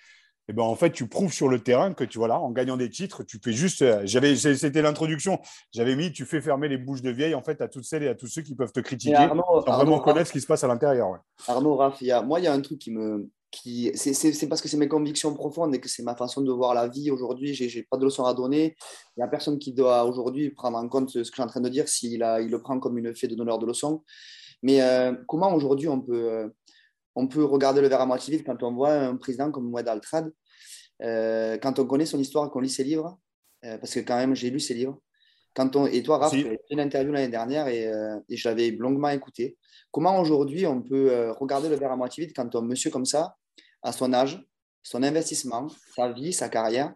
Et 0.49 0.53
ben 0.53 0.63
en 0.63 0.75
fait, 0.75 0.91
tu 0.91 1.07
prouves 1.07 1.33
sur 1.33 1.49
le 1.49 1.61
terrain 1.61 1.95
que 1.95 2.03
tu 2.03 2.19
voilà, 2.19 2.41
en 2.41 2.51
gagnant 2.51 2.77
des 2.77 2.91
titres, 2.91 3.23
tu 3.23 3.39
fais 3.43 3.53
juste. 3.53 3.83
Euh, 3.83 4.03
j'avais, 4.05 4.35
c'était 4.35 4.83
l'introduction. 4.83 5.39
J'avais 5.73 5.95
mis, 5.95 6.13
tu 6.13 6.25
fais 6.25 6.41
fermer 6.41 6.69
les 6.69 6.79
bouches 6.79 7.03
de 7.03 7.11
vieille 7.11 7.35
en 7.35 7.43
fait 7.43 7.61
à 7.61 7.69
toutes 7.69 7.85
celles 7.85 8.03
et 8.03 8.09
à 8.09 8.15
tous 8.15 8.27
ceux 8.27 8.43
qui 8.43 8.57
peuvent 8.57 8.73
te 8.73 8.81
critiquer, 8.81 9.17
sans 9.17 9.77
vraiment 9.77 10.01
connaître 10.01 10.29
ce 10.29 10.33
qui 10.33 10.41
se 10.41 10.47
passe 10.47 10.65
à 10.65 10.67
l'intérieur. 10.67 11.19
Arnaud, 11.47 11.77
Raph, 11.77 12.03
moi, 12.25 12.41
il 12.41 12.45
y 12.45 12.49
a 12.49 12.53
un 12.53 12.61
truc 12.61 12.81
qui 12.81 12.91
me, 12.91 13.31
qui, 13.51 13.91
c'est 13.95 14.49
parce 14.49 14.61
que 14.61 14.69
c'est 14.69 14.77
mes 14.77 14.89
convictions 14.89 15.35
profondes 15.35 15.75
et 15.75 15.81
que 15.81 15.89
c'est 15.89 16.03
ma 16.03 16.15
façon 16.15 16.41
de 16.41 16.53
voir 16.53 16.75
la 16.75 16.89
vie 16.89 17.11
aujourd'hui. 17.11 17.55
J'ai 17.55 17.67
n'ai 17.67 17.83
pas 17.83 17.97
de 17.97 18.05
leçon 18.05 18.25
à 18.25 18.35
donner. 18.35 18.77
Il 19.17 19.21
n'y 19.21 19.25
a 19.25 19.29
personne 19.29 19.59
qui 19.59 19.73
doit 19.73 20.05
aujourd'hui 20.05 20.51
prendre 20.51 20.79
en 20.79 20.89
compte 20.89 21.11
ce 21.11 21.19
que 21.19 21.25
je 21.25 21.33
suis 21.33 21.43
en 21.43 21.47
train 21.47 21.61
de 21.61 21.69
dire 21.69 21.89
s'il 21.89 22.13
il 22.13 22.49
le 22.49 22.59
prend 22.61 22.79
comme 22.79 22.99
une 22.99 23.15
fait 23.15 23.29
de 23.29 23.35
donneur 23.35 23.59
de 23.59 23.67
leçon. 23.67 24.03
Mais 24.63 24.83
euh, 24.83 25.15
comment 25.27 25.53
aujourd'hui 25.55 25.89
on 25.89 26.01
peut, 26.01 26.31
euh, 26.31 26.49
on 27.15 27.27
peut 27.27 27.45
regarder 27.45 27.81
le 27.81 27.89
verre 27.89 28.01
à 28.01 28.07
moitié 28.07 28.37
vide 28.37 28.47
quand 28.47 28.63
on 28.63 28.73
voit 28.73 28.93
un 28.93 29.17
président 29.17 29.51
comme 29.51 29.71
Moued 29.71 29.87
Altrad, 29.89 30.33
euh, 31.03 31.59
quand 31.59 31.79
on 31.79 31.87
connaît 31.87 32.07
son 32.07 32.19
histoire, 32.19 32.51
qu'on 32.51 32.61
lit 32.61 32.71
ses 32.71 32.85
livres, 32.85 33.19
euh, 33.65 33.79
parce 33.79 33.95
que 33.95 34.01
quand 34.01 34.17
même 34.17 34.35
j'ai 34.35 34.51
lu 34.51 34.61
ses 34.61 34.75
livres. 34.75 35.01
Quand 35.55 35.75
on, 35.75 35.87
et 35.87 36.03
toi, 36.03 36.19
Raph, 36.19 36.31
tu 36.31 36.47
as 36.47 36.51
fait 36.51 36.61
une 36.71 36.81
interview 36.81 37.13
l'année 37.13 37.29
dernière 37.29 37.67
et, 37.67 37.89
euh, 37.89 38.19
et 38.29 38.37
l'avais 38.45 38.71
longuement 38.71 39.09
écouté. 39.09 39.59
Comment 39.91 40.21
aujourd'hui 40.21 40.67
on 40.67 40.81
peut 40.83 41.31
regarder 41.31 41.69
le 41.69 41.75
verre 41.75 41.91
à 41.91 41.97
moitié 41.97 42.25
vide 42.25 42.37
quand 42.37 42.55
un 42.55 42.63
monsieur 42.63 42.91
comme 42.91 43.05
ça, 43.05 43.35
à 43.83 43.91
son 43.91 44.13
âge, 44.13 44.41
son 44.83 45.03
investissement, 45.03 45.67
sa 45.97 46.13
vie, 46.13 46.33
sa 46.33 46.49
carrière, 46.49 46.95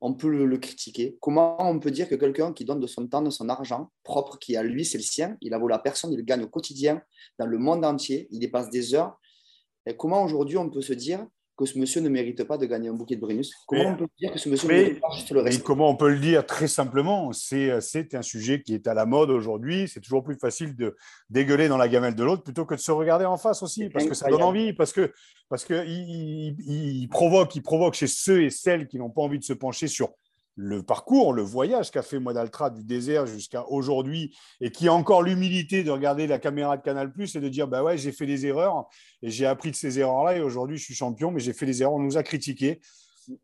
on 0.00 0.14
peut 0.14 0.30
le, 0.30 0.46
le 0.46 0.56
critiquer? 0.56 1.18
Comment 1.20 1.58
on 1.60 1.78
peut 1.78 1.90
dire 1.90 2.08
que 2.08 2.14
quelqu'un 2.14 2.54
qui 2.54 2.64
donne 2.64 2.80
de 2.80 2.86
son 2.86 3.06
temps, 3.06 3.20
de 3.20 3.28
son 3.28 3.50
argent 3.50 3.90
propre, 4.02 4.38
qui 4.38 4.56
a 4.56 4.62
lui, 4.62 4.86
c'est 4.86 4.96
le 4.96 5.04
sien, 5.04 5.36
il 5.42 5.52
a 5.52 5.58
volé 5.58 5.74
à 5.74 5.78
personne, 5.78 6.10
il 6.12 6.24
gagne 6.24 6.42
au 6.44 6.48
quotidien, 6.48 7.02
dans 7.38 7.44
le 7.46 7.58
monde 7.58 7.84
entier, 7.84 8.26
il 8.30 8.38
dépasse 8.38 8.70
des 8.70 8.94
heures, 8.94 9.20
comment 9.96 10.22
aujourd'hui 10.24 10.56
on 10.58 10.68
peut 10.70 10.82
se 10.82 10.92
dire 10.92 11.26
que 11.56 11.66
ce 11.66 11.78
monsieur 11.78 12.00
ne 12.00 12.08
mérite 12.08 12.42
pas 12.44 12.56
de 12.56 12.64
gagner 12.64 12.88
un 12.88 12.94
bouquet 12.94 13.16
de 13.16 13.20
Brennus? 13.20 13.52
Comment 13.66 13.82
Mais- 13.84 13.90
on 13.90 13.96
peut 13.96 14.06
dire 14.18 14.32
que 14.32 14.38
ce 14.38 14.48
monsieur 14.48 14.66
mais- 14.68 14.76
ne 14.78 14.82
mérite 14.82 15.00
pas 15.00 15.10
juste 15.14 15.30
le 15.30 15.40
reste? 15.40 15.62
comment 15.62 15.90
on 15.90 15.96
peut 15.96 16.08
le 16.08 16.18
dire 16.18 16.46
très 16.46 16.68
simplement? 16.68 17.32
C'est 17.32 17.80
c'est 17.82 18.14
un 18.14 18.22
sujet 18.22 18.62
qui 18.62 18.72
est 18.72 18.86
à 18.86 18.94
la 18.94 19.04
mode 19.04 19.28
aujourd'hui. 19.28 19.86
C'est 19.86 20.00
toujours 20.00 20.22
plus 20.24 20.36
facile 20.36 20.74
de 20.74 20.96
dégueuler 21.28 21.68
dans 21.68 21.76
la 21.76 21.88
gamelle 21.88 22.14
de 22.14 22.24
l'autre 22.24 22.42
plutôt 22.44 22.64
que 22.64 22.74
de 22.76 22.80
se 22.80 22.90
regarder 22.92 23.26
en 23.26 23.36
face 23.36 23.62
aussi, 23.62 23.90
parce 23.90 24.06
que 24.06 24.14
ça 24.14 24.30
donne 24.30 24.42
envie, 24.42 24.72
parce 24.72 24.92
que 24.92 25.12
parce 25.50 25.64
que 25.66 25.84
il, 25.86 26.54
il- 26.66 27.02
il 27.02 27.08
provoque, 27.08 27.54
il 27.56 27.62
provoque 27.62 27.92
chez 27.94 28.06
ceux 28.06 28.42
et 28.42 28.50
celles 28.50 28.86
qui 28.88 28.98
n'ont 28.98 29.10
pas 29.10 29.20
envie 29.22 29.38
de 29.38 29.44
se 29.44 29.52
pencher 29.52 29.86
sur 29.88 30.08
le 30.56 30.82
parcours, 30.82 31.32
le 31.32 31.42
voyage 31.42 31.90
qu'a 31.90 32.02
fait 32.02 32.18
Moidaltra 32.18 32.70
du 32.70 32.84
désert 32.84 33.26
jusqu'à 33.26 33.66
aujourd'hui 33.68 34.36
et 34.60 34.70
qui 34.70 34.88
a 34.88 34.92
encore 34.92 35.22
l'humilité 35.22 35.84
de 35.84 35.90
regarder 35.90 36.26
la 36.26 36.38
caméra 36.38 36.76
de 36.76 36.82
Canal 36.82 37.12
Plus 37.12 37.34
et 37.36 37.40
de 37.40 37.48
dire 37.48 37.68
bah 37.68 37.82
ouais 37.82 37.96
j'ai 37.96 38.12
fait 38.12 38.26
des 38.26 38.46
erreurs 38.46 38.88
et 39.22 39.30
j'ai 39.30 39.46
appris 39.46 39.70
de 39.70 39.76
ces 39.76 39.98
erreurs-là 39.98 40.36
et 40.36 40.40
aujourd'hui 40.40 40.76
je 40.76 40.84
suis 40.84 40.94
champion 40.94 41.30
mais 41.30 41.40
j'ai 41.40 41.52
fait 41.52 41.66
des 41.66 41.82
erreurs, 41.82 41.94
on 41.94 42.00
nous 42.00 42.18
a 42.18 42.22
critiqué. 42.22 42.80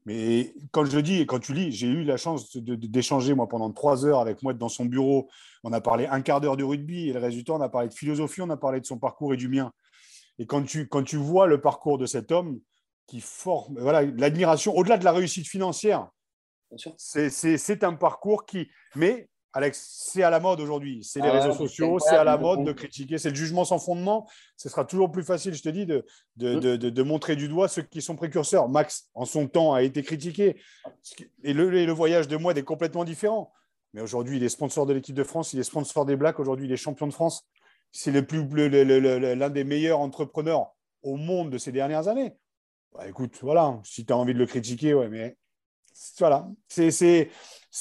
Mais 0.04 0.54
quand 0.72 0.84
je 0.84 0.96
le 0.96 1.02
dis 1.02 1.20
et 1.20 1.26
quand 1.26 1.38
tu 1.38 1.52
lis, 1.52 1.70
j'ai 1.70 1.86
eu 1.86 2.02
la 2.02 2.16
chance 2.16 2.56
d'échanger 2.56 3.34
moi 3.34 3.48
pendant 3.48 3.70
trois 3.70 4.04
heures 4.04 4.20
avec 4.20 4.42
moi 4.42 4.52
dans 4.52 4.68
son 4.68 4.84
bureau. 4.84 5.28
On 5.62 5.72
a 5.72 5.80
parlé 5.80 6.06
un 6.06 6.20
quart 6.22 6.40
d'heure 6.40 6.56
de 6.56 6.64
rugby 6.64 7.08
et 7.08 7.12
le 7.12 7.20
résultat, 7.20 7.52
on 7.54 7.60
a 7.60 7.68
parlé 7.68 7.88
de 7.88 7.94
philosophie, 7.94 8.42
on 8.42 8.50
a 8.50 8.56
parlé 8.56 8.80
de 8.80 8.86
son 8.86 8.98
parcours 8.98 9.32
et 9.32 9.36
du 9.36 9.48
mien. 9.48 9.72
Et 10.38 10.46
quand 10.46 10.62
tu, 10.62 10.88
quand 10.88 11.02
tu 11.02 11.16
vois 11.16 11.46
le 11.46 11.60
parcours 11.60 11.98
de 11.98 12.06
cet 12.06 12.32
homme 12.32 12.60
qui 13.06 13.20
forme, 13.20 13.78
voilà, 13.78 14.02
l'admiration, 14.02 14.76
au-delà 14.76 14.98
de 14.98 15.04
la 15.04 15.12
réussite 15.12 15.46
financière. 15.46 16.08
C'est- 16.96 17.84
un 17.84 17.94
parcours 17.94 18.46
qui. 18.46 18.68
Mais, 18.94 19.28
Alex, 19.52 20.04
c'est 20.12 20.22
à 20.22 20.28
la 20.30 20.38
mode 20.38 20.60
aujourd'hui. 20.60 21.02
C'est 21.02 21.20
les 21.20 21.28
Ah 21.28 21.32
réseaux 21.40 21.52
sociaux, 21.54 21.98
c'est 21.98 22.14
à 22.16 22.24
la 22.24 22.36
mode 22.36 22.64
de 22.64 22.72
critiquer. 22.72 23.16
C'est 23.16 23.30
le 23.30 23.34
jugement 23.34 23.64
sans 23.64 23.78
fondement. 23.78 24.28
Ce 24.56 24.68
sera 24.68 24.84
toujours 24.84 25.10
plus 25.10 25.22
facile, 25.24 25.54
je 25.54 25.62
te 25.62 25.68
dis, 25.70 25.86
de, 25.86 26.04
de, 26.36 26.56
Mm. 26.56 26.60
de- 26.60 26.76
de- 26.76 26.90
de 26.90 27.02
montrer 27.02 27.36
du 27.36 27.48
doigt 27.48 27.66
ceux 27.68 27.82
qui 27.82 28.02
sont 28.02 28.16
précurseurs. 28.16 28.68
Max, 28.68 29.08
en 29.14 29.24
son 29.24 29.46
temps, 29.48 29.72
a 29.72 29.82
été 29.82 30.02
critiqué. 30.02 30.60
Et 31.42 31.54
le, 31.54 31.92
voyage 31.92 32.28
de 32.28 32.36
Moed 32.36 32.58
est 32.58 32.64
complètement 32.64 33.04
différent. 33.04 33.50
Mais 33.94 34.02
aujourd'hui, 34.02 34.36
il 34.36 34.44
est 34.44 34.50
sponsor 34.50 34.84
de 34.84 34.92
l'équipe 34.92 35.14
de 35.16 35.24
France, 35.24 35.54
il 35.54 35.58
est 35.60 35.62
sponsor 35.62 36.04
des 36.04 36.16
Blacks. 36.16 36.38
Aujourd'hui, 36.38 36.66
il 36.66 36.72
est 36.72 36.76
champion 36.76 37.06
de 37.06 37.14
France. 37.14 37.48
C'est 37.92 38.10
le- 38.84 39.08
le- 39.08 39.34
l'un 39.34 39.48
des 39.48 39.64
meilleurs 39.64 40.00
entrepreneurs 40.00 40.74
au 41.02 41.16
monde 41.16 41.48
de 41.50 41.56
ces 41.56 41.72
dernières 41.72 42.08
années. 42.08 42.34
Bah, 42.92 43.08
écoute, 43.08 43.38
voilà, 43.40 43.80
si 43.84 44.04
tu 44.04 44.12
as 44.12 44.16
envie 44.18 44.34
de 44.34 44.38
le 44.38 44.44
critiquer, 44.46 44.92
ouais, 44.92 45.08
mais 45.08 45.38
voilà, 46.18 46.46
c'est- 46.68 47.30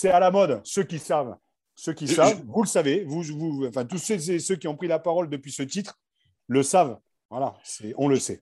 à 0.10 0.19
la 0.19 0.32
mode. 0.32 0.62
Ceux 0.63 0.84
qui 0.84 0.99
savent, 0.99 1.36
ceux 1.75 1.93
qui 1.93 2.08
savent, 2.08 2.41
vous 2.47 2.63
le 2.63 2.67
savez, 2.67 3.04
vous, 3.06 3.21
vous, 3.23 3.65
enfin, 3.67 3.86
tous 3.86 3.97
ceux, 3.97 4.17
ceux 4.39 4.56
qui 4.56 4.67
ont 4.67 4.75
pris 4.75 4.88
la 4.88 4.99
parole 4.99 5.30
depuis 5.30 5.51
ce 5.51 5.63
titre 5.63 5.99
le 6.47 6.63
savent. 6.63 6.97
Voilà, 7.30 7.56
c'est- 7.63 7.93
on 7.97 8.08
le 8.08 8.17
sait. 8.19 8.41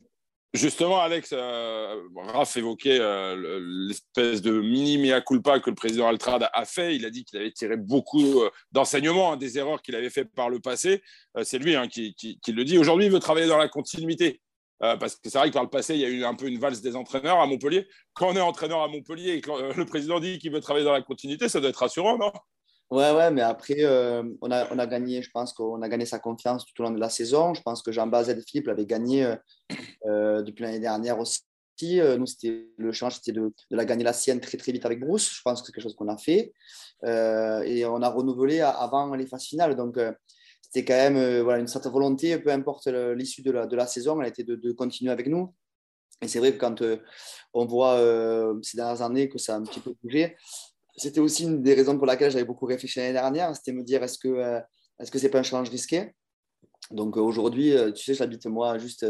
Justement, 0.56 1.00
Alex, 1.02 1.30
euh, 1.34 2.00
Raph 2.16 2.58
évoquait 2.58 3.00
euh, 3.00 3.36
le- 3.36 3.88
l'espèce 3.88 4.40
de 4.44 4.52
mini 4.62 5.00
mea 5.00 5.20
culpa 5.20 5.60
que 5.60 5.72
le 5.72 5.76
président 5.76 6.08
Altrad 6.08 6.48
a 6.54 6.66
fait. 6.66 6.96
Il 6.96 7.06
a 7.06 7.10
dit 7.10 7.26
qu'il 7.26 7.40
avait 7.40 7.52
tiré 7.52 7.76
beaucoup 7.76 8.42
euh, 8.44 8.52
d'enseignements 8.72 9.34
hein, 9.34 9.38
des 9.38 9.58
erreurs 9.58 9.82
qu'il 9.82 9.96
avait 9.96 10.12
fait 10.12 10.26
par 10.26 10.52
le 10.52 10.60
passé. 10.60 11.02
Euh, 11.38 11.44
c'est 11.44 11.58
lui 11.58 11.76
hein, 11.76 11.88
qui, 11.88 12.14
qui- 12.14 12.40
qui 12.40 12.52
le 12.52 12.64
dit. 12.66 12.78
Aujourd'hui, 12.78 13.08
il 13.08 13.12
veut 13.12 13.20
travailler 13.20 13.48
dans 13.48 13.58
la 13.58 13.68
continuité. 13.68 14.42
Euh, 14.84 14.98
parce 14.98 15.16
que 15.16 15.30
c'est 15.30 15.38
vrai 15.38 15.48
que 15.48 15.54
par 15.54 15.64
le 15.64 15.70
passé, 15.70 15.96
il 15.96 16.02
y 16.02 16.06
a 16.06 16.10
eu 16.10 16.26
un 16.26 16.36
peu 16.36 16.48
une 16.48 16.60
valse 16.60 16.82
des 16.82 16.96
entraîneurs 16.96 17.40
à 17.40 17.48
Montpellier. 17.48 17.88
Quand 18.14 18.30
on 18.30 18.36
est 18.36 18.42
entraîneur 18.42 18.82
à 18.82 18.88
Montpellier 18.90 19.34
et 19.34 19.42
que 19.42 19.78
le 19.78 19.86
président 19.86 20.20
dit 20.20 20.40
qu'il 20.40 20.52
veut 20.52 20.60
travailler 20.60 20.86
dans 20.86 20.92
la 20.92 21.02
continuité, 21.02 21.48
ça 21.48 21.62
doit 21.62 21.70
être 21.70 21.78
rassurant, 21.78 22.18
non? 22.18 22.32
Ouais, 22.92 23.12
ouais, 23.12 23.32
mais 23.32 23.42
après, 23.42 23.78
euh, 23.80 24.24
on, 24.42 24.52
a, 24.52 24.72
on 24.72 24.78
a 24.78 24.86
gagné, 24.86 25.22
je 25.22 25.32
pense 25.32 25.54
qu'on 25.54 25.82
a 25.82 25.90
gagné 25.90 26.06
sa 26.06 26.20
confiance 26.20 26.66
tout 26.66 26.82
au 26.82 26.86
long 26.86 26.92
de 26.92 27.00
la 27.00 27.10
saison. 27.10 27.54
Je 27.54 27.62
pense 27.62 27.82
que 27.82 27.92
Jean-Baptiste 27.92 28.38
et 28.38 28.42
Philippe 28.42 28.68
l'avaient 28.68 28.86
gagné 28.86 29.36
euh, 30.06 30.42
depuis 30.44 30.64
l'année 30.64 30.82
dernière 30.82 31.18
aussi. 31.18 31.42
Nous, 31.82 32.26
c'était 32.28 32.68
le 32.78 32.92
change, 32.92 33.16
c'était 33.16 33.32
de, 33.32 33.52
la 33.72 33.84
gagner 33.84 34.04
la 34.04 34.14
sienne 34.14 34.40
très 34.40 34.58
très 34.58 34.72
vite 34.72 34.86
avec 34.86 35.00
Bruce. 35.00 35.34
Je 35.34 35.42
pense 35.44 35.62
que 35.62 35.68
c'est 35.68 35.74
quelque 35.74 35.84
chose 35.84 35.96
qu'on 35.96 36.08
a 36.08 36.18
fait. 36.18 36.54
Et 37.04 37.86
on 37.86 38.02
a 38.02 38.10
renouvelé 38.10 38.62
avant 38.62 39.14
les 39.16 39.26
phases 39.26 39.46
finales. 39.46 39.76
Donc, 39.76 39.98
c'était 40.64 40.86
quand 40.86 40.96
même 40.96 41.18
euh, 41.18 41.44
voilà, 41.44 41.60
une 41.60 41.68
certaine 41.68 41.92
volonté, 41.92 42.38
peu 42.40 42.50
importe 42.50 42.88
l'issue 42.88 43.44
de 43.44 43.52
la, 43.52 43.68
de 43.68 43.76
la 43.76 43.86
saison, 43.86 44.20
elle 44.22 44.30
était 44.30 44.44
de, 44.44 44.56
de 44.56 44.72
continuer 44.72 45.12
avec 45.12 45.28
nous. 45.28 45.54
Et 46.22 46.28
c'est 46.28 46.40
vrai 46.40 46.54
que 46.54 46.58
quand 46.58 46.82
euh, 46.82 46.98
on 47.54 47.66
voit 47.66 47.96
euh, 47.98 48.56
ces 48.64 48.78
dernières 48.78 49.02
années 49.02 49.30
que 49.30 49.38
ça 49.38 49.56
a 49.56 49.58
un 49.58 49.64
petit 49.64 49.82
peu 49.82 49.94
bougé, 50.02 50.36
c'était 50.96 51.20
aussi 51.20 51.44
une 51.44 51.62
des 51.62 51.74
raisons 51.74 51.98
pour 51.98 52.08
laquelle 52.08 52.32
j'avais 52.32 52.46
beaucoup 52.46 52.66
réfléchi 52.66 53.00
l'année 53.00 53.14
dernière, 53.14 53.56
c'était 53.56 53.74
me 53.74 53.84
dire 53.84 54.04
est-ce 54.04 54.18
que 54.18 54.62
est-ce 55.00 55.12
que 55.12 55.20
c'est 55.20 55.30
pas 55.30 55.40
un 55.40 55.44
challenge 55.44 55.70
risqué? 55.70 56.14
Donc 56.92 57.18
aujourd'hui, 57.18 57.74
tu 57.96 58.04
sais, 58.04 58.14
j'habite 58.14 58.46
moi 58.46 58.78
juste 58.78 59.06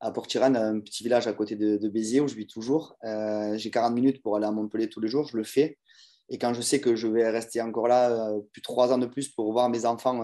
à 0.00 0.10
Port-Iran, 0.10 0.56
un 0.56 0.80
petit 0.80 1.04
village 1.04 1.28
à 1.28 1.32
côté 1.32 1.54
de, 1.54 1.76
de 1.76 1.88
Béziers 1.88 2.20
où 2.20 2.26
je 2.26 2.34
vis 2.34 2.48
toujours. 2.48 2.96
J'ai 3.54 3.70
40 3.70 3.94
minutes 3.94 4.22
pour 4.22 4.34
aller 4.36 4.46
à 4.46 4.50
Montpellier 4.50 4.88
tous 4.88 4.98
les 4.98 5.06
jours, 5.06 5.28
je 5.28 5.36
le 5.36 5.44
fais. 5.44 5.78
Et 6.30 6.38
quand 6.38 6.52
je 6.52 6.60
sais 6.60 6.80
que 6.80 6.96
je 6.96 7.06
vais 7.06 7.30
rester 7.30 7.62
encore 7.62 7.86
là 7.86 8.32
plus 8.52 8.60
de 8.60 8.64
trois 8.64 8.92
ans 8.92 8.98
de 8.98 9.06
plus 9.06 9.28
pour 9.28 9.52
voir 9.52 9.68
mes 9.68 9.86
enfants 9.86 10.20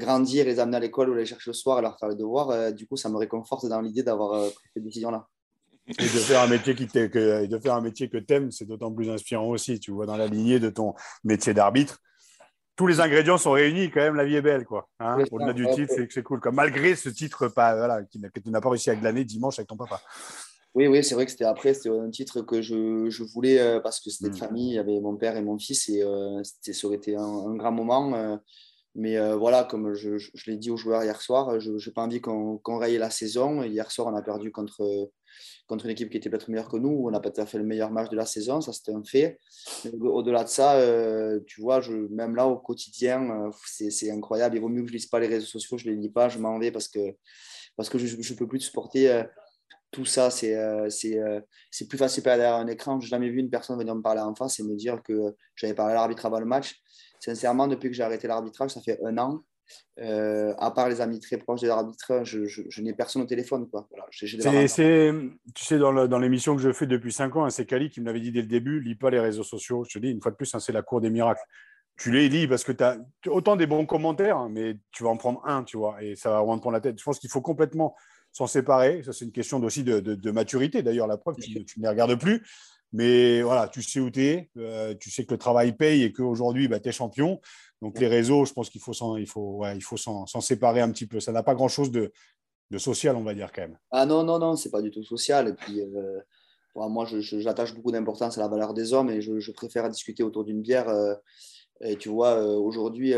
grandir, 0.00 0.44
les 0.44 0.58
amener 0.58 0.78
à 0.78 0.80
l'école 0.80 1.10
ou 1.10 1.14
les 1.14 1.26
chercher 1.26 1.50
le 1.50 1.54
soir 1.54 1.78
et 1.78 1.82
leur 1.82 1.96
faire 1.98 2.08
les 2.08 2.16
devoirs, 2.16 2.50
euh, 2.50 2.70
du 2.72 2.86
coup, 2.88 2.96
ça 2.96 3.08
me 3.08 3.16
réconforte 3.16 3.66
dans 3.66 3.80
l'idée 3.80 4.02
d'avoir 4.02 4.32
euh, 4.32 4.48
pris 4.50 4.68
cette 4.74 4.82
décision-là. 4.82 5.28
Et 5.88 5.92
de 6.02 6.20
faire 6.28 6.40
un 6.42 6.46
métier 6.46 6.74
qui 6.74 6.86
que, 6.86 7.42
et 7.44 7.48
de 7.48 7.58
faire 7.58 7.74
un 7.74 7.80
métier 7.80 8.08
que 8.08 8.18
t'aimes, 8.18 8.50
c'est 8.50 8.64
d'autant 8.64 8.92
plus 8.92 9.10
inspirant 9.10 9.48
aussi. 9.48 9.80
Tu 9.80 9.90
vois, 9.92 10.06
dans 10.06 10.16
la 10.16 10.26
lignée 10.26 10.60
de 10.60 10.70
ton 10.70 10.94
métier 11.24 11.52
d'arbitre, 11.54 11.98
tous 12.76 12.86
les 12.86 13.00
ingrédients 13.00 13.38
sont 13.38 13.52
réunis. 13.52 13.90
Quand 13.90 14.00
même, 14.00 14.14
la 14.14 14.24
vie 14.24 14.36
est 14.36 14.42
belle, 14.42 14.64
quoi. 14.64 14.88
Hein 15.00 15.18
Au-delà 15.32 15.52
du 15.52 15.68
titre, 15.70 15.92
c'est 15.94 16.06
que 16.06 16.12
c'est 16.12 16.22
cool. 16.22 16.40
Quoi. 16.40 16.52
Malgré 16.52 16.94
ce 16.94 17.08
titre, 17.08 17.48
pas 17.48 17.74
voilà, 17.76 18.02
que 18.02 18.40
tu 18.40 18.50
n'as 18.50 18.60
pas 18.60 18.70
réussi 18.70 18.90
à 18.90 18.94
glaner 18.96 19.24
dimanche 19.24 19.58
avec 19.58 19.68
ton 19.68 19.76
papa. 19.76 20.00
Oui, 20.76 20.86
oui, 20.86 21.02
c'est 21.02 21.16
vrai 21.16 21.24
que 21.24 21.32
c'était 21.32 21.44
après, 21.44 21.74
c'était 21.74 21.90
un 21.90 22.10
titre 22.10 22.42
que 22.42 22.62
je, 22.62 23.10
je 23.10 23.24
voulais 23.24 23.58
euh, 23.58 23.80
parce 23.80 23.98
que 23.98 24.08
c'était 24.08 24.30
de 24.30 24.36
Mm. 24.36 24.38
famille, 24.38 24.68
il 24.70 24.74
y 24.74 24.78
avait 24.78 25.00
mon 25.00 25.16
père 25.16 25.36
et 25.36 25.42
mon 25.42 25.58
fils 25.58 25.88
et 25.88 26.02
euh, 26.04 26.40
c'était, 26.44 26.72
ça 26.72 26.86
aurait 26.86 26.96
été 26.98 27.16
un, 27.16 27.22
un 27.22 27.56
grand 27.56 27.72
moment. 27.72 28.14
euh, 28.14 28.36
mais 28.94 29.16
euh, 29.18 29.36
voilà, 29.36 29.64
comme 29.64 29.94
je, 29.94 30.18
je- 30.18 30.50
l'ai 30.50 30.56
dit 30.56 30.70
aux 30.70 30.76
joueurs 30.76 31.04
hier 31.04 31.20
soir, 31.20 31.60
je 31.60 31.70
n'ai 31.70 31.92
pas 31.94 32.02
envie 32.02 32.20
qu'on, 32.20 32.58
qu'on 32.58 32.78
raye 32.78 32.98
la 32.98 33.10
saison. 33.10 33.62
Hier 33.62 33.90
soir, 33.90 34.08
on 34.08 34.16
a 34.16 34.22
perdu 34.22 34.50
contre, 34.50 35.10
contre 35.68 35.84
une 35.84 35.92
équipe 35.92 36.10
qui 36.10 36.16
était 36.16 36.28
peut-être 36.28 36.50
meilleure 36.50 36.68
que 36.68 36.76
nous. 36.76 37.04
On 37.06 37.10
n'a 37.10 37.20
pas 37.20 37.30
tout 37.30 37.44
fait 37.46 37.58
le 37.58 37.64
meilleur 37.64 37.90
match 37.90 38.10
de 38.10 38.16
la 38.16 38.26
saison, 38.26 38.60
ça 38.60 38.72
c'était 38.72 38.92
un 38.92 39.04
fait. 39.04 39.38
Au-delà 40.00 40.44
de 40.44 40.48
ça, 40.48 40.74
euh, 40.74 41.40
tu 41.46 41.60
vois, 41.60 41.80
je, 41.80 41.92
même 41.92 42.34
là 42.34 42.46
au 42.48 42.58
quotidien, 42.58 43.30
euh, 43.30 43.50
c'est, 43.66 44.10
incroyable. 44.10 44.56
Il 44.56 44.60
vaut 44.60 44.68
mieux 44.68 44.82
que 44.82 44.88
je 44.88 44.92
ne 44.94 44.98
lise 44.98 45.06
pas 45.06 45.20
les 45.20 45.28
réseaux 45.28 45.46
sociaux, 45.46 45.78
je 45.78 45.88
ne 45.88 45.94
les 45.94 46.00
lis 46.00 46.10
pas, 46.10 46.28
je 46.28 46.38
m'en 46.38 46.58
vais 46.58 46.72
parce 46.72 46.88
que, 46.88 47.14
parce 47.76 47.88
que 47.88 47.98
je 47.98 48.16
ne 48.16 48.38
peux 48.38 48.48
plus 48.48 48.60
supporter. 48.60 49.10
euh, 49.10 49.22
tout 49.92 50.04
ça, 50.04 50.30
c'est 50.30 50.54
euh, 50.56 50.88
euh, 51.04 51.40
plus 51.88 51.98
facile 51.98 52.22
derrière 52.22 52.54
un 52.54 52.66
écran. 52.68 53.00
Je 53.00 53.06
n'ai 53.06 53.10
jamais 53.10 53.28
vu 53.28 53.40
une 53.40 53.50
personne 53.50 53.78
venir 53.78 53.94
me 53.94 54.02
parler 54.02 54.20
en 54.20 54.34
face 54.34 54.60
et 54.60 54.62
me 54.62 54.76
dire 54.76 55.02
que 55.02 55.34
j'avais 55.56 55.74
parlé 55.74 55.92
à 55.92 55.94
l'arbitre 55.96 56.26
avant 56.26 56.38
le 56.38 56.46
match. 56.46 56.80
Sincèrement, 57.20 57.68
depuis 57.68 57.90
que 57.90 57.94
j'ai 57.94 58.02
arrêté 58.02 58.26
l'arbitrage, 58.26 58.70
ça 58.70 58.80
fait 58.80 58.98
un 59.04 59.16
an. 59.18 59.44
Euh, 60.00 60.52
à 60.58 60.70
part 60.70 60.88
les 60.88 61.00
amis 61.00 61.20
très 61.20 61.36
proches 61.36 61.60
de 61.60 61.68
l'arbitre, 61.68 62.22
je, 62.24 62.46
je, 62.46 62.62
je 62.68 62.82
n'ai 62.82 62.94
personne 62.94 63.22
au 63.22 63.26
téléphone. 63.26 63.68
Quoi. 63.70 63.86
Voilà, 63.90 64.06
tu 64.10 64.26
sais, 64.26 65.78
dans, 65.78 66.18
l'émission 66.18 66.56
que 66.56 66.62
je 66.62 66.72
fais 66.72 66.86
depuis 66.86 67.12
5 67.12 67.36
ans, 67.36 67.44
hein, 67.44 67.50
c'est 67.50 67.66
Kali 67.66 67.90
qui 67.90 68.00
me 68.00 68.06
l'avait 68.06 68.20
dit 68.20 68.32
dès 68.32 68.40
le 68.40 68.48
début 68.48 68.80
lis 68.80 68.94
pas 68.96 69.10
les 69.10 69.20
réseaux 69.20 69.44
sociaux. 69.44 69.84
Je 69.88 69.98
te 69.98 69.98
dis, 70.04 70.10
une 70.10 70.20
fois 70.20 70.32
de 70.32 70.36
plus, 70.36 70.52
hein, 70.54 70.58
c'est 70.58 70.72
la 70.72 70.82
cour 70.82 71.00
des 71.00 71.10
miracles. 71.10 71.42
Tu 71.96 72.10
les 72.10 72.28
lis 72.28 72.48
parce 72.48 72.64
que 72.64 72.72
tu 72.72 72.82
as 72.82 72.96
autant 73.28 73.56
des 73.56 73.66
bons 73.66 73.84
commentaires, 73.84 74.38
hein, 74.38 74.48
mais 74.50 74.78
tu 74.90 75.04
vas 75.04 75.10
en 75.10 75.16
prendre 75.16 75.42
un, 75.46 75.62
tu 75.62 75.76
vois, 75.76 76.02
et 76.02 76.16
ça 76.16 76.30
va 76.30 76.38
vraiment 76.38 76.56
te 76.56 76.62
prendre 76.62 76.74
la 76.74 76.80
tête. 76.80 76.98
Je 76.98 77.04
pense 77.04 77.18
qu'il 77.18 77.30
faut 77.30 77.42
complètement 77.42 77.94
s'en 78.32 78.46
séparer. 78.46 79.02
Ça, 79.02 79.12
c'est 79.12 79.26
une 79.26 79.32
question 79.32 79.62
aussi 79.62 79.84
de, 79.84 80.00
de- 80.00 80.14
de 80.14 80.30
maturité. 80.30 80.82
D'ailleurs, 80.82 81.06
la 81.06 81.18
preuve, 81.18 81.36
tu, 81.36 81.64
tu 81.64 81.78
ne 81.78 81.84
les 81.84 81.90
regardes 81.90 82.18
plus. 82.18 82.42
Mais 82.92 83.42
voilà, 83.42 83.68
tu 83.68 83.82
sais 83.82 84.00
où 84.00 84.10
tu 84.10 84.24
es, 84.24 84.50
euh, 84.56 84.94
tu 84.94 85.10
sais 85.10 85.24
que 85.24 85.32
le 85.32 85.38
travail 85.38 85.76
paye 85.76 86.02
et 86.02 86.12
qu'aujourd'hui, 86.12 86.66
bah, 86.68 86.80
tu 86.80 86.88
es 86.88 86.92
champion. 86.92 87.40
Donc, 87.80 87.98
les 88.00 88.08
réseaux, 88.08 88.44
je 88.44 88.52
pense 88.52 88.68
qu'il 88.68 88.80
faut 88.80 88.92
s'en 88.92 89.16
il 89.16 89.28
faut, 89.28 89.58
ouais, 89.58 89.76
il 89.76 89.80
faut 89.80 89.96
s'en, 89.96 90.26
s'en 90.26 90.40
séparer 90.40 90.80
un 90.80 90.90
petit 90.90 91.06
peu. 91.06 91.20
Ça 91.20 91.32
n'a 91.32 91.42
pas 91.42 91.54
grand-chose 91.54 91.90
de, 91.90 92.12
de 92.70 92.78
social, 92.78 93.16
on 93.16 93.22
va 93.22 93.32
dire, 93.34 93.52
quand 93.52 93.62
même. 93.62 93.78
Ah 93.90 94.06
non, 94.06 94.24
non, 94.24 94.38
non, 94.38 94.56
c'est 94.56 94.70
pas 94.70 94.82
du 94.82 94.90
tout 94.90 95.04
social. 95.04 95.48
Et 95.48 95.52
puis, 95.52 95.80
euh, 95.80 96.18
bon, 96.74 96.88
moi, 96.88 97.06
j'attache 97.08 97.74
beaucoup 97.74 97.92
d'importance 97.92 98.38
à 98.38 98.40
la 98.40 98.48
valeur 98.48 98.74
des 98.74 98.92
hommes 98.92 99.10
et 99.10 99.20
je, 99.20 99.38
je 99.38 99.52
préfère 99.52 99.88
discuter 99.88 100.22
autour 100.22 100.44
d'une 100.44 100.60
bière. 100.60 100.88
euh, 100.88 101.14
et 101.82 101.96
tu 101.96 102.10
vois, 102.10 102.44
aujourd'hui, 102.44 103.14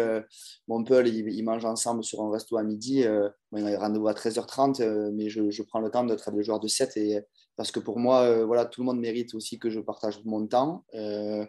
mon 0.69 0.85
Peul, 0.85 1.09
il, 1.09 1.29
il 1.29 1.43
mange 1.43 1.65
ensemble 1.65 2.05
sur 2.05 2.23
un 2.23 2.31
resto 2.31 2.57
à 2.57 2.63
midi. 2.63 3.03
bon, 3.51 3.59
il 3.59 3.67
a 3.67 3.77
rendez-vous 3.81 4.07
à 4.07 4.13
13h30, 4.13 4.81
euh, 4.81 5.11
mais 5.13 5.29
je, 5.29 5.51
je 5.51 5.63
prends 5.65 5.81
le 5.81 5.91
temps 5.91 6.05
d'être 6.05 6.31
le 6.31 6.43
joueur 6.43 6.61
de 6.61 6.69
7 6.69 6.97
et, 6.97 7.19
parce 7.57 7.71
que 7.71 7.81
pour 7.81 7.99
moi, 7.99 8.23
euh, 8.23 8.45
voilà, 8.45 8.65
tout 8.65 8.81
le 8.81 8.87
monde 8.87 8.99
mérite 8.99 9.35
aussi 9.35 9.59
que 9.59 9.69
je 9.71 9.81
partage 9.81 10.19
mon 10.25 10.47
temps 10.47 10.85
euh, 10.95 11.45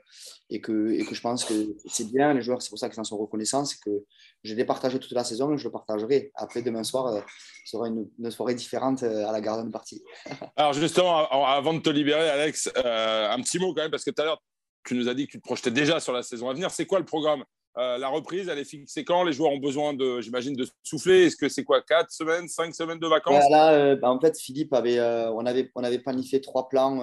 et, 0.49 0.59
que, 0.61 0.91
et 0.91 1.05
que 1.05 1.15
je 1.15 1.21
pense 1.21 1.45
que 1.45 1.53
c'est 1.85 2.11
bien. 2.11 2.33
Les 2.33 2.41
joueurs, 2.41 2.61
c'est 2.61 2.69
pour 2.69 2.77
ça 2.79 2.89
qu'ils 2.89 2.99
en 2.99 3.03
sont 3.03 3.17
reconnaissants. 3.17 3.65
C'est 3.65 3.79
que 3.79 4.03
je 4.43 4.53
l'ai 4.53 4.65
partagé 4.65 4.99
toute 4.99 5.11
la 5.13 5.23
saison 5.23 5.53
et 5.53 5.57
je 5.57 5.63
le 5.63 5.71
partagerai. 5.71 6.31
Après, 6.35 6.61
demain 6.61 6.83
soir, 6.83 7.07
euh, 7.07 7.21
ce 7.65 7.77
sera 7.77 7.87
une, 7.87 8.07
une 8.19 8.31
soirée 8.31 8.55
différente 8.55 9.03
à 9.03 9.31
la 9.31 9.41
Garden 9.41 9.71
Party. 9.71 10.03
Alors 10.55 10.73
justement, 10.73 11.17
av- 11.31 11.57
avant 11.57 11.73
de 11.73 11.79
te 11.79 11.89
libérer, 11.89 12.29
Alex, 12.29 12.69
un 12.75 13.41
petit 13.41 13.59
mot 13.59 13.73
quand 13.73 13.81
même, 13.81 13.91
parce 13.91 14.03
que 14.03 14.11
tout 14.11 14.21
à 14.21 14.25
l'heure, 14.25 14.41
tu 14.85 14.95
nous 14.95 15.07
as 15.07 15.13
dit 15.13 15.25
que 15.27 15.31
tu 15.31 15.37
te 15.39 15.43
projetais 15.43 15.71
déjà 15.71 15.99
sur 16.01 16.11
la 16.11 16.23
saison 16.23 16.49
à 16.49 16.53
venir. 16.53 16.69
C'est 16.69 16.85
quoi 16.85 16.99
le 16.99 17.05
programme? 17.05 17.43
Euh, 17.77 17.97
la 17.97 18.07
reprise, 18.09 18.47
elle 18.49 18.59
est 18.59 18.63
fixée 18.65 19.03
quand? 19.03 19.23
Les 19.23 19.33
joueurs 19.33 19.51
ont 19.51 19.59
besoin, 19.59 19.93
de, 19.93 20.21
j'imagine, 20.21 20.55
de 20.55 20.67
souffler. 20.83 21.25
Est-ce 21.25 21.35
que 21.35 21.49
c'est 21.49 21.63
quoi? 21.63 21.81
4 21.81 22.11
semaines, 22.11 22.47
5 22.47 22.73
semaines 22.73 22.99
de 22.99 23.07
vacances? 23.07 23.49
Là, 23.49 23.95
bah, 23.95 24.11
En 24.11 24.19
fait, 24.19 24.39
Philippe, 24.39 24.73
avait, 24.73 24.99
on, 25.01 25.45
avait, 25.45 25.71
on 25.75 25.83
avait 25.83 25.99
planifié 25.99 26.39
trois 26.39 26.69
plans 26.69 27.01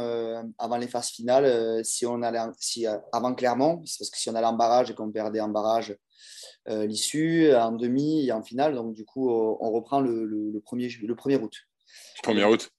avant 0.58 0.76
les 0.76 0.86
phases 0.86 1.10
finales. 1.10 1.84
si 1.84 2.06
on 2.06 2.22
allait 2.22 2.38
si, 2.58 2.86
avant 3.12 3.34
Clermont, 3.34 3.78
parce 3.78 4.10
que 4.10 4.18
si 4.18 4.30
on 4.30 4.34
allait 4.34 4.46
en 4.46 4.52
barrage 4.52 4.90
et 4.90 4.94
qu'on 4.94 5.10
perdait 5.10 5.40
en 5.40 5.48
barrage 5.48 5.96
l'issue, 6.68 7.52
en 7.52 7.72
demi 7.72 8.26
et 8.26 8.32
en 8.32 8.42
finale, 8.42 8.74
donc 8.74 8.94
du 8.94 9.04
coup, 9.04 9.28
on 9.28 9.72
reprend 9.72 10.00
le, 10.00 10.24
le, 10.24 10.50
le, 10.52 10.60
premier, 10.60 10.88
le 11.02 11.14
1er 11.14 11.42
août. 11.42 11.56
1er 12.22 12.44
août 12.44 12.70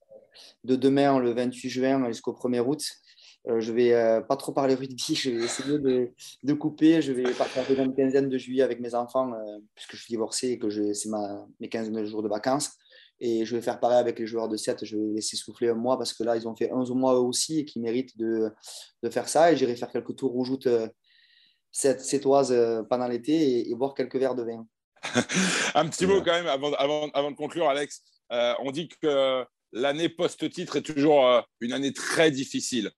de 0.64 0.76
demain, 0.76 1.20
le 1.20 1.32
28 1.32 1.70
juin, 1.70 2.08
jusqu'au 2.08 2.34
1er 2.34 2.60
août. 2.60 2.82
Euh, 3.48 3.60
je 3.60 3.72
vais 3.72 3.94
euh, 3.94 4.22
pas 4.22 4.38
trop 4.38 4.52
parler 4.52 4.76
rugby, 4.76 4.96
je 5.16 5.32
vais 5.32 5.46
essayer 5.46 5.80
de, 5.80 6.12
de 6.44 6.54
couper. 6.54 7.02
Je 7.02 7.12
vais 7.12 7.32
partager 7.34 7.78
une 7.78 7.96
quinzaine 7.96 8.30
de 8.30 8.38
juillet 8.38 8.64
avec 8.64 8.80
mes 8.80 8.94
enfants, 8.94 9.34
euh, 9.34 9.58
puisque 9.76 9.96
je 9.96 10.04
suis 10.04 10.12
divorcé 10.12 10.50
et 10.50 10.60
que 10.60 10.70
c'est 10.94 11.10
mes 11.60 11.70
15 11.70 11.92
jours 12.06 12.24
de 12.24 12.30
vacances. 12.30 12.72
Et 13.24 13.46
je 13.46 13.56
vais 13.56 13.62
faire 13.62 13.80
pareil 13.80 14.00
avec 14.00 14.18
les 14.18 14.26
joueurs 14.26 14.50
de 14.50 14.58
7. 14.58 14.84
Je 14.84 14.98
vais 14.98 15.14
laisser 15.16 15.38
souffler 15.38 15.70
un 15.70 15.76
mois 15.76 15.98
parce 15.98 16.14
que 16.14 16.24
là, 16.24 16.36
ils 16.36 16.48
ont 16.48 16.56
fait 16.56 16.72
11 16.72 16.92
mois 16.92 17.14
eux 17.14 17.20
aussi 17.20 17.60
et 17.60 17.66
qui 17.66 17.80
méritent 17.80 18.18
de, 18.18 18.52
de 19.04 19.10
faire 19.10 19.30
ça. 19.30 19.52
Et 19.52 19.58
j'irai 19.58 19.76
faire 19.76 19.92
quelques 19.92 20.16
tours 20.16 20.32
roujoutes 20.32 20.68
cette 21.72 22.02
sétoise 22.02 22.56
pendant 22.90 23.08
l'été 23.08 23.70
et, 23.70 23.76
boire 23.76 23.94
quelques 23.94 24.16
verres 24.16 24.34
de 24.34 24.44
vin. 24.44 24.66
un 25.76 25.88
petit 25.88 26.08
mot 26.08 26.22
quand 26.22 26.34
même 26.34 26.48
avant, 26.48 26.74
avant, 26.74 27.10
avant 27.14 27.30
de 27.30 27.36
conclure, 27.36 27.70
Alex. 27.70 28.02
on 28.32 28.72
dit 28.72 28.88
que 28.88 29.46
l'année 29.72 30.10
post-titre 30.10 30.78
est 30.78 30.82
toujours 30.82 31.26
euh, 31.28 31.42
une 31.60 31.74
année 31.74 31.94
très 31.94 32.32
difficile. 32.32 32.92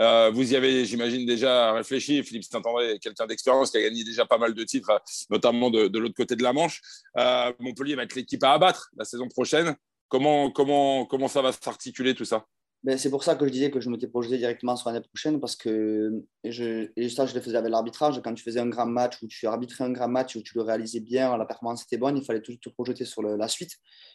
Euh, 0.00 0.30
vous 0.30 0.52
y 0.52 0.56
avez, 0.56 0.84
j'imagine, 0.86 1.26
déjà 1.26 1.72
réfléchi. 1.72 2.22
Philippe 2.22 2.44
Saint-André 2.44 2.92
est 2.92 2.98
quelqu'un 2.98 3.26
d'expérience 3.26 3.70
qui 3.70 3.76
a 3.76 3.82
gagné 3.82 4.02
déjà 4.02 4.24
pas 4.24 4.38
mal 4.38 4.54
de 4.54 4.64
titres, 4.64 5.02
notamment 5.28 5.70
de, 5.70 5.98
l'autre 5.98 6.14
côté 6.14 6.36
de 6.36 6.42
la 6.42 6.52
Manche. 6.52 6.80
Euh, 7.18 7.52
Montpellier 7.58 7.96
va 7.96 8.04
être 8.04 8.14
l'équipe 8.14 8.42
à 8.42 8.52
abattre 8.52 8.90
la 8.96 9.04
saison 9.04 9.28
prochaine. 9.28 9.76
Comment, 10.08 10.50
comment, 10.50 11.04
comment 11.04 11.28
ça 11.28 11.42
va 11.42 11.52
s'articuler 11.52 12.14
tout 12.14 12.24
ça? 12.24 12.46
Ben, 12.82 12.96
c'est 12.96 13.10
pour 13.10 13.22
ça 13.22 13.34
que 13.34 13.46
je 13.46 13.52
disais 13.52 13.70
que 13.70 13.78
je 13.78 13.90
m'étais 13.90 14.06
projeté 14.06 14.38
directement 14.38 14.74
sur 14.74 14.88
l'année 14.88 15.04
prochaine 15.04 15.38
parce 15.38 15.54
que 15.54 16.24
je, 16.44 16.88
et 16.96 17.10
ça, 17.10 17.26
je 17.26 17.34
le 17.34 17.42
faisais 17.42 17.58
avec 17.58 17.70
l'arbitrage. 17.70 18.22
Quand 18.24 18.32
tu 18.32 18.42
faisais 18.42 18.58
un 18.58 18.68
grand 18.68 18.86
match 18.86 19.22
ou 19.22 19.28
tu 19.28 19.46
arbitrais 19.46 19.84
un 19.84 19.92
grand 19.92 20.08
match 20.08 20.34
où 20.34 20.40
tu 20.40 20.52
le 20.54 20.62
réalisais 20.62 21.00
bien, 21.00 21.36
la 21.36 21.44
performance 21.44 21.82
était 21.82 21.98
bonne, 21.98 22.16
il 22.16 22.24
fallait 22.24 22.40
tout 22.40 22.56
te 22.56 22.70
projeter 22.70 23.04
sur 23.04 23.20
la 23.20 23.48
suite. 23.48 23.72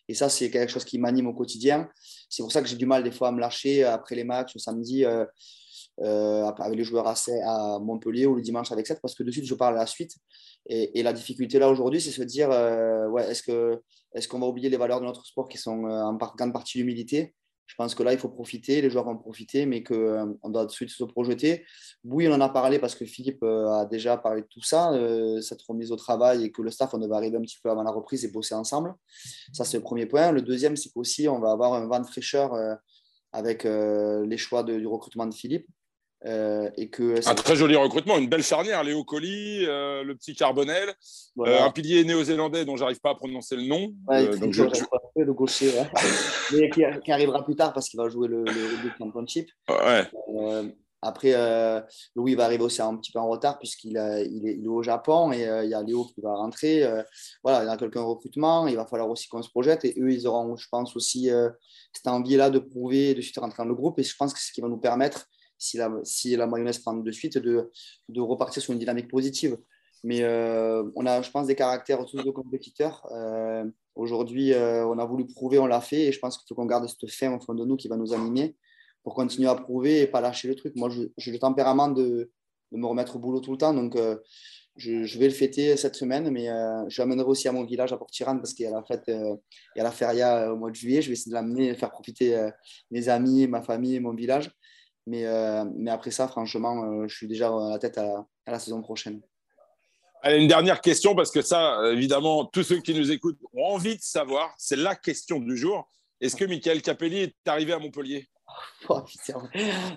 Et 0.08 0.16
ça, 0.16 0.30
c'est 0.30 0.50
quelque 0.50 0.72
chose 0.72 0.84
qui 0.84 0.98
m'anime 0.98 1.28
au 1.28 1.34
quotidien. 1.36 1.88
C'est 2.28 2.42
pour 2.42 2.52
ça 2.52 2.64
que 2.64 2.68
j'ai 2.68 2.76
du 2.76 2.88
mal 2.88 3.04
des 3.04 3.12
fois 3.12 3.28
à 3.28 3.32
me 3.32 3.40
lâcher 3.40 3.84
après 3.84 4.16
les 4.16 4.24
matchs, 4.24 4.56
le 4.56 4.60
samedi, 4.60 5.06
euh, 5.06 5.26
euh, 6.02 6.46
avec 6.46 6.78
les 6.78 6.84
joueurs 6.84 7.08
à, 7.08 7.80
Montpellier 7.80 8.26
ou 8.26 8.36
le 8.36 8.42
dimanche 8.42 8.72
avec 8.72 8.88
7 8.88 9.00
parce 9.02 9.16
que 9.16 9.24
de 9.24 9.32
suite, 9.32 9.46
je 9.46 9.56
parle 9.56 9.76
à 9.76 9.80
la 9.80 9.86
suite. 9.86 10.16
Et, 10.68 11.04
la 11.04 11.14
difficulté 11.14 11.60
là 11.60 11.70
aujourd'hui, 11.70 12.02
c'est 12.02 12.12
se 12.12 12.24
dire 12.24 12.50
euh, 12.52 13.08
ouais, 13.08 13.30
est-ce 13.30 13.44
qu'on 13.44 13.80
est 14.14 14.28
qu'on 14.28 14.40
va 14.40 14.48
oublier 14.48 14.70
les 14.70 14.78
valeurs 14.78 15.00
de 15.00 15.06
notre 15.06 15.26
sport 15.26 15.48
qui 15.48 15.58
sont 15.58 15.84
en 15.84 16.14
grande 16.14 16.54
partie 16.54 16.80
l'humilité? 16.80 17.34
Je 17.68 17.76
pense 17.76 17.96
que 17.96 18.04
là, 18.04 18.14
il 18.14 18.20
faut 18.20 18.30
profiter, 18.30 18.82
les 18.82 18.90
joueurs 18.90 19.06
vont 19.06 19.18
profiter, 19.18 19.66
mais 19.66 19.84
qu'on 19.84 19.96
euh, 19.96 20.50
doit 20.50 20.66
de 20.66 20.72
suite 20.72 20.90
se 20.90 21.04
projeter. 21.04 21.66
Oui, 22.04 22.28
on 22.28 22.34
en 22.34 22.42
a 22.42 22.50
parlé 22.50 22.78
parce 22.78 22.94
que 22.94 23.06
Philippe 23.06 23.42
euh, 23.44 23.72
a 23.72 23.86
déjà 23.86 24.18
parlé 24.18 24.42
de 24.42 24.48
tout 24.48 24.62
ça, 24.62 24.94
euh, 24.94 25.42
cette 25.42 25.62
remise 25.64 25.92
au 25.92 25.96
travail 25.96 26.44
et 26.44 26.52
que 26.52 26.62
le 26.62 26.70
staff, 26.70 26.94
on 26.94 27.00
devait 27.00 27.16
arriver 27.16 27.38
un 27.38 27.42
petit 27.42 27.58
peu 27.62 27.72
avant 27.72 27.84
la 27.84 27.92
reprise 27.92 28.24
et 28.24 28.30
bosser 28.30 28.54
ensemble. 28.54 28.94
Ça, 29.52 29.66
c'est 29.66 29.78
le 29.78 29.84
premier 29.84 30.06
point. 30.06 30.32
Le 30.32 30.42
deuxième, 30.42 30.76
c'est 30.76 30.90
qu'aussi, 30.90 31.28
on 31.28 31.40
va 31.40 31.52
avoir 31.52 31.74
un 31.74 31.88
vent 31.88 32.00
de 32.00 32.06
fraîcheur 32.06 32.54
avec 33.32 33.64
les 33.64 34.38
choix 34.38 34.64
du 34.64 34.86
recrutement 34.88 35.26
de 35.26 35.34
Philippe. 35.34 35.68
Euh, 36.26 36.72
et 36.76 36.90
que 36.90 37.28
un 37.30 37.36
très 37.36 37.56
joli 37.56 37.76
recrutement, 37.76 38.18
une 38.18 38.28
belle 38.28 38.42
charnière, 38.42 38.84
Léo 38.84 39.04
Colli, 39.04 39.64
euh, 39.66 40.04
le 40.04 40.16
petit 40.16 40.34
Carbonel, 40.34 40.90
euh, 41.40 41.62
un 41.62 41.70
pilier 41.70 42.04
néo-zélandais 42.04 42.66
dont 42.66 42.78
j'arrive 42.78 43.00
pas 43.00 43.12
à 43.12 43.16
prononcer 43.16 43.56
le 43.56 43.64
nom. 43.64 43.94
donc 44.08 44.52
je, 44.52 44.64
le 45.18 45.34
gaucher, 45.34 45.72
mais 46.52 46.70
qui, 46.72 47.12
arrivera 47.12 47.46
plus 47.46 47.56
tard 47.56 47.74
parce 47.74 47.90
qu'il 47.90 48.00
va 48.00 48.10
jouer 48.10 48.28
le, 48.28 48.44
le, 48.44 48.92
Championship. 48.98 49.50
après, 51.04 51.84
Louis 52.16 52.34
va 52.34 52.46
arriver 52.46 52.64
aussi 52.64 52.82
un 52.82 52.96
petit 52.96 53.12
peu 53.12 53.20
en 53.20 53.28
retard 53.28 53.60
puisqu'il 53.60 53.92
il 53.92 54.48
est, 54.48 54.56
il 54.58 54.66
est, 54.66 54.68
au 54.68 54.82
Japon 54.82 55.32
et 55.32 55.44
il 55.64 55.70
y 55.70 55.76
a 55.76 55.84
Léo 55.84 56.06
qui 56.06 56.22
va 56.22 56.34
rentrer. 56.34 56.84
voilà, 57.44 57.64
il 57.64 57.68
y 57.68 57.70
a 57.70 57.78
quelqu'un 57.78 58.02
recrutement, 58.02 58.66
il 58.66 58.78
va 58.78 58.88
falloir 58.88 59.12
aussi 59.12 59.28
qu'on 59.28 59.44
se 59.44 59.50
projette 59.50 59.86
et 59.86 59.94
eux, 60.00 60.12
ils 60.12 60.26
auront, 60.26 60.56
je 60.56 60.68
pense, 60.72 60.96
aussi 60.96 61.30
cette 61.94 62.08
envie-là 62.08 62.50
de 62.50 62.58
prouver, 62.58 63.14
de 63.14 63.22
suite 63.22 63.38
rentrer 63.38 63.62
dans 63.62 63.70
le 63.70 63.76
groupe 63.76 64.00
et 64.00 64.04
je 64.04 64.16
pense 64.16 64.34
que 64.34 64.40
c'est 64.40 64.48
ce 64.48 64.54
qui 64.54 64.62
va 64.62 64.70
nous 64.70 64.78
permettre 64.78 65.28
si 65.66 66.36
la, 66.36 66.48
mayonnaise 66.48 66.80
prend 66.80 66.94
de 66.94 67.12
suite, 67.12 67.38
de, 67.38 67.72
de 68.10 68.22
repartir 68.22 68.62
sur 68.62 68.74
une 68.74 68.80
dynamique 68.80 69.10
positive. 69.10 69.58
Mais 70.06 70.22
euh, 70.22 70.84
on 70.96 71.08
a, 71.08 71.24
je 71.24 71.32
pense, 71.32 71.48
des 71.48 71.56
caractères 71.56 72.06
tous 72.06 72.24
de 72.24 72.30
compétiteurs. 72.30 73.08
Euh, 73.12 73.66
aujourd'hui, 73.96 74.54
euh, 74.54 74.86
on 74.86 75.00
a 75.00 75.06
voulu 75.06 75.26
prouver, 75.26 75.58
on 75.58 75.66
l'a 75.66 75.82
fait, 75.82 76.04
et 76.04 76.12
je 76.12 76.20
pense 76.20 76.38
qu'il 76.38 76.46
faut 76.48 76.54
qu'on 76.54 76.68
garde 76.68 76.88
cette 76.88 77.10
faim 77.10 77.36
au 77.36 77.40
fond 77.40 77.56
de 77.56 77.66
nous 77.66 77.76
qui 77.76 77.88
va 77.88 77.98
nous 77.98 78.14
animer 78.14 78.56
pour 79.04 79.16
continuer 79.16 79.50
à 79.50 79.56
prouver 79.56 80.02
et 80.02 80.08
pas 80.08 80.22
lâcher 80.22 80.48
le 80.48 80.54
truc. 80.54 80.76
Moi, 80.76 80.92
j'ai 81.18 81.32
le 81.32 81.40
tempérament 81.40 81.88
de, 81.88 82.30
me 82.72 82.86
remettre 82.86 83.16
au 83.16 83.20
boulot 83.20 83.40
tout 83.40 83.52
le 83.52 83.58
temps, 83.58 83.74
donc 83.74 83.98
je, 84.76 85.18
vais 85.18 85.28
le 85.28 85.34
fêter 85.34 85.76
cette 85.78 85.96
semaine, 85.96 86.30
mais 86.30 86.48
je 86.90 87.02
l'amènerai 87.02 87.28
aussi 87.28 87.48
à 87.48 87.52
mon 87.52 87.64
village 87.64 87.94
à 87.94 87.98
Port-Tiran 87.98 88.38
parce 88.38 88.54
qu'il 88.54 88.66
y 88.66 88.68
a 88.68 88.72
la 88.72 88.84
fête, 88.84 89.06
il 89.08 89.78
y 89.78 89.80
a 89.80 89.84
la 89.84 89.92
feria 89.92 90.52
au 90.52 90.58
mois 90.58 90.72
de 90.72 90.76
juillet. 90.76 91.02
Je 91.02 91.08
vais 91.08 91.14
essayer 91.14 91.30
de 91.30 91.36
l'amener, 91.36 91.74
faire 91.76 91.92
profiter 91.92 92.50
mes 92.92 93.08
amis, 93.08 93.48
ma 93.48 93.62
famille, 93.62 94.00
mon 94.00 94.14
village. 94.14 94.52
Mais, 95.08 95.26
euh, 95.26 95.66
mais 95.76 95.92
après 95.92 96.12
ça, 96.12 96.28
franchement, 96.28 96.84
euh, 96.84 97.08
je 97.08 97.16
suis 97.16 97.28
déjà 97.28 97.50
à 97.50 97.70
la 97.70 97.80
tête 97.80 97.98
à, 97.98 98.26
la 98.48 98.60
saison 98.60 98.82
prochaine. 98.82 99.22
Allez, 100.22 100.42
une 100.42 100.48
dernière 100.48 100.82
question, 100.82 101.16
parce 101.16 101.32
que 101.32 101.42
ça, 101.42 101.80
évidemment, 101.92 102.46
tous 102.46 102.64
ceux 102.64 102.80
qui 102.82 102.96
nous 102.96 103.12
écoutent 103.12 103.38
ont 103.54 103.66
envie 103.66 103.96
de 103.96 104.02
savoir. 104.02 104.54
C'est 104.58 104.76
la 104.76 104.96
question 104.96 105.40
du 105.40 105.56
jour. 105.56 105.88
Est-ce 106.20 106.36
que 106.36 106.46
Michael 106.46 106.82
Capelli 106.82 107.20
est 107.20 107.36
arrivé 107.46 107.74
à 107.74 107.80
Montpellier? 107.80 108.28
Oh, 108.90 109.02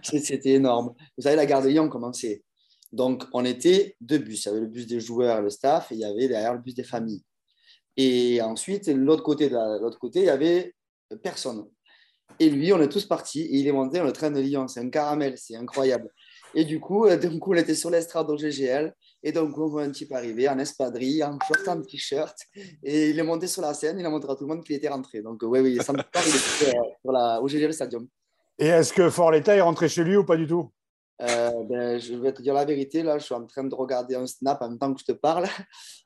C'était 0.02 0.52
énorme. 0.52 0.94
Vous 1.16 1.22
savez, 1.22 1.36
la 1.36 1.44
gare 1.44 1.62
de 1.62 1.68
Lyon, 1.68 1.90
comment 1.90 2.12
c'est? 2.14 2.42
Donc, 2.92 3.24
on 3.34 3.44
était 3.44 3.96
deux 4.00 4.16
bus. 4.16 4.44
Il 4.44 4.48
y 4.48 4.50
avait 4.50 4.60
le 4.60 4.66
bus 4.66 4.86
des 4.86 5.00
joueurs, 5.00 5.42
le 5.42 5.50
staff, 5.50 5.92
et 5.92 5.94
il 5.94 6.00
y 6.00 6.04
avait 6.04 6.28
derrière 6.28 6.54
le 6.54 6.60
bus 6.60 6.74
des 6.74 6.84
familles. 6.84 7.22
Et 7.96 8.40
ensuite, 8.40 8.88
l'autre 8.88 9.22
côté, 9.22 9.50
de 9.50 9.80
l'autre 9.80 9.98
côté, 9.98 10.20
il 10.20 10.26
y 10.26 10.30
avait 10.30 10.74
personne. 11.22 11.66
Et 12.40 12.50
lui, 12.50 12.72
on 12.72 12.80
est 12.80 12.88
tous 12.88 13.04
partis 13.04 13.42
et 13.42 13.56
il 13.56 13.66
est 13.66 13.72
monté 13.72 13.98
dans 13.98 14.04
le 14.04 14.12
train 14.12 14.30
de 14.30 14.40
Lyon. 14.40 14.68
C'est 14.68 14.80
un 14.80 14.90
caramel, 14.90 15.34
c'est 15.36 15.56
incroyable. 15.56 16.10
Et 16.54 16.64
du 16.64 16.80
coup, 16.80 17.06
euh, 17.06 17.16
d'un 17.16 17.38
coup, 17.38 17.52
on 17.52 17.56
était 17.56 17.74
sur 17.74 17.90
l'estrade 17.90 18.30
au 18.30 18.36
GGL. 18.36 18.94
Et 19.22 19.32
donc, 19.32 19.56
on 19.58 19.66
voit 19.66 19.82
un 19.82 19.90
type 19.90 20.12
arriver 20.12 20.48
en 20.48 20.58
espadrille, 20.58 21.22
en 21.24 21.38
short, 21.46 21.68
en 21.68 21.82
t-shirt. 21.82 22.36
Et 22.82 23.10
il 23.10 23.18
est 23.18 23.22
monté 23.22 23.46
sur 23.46 23.62
la 23.62 23.74
scène. 23.74 23.98
Il 23.98 24.06
a 24.06 24.10
montré 24.10 24.32
à 24.32 24.36
tout 24.36 24.44
le 24.44 24.54
monde 24.54 24.64
qu'il 24.64 24.76
était 24.76 24.88
rentré. 24.88 25.20
Donc, 25.22 25.40
oui, 25.42 25.60
oui, 25.60 25.78
ça 25.82 25.92
me 25.92 26.02
parle, 26.02 26.24
il 26.26 26.34
est 26.34 26.68
euh, 26.68 26.82
sur 27.02 27.12
la, 27.12 27.42
au 27.42 27.48
GGL 27.48 27.72
Stadium. 27.72 28.06
Et 28.58 28.66
est-ce 28.66 28.92
que 28.92 29.10
Fort 29.10 29.32
l'État 29.32 29.56
est 29.56 29.60
rentré 29.60 29.88
chez 29.88 30.04
lui 30.04 30.16
ou 30.16 30.24
pas 30.24 30.36
du 30.36 30.46
tout? 30.46 30.70
Euh, 31.20 31.50
ben, 31.68 31.98
je 31.98 32.14
vais 32.14 32.32
te 32.32 32.42
dire 32.42 32.54
la 32.54 32.64
vérité, 32.64 33.02
là, 33.02 33.18
je 33.18 33.24
suis 33.24 33.34
en 33.34 33.44
train 33.44 33.64
de 33.64 33.74
regarder 33.74 34.14
un 34.14 34.26
snap 34.26 34.62
en 34.62 34.68
même 34.68 34.78
temps 34.78 34.94
que 34.94 35.00
je 35.00 35.06
te 35.06 35.12
parle. 35.12 35.46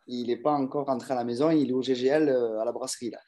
Il 0.06 0.26
n'est 0.28 0.37
pas 0.37 0.52
encore 0.52 0.87
rentré 0.87 1.12
à 1.12 1.16
la 1.16 1.24
maison, 1.24 1.50
il 1.50 1.70
est 1.70 1.72
au 1.72 1.82
GGL 1.82 2.28
à 2.28 2.64
la 2.64 2.72
brasserie. 2.72 3.11
Là. 3.11 3.18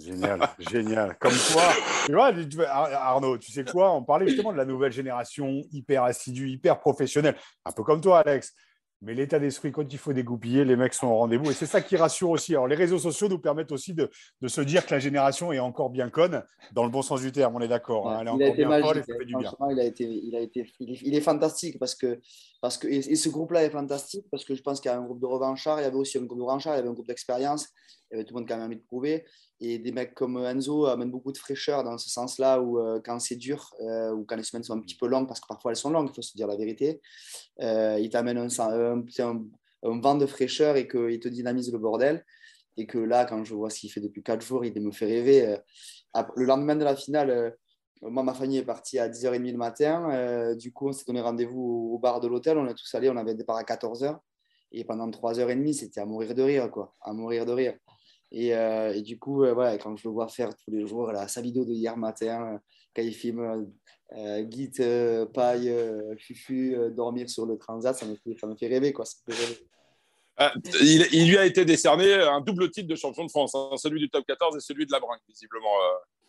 Génial, 0.00 0.40
génial. 0.70 1.16
Comme 1.18 1.32
toi, 1.52 1.62
tu 2.06 2.12
vois, 2.56 2.68
Arnaud, 2.68 3.38
tu 3.38 3.52
sais 3.52 3.64
quoi 3.64 3.92
On 3.92 4.02
parlait 4.02 4.26
justement 4.26 4.52
de 4.52 4.56
la 4.56 4.64
nouvelle 4.64 4.92
génération 4.92 5.62
hyper 5.72 6.04
assidue, 6.04 6.48
hyper 6.48 6.80
professionnelle. 6.80 7.36
Un 7.64 7.72
peu 7.72 7.82
comme 7.82 8.00
toi, 8.00 8.20
Alex. 8.20 8.54
Mais 9.02 9.14
l'état 9.14 9.38
d'esprit, 9.38 9.72
quand 9.72 9.90
il 9.90 9.98
faut 9.98 10.12
dégoupiller, 10.12 10.62
les 10.62 10.76
mecs 10.76 10.92
sont 10.92 11.06
au 11.06 11.16
rendez-vous. 11.16 11.50
Et 11.50 11.54
c'est 11.54 11.64
ça 11.64 11.80
qui 11.80 11.96
rassure 11.96 12.28
aussi. 12.28 12.52
Alors, 12.52 12.68
les 12.68 12.76
réseaux 12.76 12.98
sociaux 12.98 13.28
nous 13.28 13.38
permettent 13.38 13.72
aussi 13.72 13.94
de, 13.94 14.10
se 14.46 14.60
dire 14.60 14.84
que 14.84 14.92
la 14.92 15.00
génération 15.00 15.54
est 15.54 15.58
encore 15.58 15.88
bien 15.88 16.10
conne, 16.10 16.44
dans 16.72 16.84
le 16.84 16.90
bon 16.90 17.00
sens 17.00 17.22
du 17.22 17.32
terme, 17.32 17.56
on 17.56 17.60
est 17.60 17.68
d'accord. 17.68 18.10
Hein. 18.10 18.24
il, 18.36 18.42
a 18.42 18.48
été 18.48 18.66
magique, 18.66 19.04
Il, 19.08 19.80
a 19.80 19.84
été, 19.84 20.04
il, 20.04 20.36
a 20.36 20.40
été, 20.40 20.70
il, 20.80 21.14
est, 21.14 21.20
fantastique 21.22 21.78
parce 21.78 21.94
que, 21.94 22.20
parce 22.60 22.76
que 22.76 22.88
et, 22.88 23.16
ce 23.16 23.30
groupe-là 23.30 23.64
est 23.64 23.70
fantastique 23.70 24.26
parce 24.30 24.44
que 24.44 24.54
je 24.54 24.60
pense 24.60 24.80
qu'il 24.80 24.90
y 24.90 24.94
a 24.94 24.98
un 24.98 25.04
groupe 25.04 25.20
de 25.20 25.26
revanchards, 25.26 25.80
il 25.80 25.84
y 25.84 25.86
avait 25.86 25.96
aussi 25.96 26.18
un 26.18 26.24
groupe 26.24 26.38
de 26.38 26.42
revanchards, 26.42 26.74
il 26.74 26.76
y 26.76 26.80
avait 26.80 26.90
un 26.90 26.92
groupe 26.92 27.08
d'expérience, 27.08 27.70
il 28.10 28.14
y 28.14 28.16
avait 28.16 28.24
tout 28.24 28.34
le 28.34 28.40
monde 28.40 28.48
qui 28.48 28.52
avait 28.52 28.62
envie 28.62 28.76
de 28.76 28.82
prouver. 28.82 29.24
Et 29.60 29.78
des 29.78 29.92
mecs 29.92 30.14
comme 30.14 30.38
Enzo 30.38 30.86
amènent 30.86 31.10
beaucoup 31.10 31.32
de 31.32 31.38
fraîcheur 31.38 31.84
dans 31.84 31.96
ce 31.98 32.08
sens-là, 32.10 32.60
où 32.60 32.78
euh, 32.78 33.00
quand 33.04 33.18
c'est 33.20 33.36
dur, 33.36 33.70
euh, 33.80 34.10
ou 34.12 34.24
quand 34.24 34.36
les 34.36 34.42
semaines 34.42 34.64
sont 34.64 34.74
un 34.74 34.80
petit 34.80 34.96
peu 34.96 35.06
longues, 35.06 35.28
parce 35.28 35.40
que 35.40 35.46
parfois 35.46 35.70
elles 35.70 35.76
sont 35.76 35.90
longues, 35.90 36.08
il 36.10 36.14
faut 36.14 36.22
se 36.22 36.36
dire 36.36 36.46
la 36.46 36.56
vérité, 36.56 37.00
euh, 37.60 37.98
ils 38.00 38.10
t'amènent 38.10 38.38
un, 38.38 38.48
un, 38.58 39.04
un, 39.82 40.00
vent 40.00 40.14
de 40.16 40.26
fraîcheur 40.26 40.76
et 40.76 40.88
qu'ils 40.88 41.20
te 41.20 41.28
dynamisent 41.28 41.72
le 41.72 41.78
bordel. 41.78 42.24
Et 42.76 42.86
que 42.86 42.98
là, 42.98 43.24
quand 43.26 43.44
je 43.44 43.54
vois 43.54 43.70
ce 43.70 43.80
qu'il 43.80 43.92
fait 43.92 44.00
depuis 44.00 44.22
4 44.22 44.40
jours, 44.40 44.64
il 44.64 44.80
me 44.80 44.92
fait 44.92 45.06
rêver. 45.06 45.56
le 46.36 46.44
lendemain 46.44 46.76
de 46.76 46.84
la 46.84 46.96
finale, 46.96 47.56
moi, 48.00 48.22
ma 48.22 48.32
famille 48.32 48.58
est 48.58 48.64
partie 48.64 48.98
à 48.98 49.08
10h30 49.08 49.52
le 49.52 49.58
matin. 49.58 50.54
du 50.54 50.72
coup, 50.72 50.88
on 50.88 50.92
s'est 50.92 51.04
donné 51.04 51.20
rendez-vous 51.20 51.90
au 51.92 51.98
bar 51.98 52.20
de 52.20 52.28
l'hôtel. 52.28 52.56
On 52.56 52.66
est 52.66 52.74
tous 52.74 52.94
allés, 52.94 53.10
on 53.10 53.16
avait 53.16 53.34
départ 53.34 53.56
à 53.56 53.64
14h. 53.64 54.18
Et 54.72 54.84
pendant 54.84 55.10
3h30, 55.10 55.72
c'était 55.74 56.00
à 56.00 56.06
mourir 56.06 56.34
de 56.34 56.42
rire, 56.42 56.70
quoi. 56.70 56.94
À 57.02 57.12
mourir 57.12 57.44
de 57.44 57.52
rire. 57.52 57.74
Euh, 58.32 58.92
et, 58.92 59.02
du 59.02 59.18
coup, 59.18 59.44
euh, 59.44 59.52
voilà, 59.52 59.76
quand 59.78 59.96
je 59.96 60.08
le 60.08 60.12
vois 60.12 60.28
faire 60.28 60.50
tous 60.54 60.70
les 60.70 60.86
jours, 60.86 61.10
là, 61.12 61.26
sa 61.28 61.40
vidéo 61.40 61.64
de 61.64 61.72
hier 61.72 61.96
matin, 61.96 62.54
euh, 62.54 62.58
quand 62.94 63.02
il 63.02 63.14
filme 63.14 63.68
Git, 64.50 64.72
Paille, 65.32 65.72
Fufu, 66.18 66.76
dormir 66.90 67.30
sur 67.30 67.46
le 67.46 67.56
transat, 67.56 67.96
ça 67.96 68.06
me 68.06 68.16
fait, 68.16 68.36
ça 68.40 68.48
me 68.48 68.56
fait 68.56 68.66
rêver. 68.66 68.92
Quoi, 68.92 69.04
Ah, 70.36 70.52
il, 70.80 71.28
lui 71.28 71.38
a 71.38 71.46
été 71.46 71.64
décerné 71.64 72.12
un 72.14 72.40
double 72.40 72.70
titre 72.72 72.88
de 72.88 72.96
champion 72.96 73.24
de 73.24 73.30
France, 73.30 73.54
hein, 73.54 73.70
celui 73.76 74.00
du 74.00 74.10
top 74.10 74.26
14 74.26 74.56
et 74.56 74.60
celui 74.60 74.84
de 74.86 74.90
la 74.90 74.98
Brinque, 74.98 75.20
visiblement. 75.28 75.76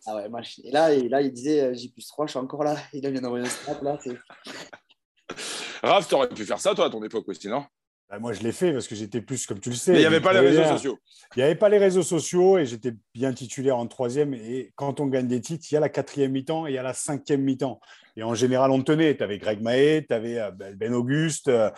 Ah 0.05 0.15
ouais, 0.15 0.29
et 0.63 0.71
là, 0.71 0.93
et 0.93 1.09
là, 1.09 1.21
il 1.21 1.31
disait 1.31 1.73
J 1.73 1.89
plus 1.89 2.05
3, 2.07 2.27
je 2.27 2.31
suis 2.31 2.39
encore 2.39 2.63
là. 2.63 2.77
Il 2.93 3.05
a 3.07 3.09
bien 3.09 3.23
envoyé 3.23 3.45
un 3.45 3.49
snap 3.49 3.81
là. 3.81 3.97
Raph, 5.83 6.07
tu 6.07 6.13
aurais 6.13 6.29
pu 6.29 6.45
faire 6.45 6.59
ça, 6.59 6.75
toi, 6.75 6.85
à 6.85 6.89
ton 6.91 7.03
époque 7.03 7.27
aussi, 7.29 7.47
non? 7.47 7.65
Bah, 8.11 8.19
moi, 8.19 8.33
je 8.33 8.41
l'ai 8.41 8.51
fait 8.51 8.73
parce 8.73 8.89
que 8.89 8.95
j'étais 8.95 9.21
plus, 9.21 9.45
comme 9.45 9.61
tu 9.61 9.69
le 9.69 9.75
sais. 9.75 9.93
Mais 9.93 9.99
il 9.99 10.01
n'y 10.01 10.05
avait 10.05 10.19
pas 10.19 10.33
les 10.33 10.39
réseaux 10.39 10.65
sociaux. 10.65 10.99
Il 11.33 11.39
n'y 11.39 11.43
avait 11.43 11.55
pas 11.55 11.69
les 11.69 11.77
réseaux 11.77 12.03
sociaux 12.03 12.57
et 12.57 12.65
j'étais 12.65 12.93
bien 13.15 13.31
titulaire 13.31 13.77
en 13.77 13.87
troisième. 13.87 14.33
Et 14.33 14.73
quand 14.75 14.99
on 14.99 15.07
gagne 15.07 15.29
des 15.29 15.39
titres, 15.39 15.65
il 15.71 15.75
y 15.75 15.77
a 15.77 15.79
la 15.79 15.87
quatrième 15.87 16.33
mi-temps 16.33 16.67
et 16.67 16.71
il 16.71 16.73
y 16.73 16.77
a 16.77 16.83
la 16.83 16.93
cinquième 16.93 17.41
mi-temps. 17.41 17.79
Et 18.17 18.23
en 18.23 18.35
général, 18.35 18.69
on 18.71 18.83
tenait. 18.83 19.15
Tu 19.15 19.23
avais 19.23 19.37
Greg 19.37 19.61
Mahé, 19.61 20.05
tu 20.05 20.13
avais 20.13 20.39
euh, 20.39 20.51
Ben 20.75 20.93
Auguste, 20.93 21.47
euh, 21.47 21.71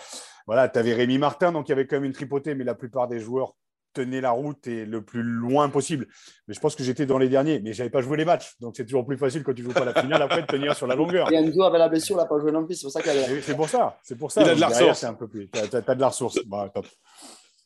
voilà, 0.47 0.69
tu 0.69 0.79
avais 0.79 0.95
Rémi 0.95 1.19
Martin. 1.19 1.51
Donc, 1.51 1.69
il 1.69 1.71
y 1.71 1.73
avait 1.73 1.85
quand 1.85 1.97
même 1.97 2.05
une 2.05 2.13
tripotée, 2.13 2.55
mais 2.55 2.63
la 2.63 2.73
plupart 2.73 3.07
des 3.07 3.19
joueurs 3.19 3.53
tenez 3.93 4.21
la 4.21 4.31
route 4.31 4.67
et 4.67 4.85
le 4.85 5.03
plus 5.03 5.23
loin 5.23 5.69
possible. 5.69 6.07
Mais 6.47 6.53
je 6.53 6.59
pense 6.59 6.75
que 6.75 6.83
j'étais 6.83 7.05
dans 7.05 7.17
les 7.17 7.29
derniers, 7.29 7.59
mais 7.59 7.73
je 7.73 7.79
n'avais 7.79 7.89
pas 7.89 8.01
joué 8.01 8.17
les 8.17 8.25
matchs. 8.25 8.55
Donc 8.59 8.75
c'est 8.75 8.85
toujours 8.85 9.05
plus 9.05 9.17
facile 9.17 9.43
quand 9.43 9.53
tu 9.53 9.61
ne 9.61 9.67
joues 9.67 9.73
pas 9.73 9.85
la 9.85 9.93
finale 9.93 10.21
après 10.21 10.41
de 10.41 10.47
tenir 10.47 10.75
sur 10.75 10.87
la 10.87 10.95
longueur. 10.95 11.31
Et 11.31 11.35
Enzo 11.35 11.63
avait 11.63 11.77
la 11.77 11.89
blessure, 11.89 12.15
il 12.15 12.19
n'a 12.19 12.25
pas 12.25 12.39
joué 12.39 12.51
non 12.51 12.65
plus. 12.65 12.75
C'est 12.75 12.83
pour 12.83 12.91
ça 12.91 13.01
qu'il 13.01 13.11
a... 13.11 13.41
C'est 13.41 13.55
pour 13.55 13.69
ça. 13.69 13.99
C'est 14.03 14.17
pour 14.17 14.31
ça. 14.31 14.41
Il 14.41 14.49
a 14.49 14.55
de 14.55 14.59
la 14.59 14.67
ressource. 14.67 15.03
Un 15.03 15.13
peu 15.13 15.27
plus. 15.27 15.49
Tu 15.49 15.59
as, 15.59 15.95
de 15.95 16.01
la 16.01 16.07
ressource. 16.07 16.39
Bah, 16.45 16.69
top. 16.73 16.85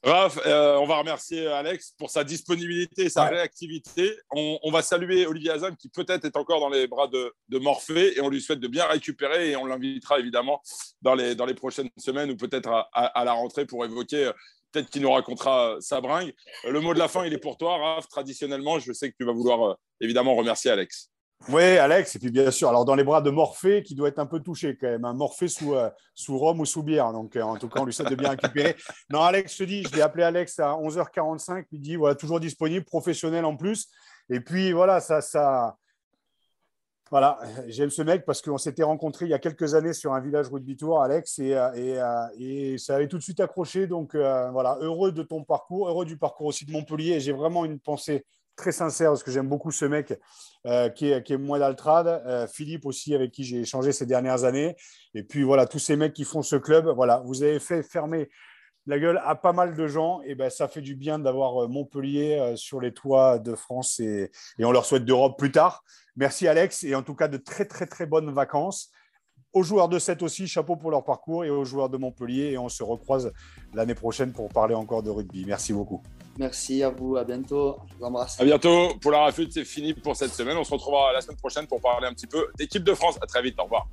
Raph, 0.03 0.39
euh, 0.45 0.78
on 0.78 0.86
va 0.86 0.99
remercier 0.99 1.47
Alex 1.47 1.93
pour 1.97 2.11
sa 2.11 2.23
disponibilité 2.23 3.05
et 3.05 3.09
sa 3.09 3.25
réactivité. 3.25 4.15
On, 4.32 4.71
va 4.71 4.82
saluer 4.82 5.25
Olivier 5.25 5.51
Azam 5.51 5.75
qui 5.75 5.89
peut-être 5.89 6.23
est 6.25 6.38
encore 6.38 6.59
dans 6.59 6.69
les 6.69 6.88
bras 6.88 7.07
de, 7.07 7.34
Morphée 7.57 8.15
et 8.15 8.21
on 8.21 8.30
lui 8.30 8.39
souhaite 8.39 8.59
de 8.59 8.67
bien 8.67 8.86
récupérer 8.86 9.51
et 9.51 9.55
on 9.55 9.65
l'invitera 9.65 10.19
évidemment 10.19 10.61
dans 11.01 11.15
les, 11.15 11.34
dans 11.34 11.45
les 11.45 11.55
prochaines 11.55 11.89
semaines 11.97 12.30
ou 12.30 12.38
peut-être 12.38 12.69
à, 12.69 12.82
à, 12.93 13.25
la 13.25 13.34
rentrée 13.34 13.65
pour 13.65 13.84
évoquer 13.84 14.32
Peut-être 14.72 14.89
qu'il 14.89 15.01
nous 15.01 15.11
racontera 15.11 15.76
euh, 15.76 15.78
sa 15.80 16.01
bringue. 16.01 16.34
Euh, 16.65 16.72
le 16.72 16.82
mot 16.82 16.93
de 16.93 16.99
la 16.99 17.07
fin, 17.07 17.26
il 17.26 17.34
est 17.34 17.38
pour 17.38 17.57
toi, 17.57 17.78
Raph. 17.78 18.07
Traditionnellement, 18.07 18.80
je 18.80 18.91
sais 18.93 19.11
que 19.11 19.15
tu 19.18 19.26
vas 19.26 19.32
vouloir 19.32 19.72
euh, 19.72 19.74
évidemment 20.01 20.36
remercier 20.36 20.72
Alex. 20.72 21.09
Oui, 21.49 21.78
Alex, 21.78 22.15
et 22.15 22.20
puis 22.20 22.32
bien 22.32 22.49
sûr, 22.49 22.68
alors 22.68 22.84
dans 22.84 22.95
les 22.95 23.03
bras 23.03 23.22
de 23.22 23.30
Morphée, 23.30 23.84
qui 23.84 23.93
doit 23.93 24.07
être 24.07 24.18
un 24.18 24.26
peu 24.26 24.39
touché 24.39 24.76
quand 24.76 24.88
même, 24.88 25.05
un 25.05 25.11
hein. 25.11 25.13
Morphée 25.13 25.47
sous, 25.47 25.76
sous 26.15 26.36
Rome 26.36 26.61
ou 26.61 26.65
sous 26.65 26.82
bière. 26.82 27.13
Donc, 27.13 27.36
en 27.36 27.57
tout 27.57 27.70
cas, 27.70 27.80
on 27.82 27.86
lui 27.86 27.93
souhaite 27.93 28.09
de 28.09 28.15
bien 28.15 28.32
récupérer. 28.32 28.76
Non, 29.11 29.22
Alex, 29.22 29.55
je 29.55 29.63
dis, 29.63 29.84
je 29.84 29.89
vais 29.89 30.01
appeler 30.01 30.24
Alex 30.24 30.57
à 30.57 30.72
11h45. 30.72 31.65
Il 31.72 31.80
dit, 31.80 31.95
voilà, 31.95 32.15
toujours 32.15 32.39
disponible, 32.39 32.84
professionnel 32.86 33.45
en 33.45 33.55
plus. 33.55 33.88
Et 34.32 34.39
puis, 34.39 34.72
voilà, 34.72 34.99
ça, 34.99 35.22
ça, 35.22 35.78
voilà, 37.12 37.38
j'aime 37.68 37.89
ce 37.89 38.01
mec 38.01 38.26
parce 38.26 38.41
qu'on 38.41 38.58
s'était 38.58 38.84
rencontrés 38.84 39.26
il 39.26 39.32
y 39.32 39.34
a 39.34 39.39
quelques 39.39 39.74
années 39.76 39.93
sur 39.93 40.14
un 40.14 40.20
village 40.20 40.47
rugby 40.49 40.76
tour, 40.76 41.01
Alex, 41.01 41.39
et, 41.39 41.55
euh, 41.55 41.70
euh, 42.39 42.78
ça 42.78 42.95
avait 42.95 43.08
tout 43.08 43.18
de 43.18 43.24
suite 43.24 43.39
accroché. 43.39 43.88
Donc 43.88 44.16
euh, 44.16 44.49
voilà, 44.51 44.78
heureux 44.82 45.12
de 45.12 45.24
ton 45.24 45.43
parcours, 45.43 45.88
heureux 45.88 46.05
du 46.05 46.18
parcours 46.18 46.47
aussi 46.47 46.66
de 46.66 46.72
Montpellier. 46.72 47.14
Et 47.14 47.20
j'ai 47.20 47.34
vraiment 47.34 47.66
une 47.66 47.80
pensée 47.80 48.26
très 48.55 48.72
sincère 48.72 49.12
parce 49.12 49.24
que 49.24 49.32
j'aime 49.32 49.47
beaucoup 49.47 49.72
ce 49.72 49.86
mec 49.86 50.20
qui, 50.95 51.12
est, 51.12 51.24
qui 51.24 51.34
est 51.34 51.38
moi 51.38 51.60
d'Altrad, 51.60 52.47
Philippe 52.51 52.88
aussi, 52.88 53.14
avec 53.14 53.32
qui 53.32 53.43
j'ai 53.43 53.60
échangé 53.60 53.91
ces 53.91 54.08
dernières 54.08 54.45
années. 54.45 54.76
Et 55.14 55.22
puis 55.22 55.43
voilà, 55.43 55.68
tous 55.68 55.78
ces 55.78 55.95
mecs 55.95 56.14
qui 56.14 56.24
font 56.24 56.41
ce 56.41 56.55
club, 56.55 56.88
voilà, 56.88 57.22
vous 57.24 57.43
avez 57.43 57.60
fait 57.60 57.84
fermer 57.84 58.30
la 58.88 58.99
gueule 58.99 59.21
à 59.23 59.35
pas 59.35 59.53
mal 59.53 59.75
de 59.75 59.88
gens. 59.88 60.21
Et 60.25 60.33
ben, 60.33 60.49
ça 60.49 60.67
fait 60.67 60.81
du 60.81 60.95
bien 60.95 61.19
d'avoir 61.19 61.69
Montpellier 61.69 62.53
sur 62.55 62.81
les 62.81 62.93
toits 62.93 63.38
de 63.38 63.53
France 63.53 63.99
et, 63.99 64.31
et 64.57 64.65
on 64.65 64.71
leur 64.71 64.85
souhaite 64.85 65.05
d'Europe 65.05 65.38
plus 65.38 65.51
tard. 65.51 65.83
Merci 66.15 66.47
Alex 66.47 66.83
et 66.83 66.95
en 66.95 67.03
tout 67.03 67.13
cas 67.13 67.27
de 67.27 67.38
très 67.38 67.65
très 67.65 67.85
très 67.85 68.07
bonnes 68.07 68.31
vacances. 68.31 68.89
Aux 69.53 69.63
joueurs 69.63 69.88
de 69.88 69.97
7 69.97 70.21
aussi, 70.23 70.47
chapeau 70.47 70.75
pour 70.75 70.91
leur 70.91 71.03
parcours 71.03 71.45
et 71.45 71.49
aux 71.49 71.63
joueurs 71.63 71.89
de 71.89 71.97
Montpellier. 71.97 72.51
Et 72.51 72.57
on 72.57 72.69
se 72.69 72.83
recroise 72.83 73.31
l'année 73.73 73.95
prochaine 73.95 74.31
pour 74.33 74.49
parler 74.49 74.75
encore 74.75 75.03
de 75.03 75.09
rugby. 75.09 75.45
Merci 75.45 75.73
beaucoup. 75.73 76.01
Merci 76.38 76.83
à 76.83 76.89
vous, 76.89 77.17
à 77.17 77.23
bientôt. 77.23 77.77
Je 77.89 77.95
vous 77.95 78.03
embrasse. 78.03 78.39
À 78.39 78.45
bientôt. 78.45 78.89
Pour 79.01 79.11
la 79.11 79.19
rafute, 79.19 79.53
c'est 79.53 79.65
fini 79.65 79.93
pour 79.93 80.15
cette 80.15 80.33
semaine. 80.33 80.57
On 80.57 80.63
se 80.63 80.71
retrouvera 80.71 81.13
la 81.13 81.21
semaine 81.21 81.38
prochaine 81.38 81.65
pour 81.65 81.81
parler 81.81 82.07
un 82.07 82.13
petit 82.13 82.27
peu 82.27 82.47
d'équipe 82.57 82.83
de 82.83 82.93
France. 82.93 83.17
À 83.21 83.25
très 83.25 83.41
vite. 83.41 83.55
Au 83.59 83.63
revoir. 83.63 83.88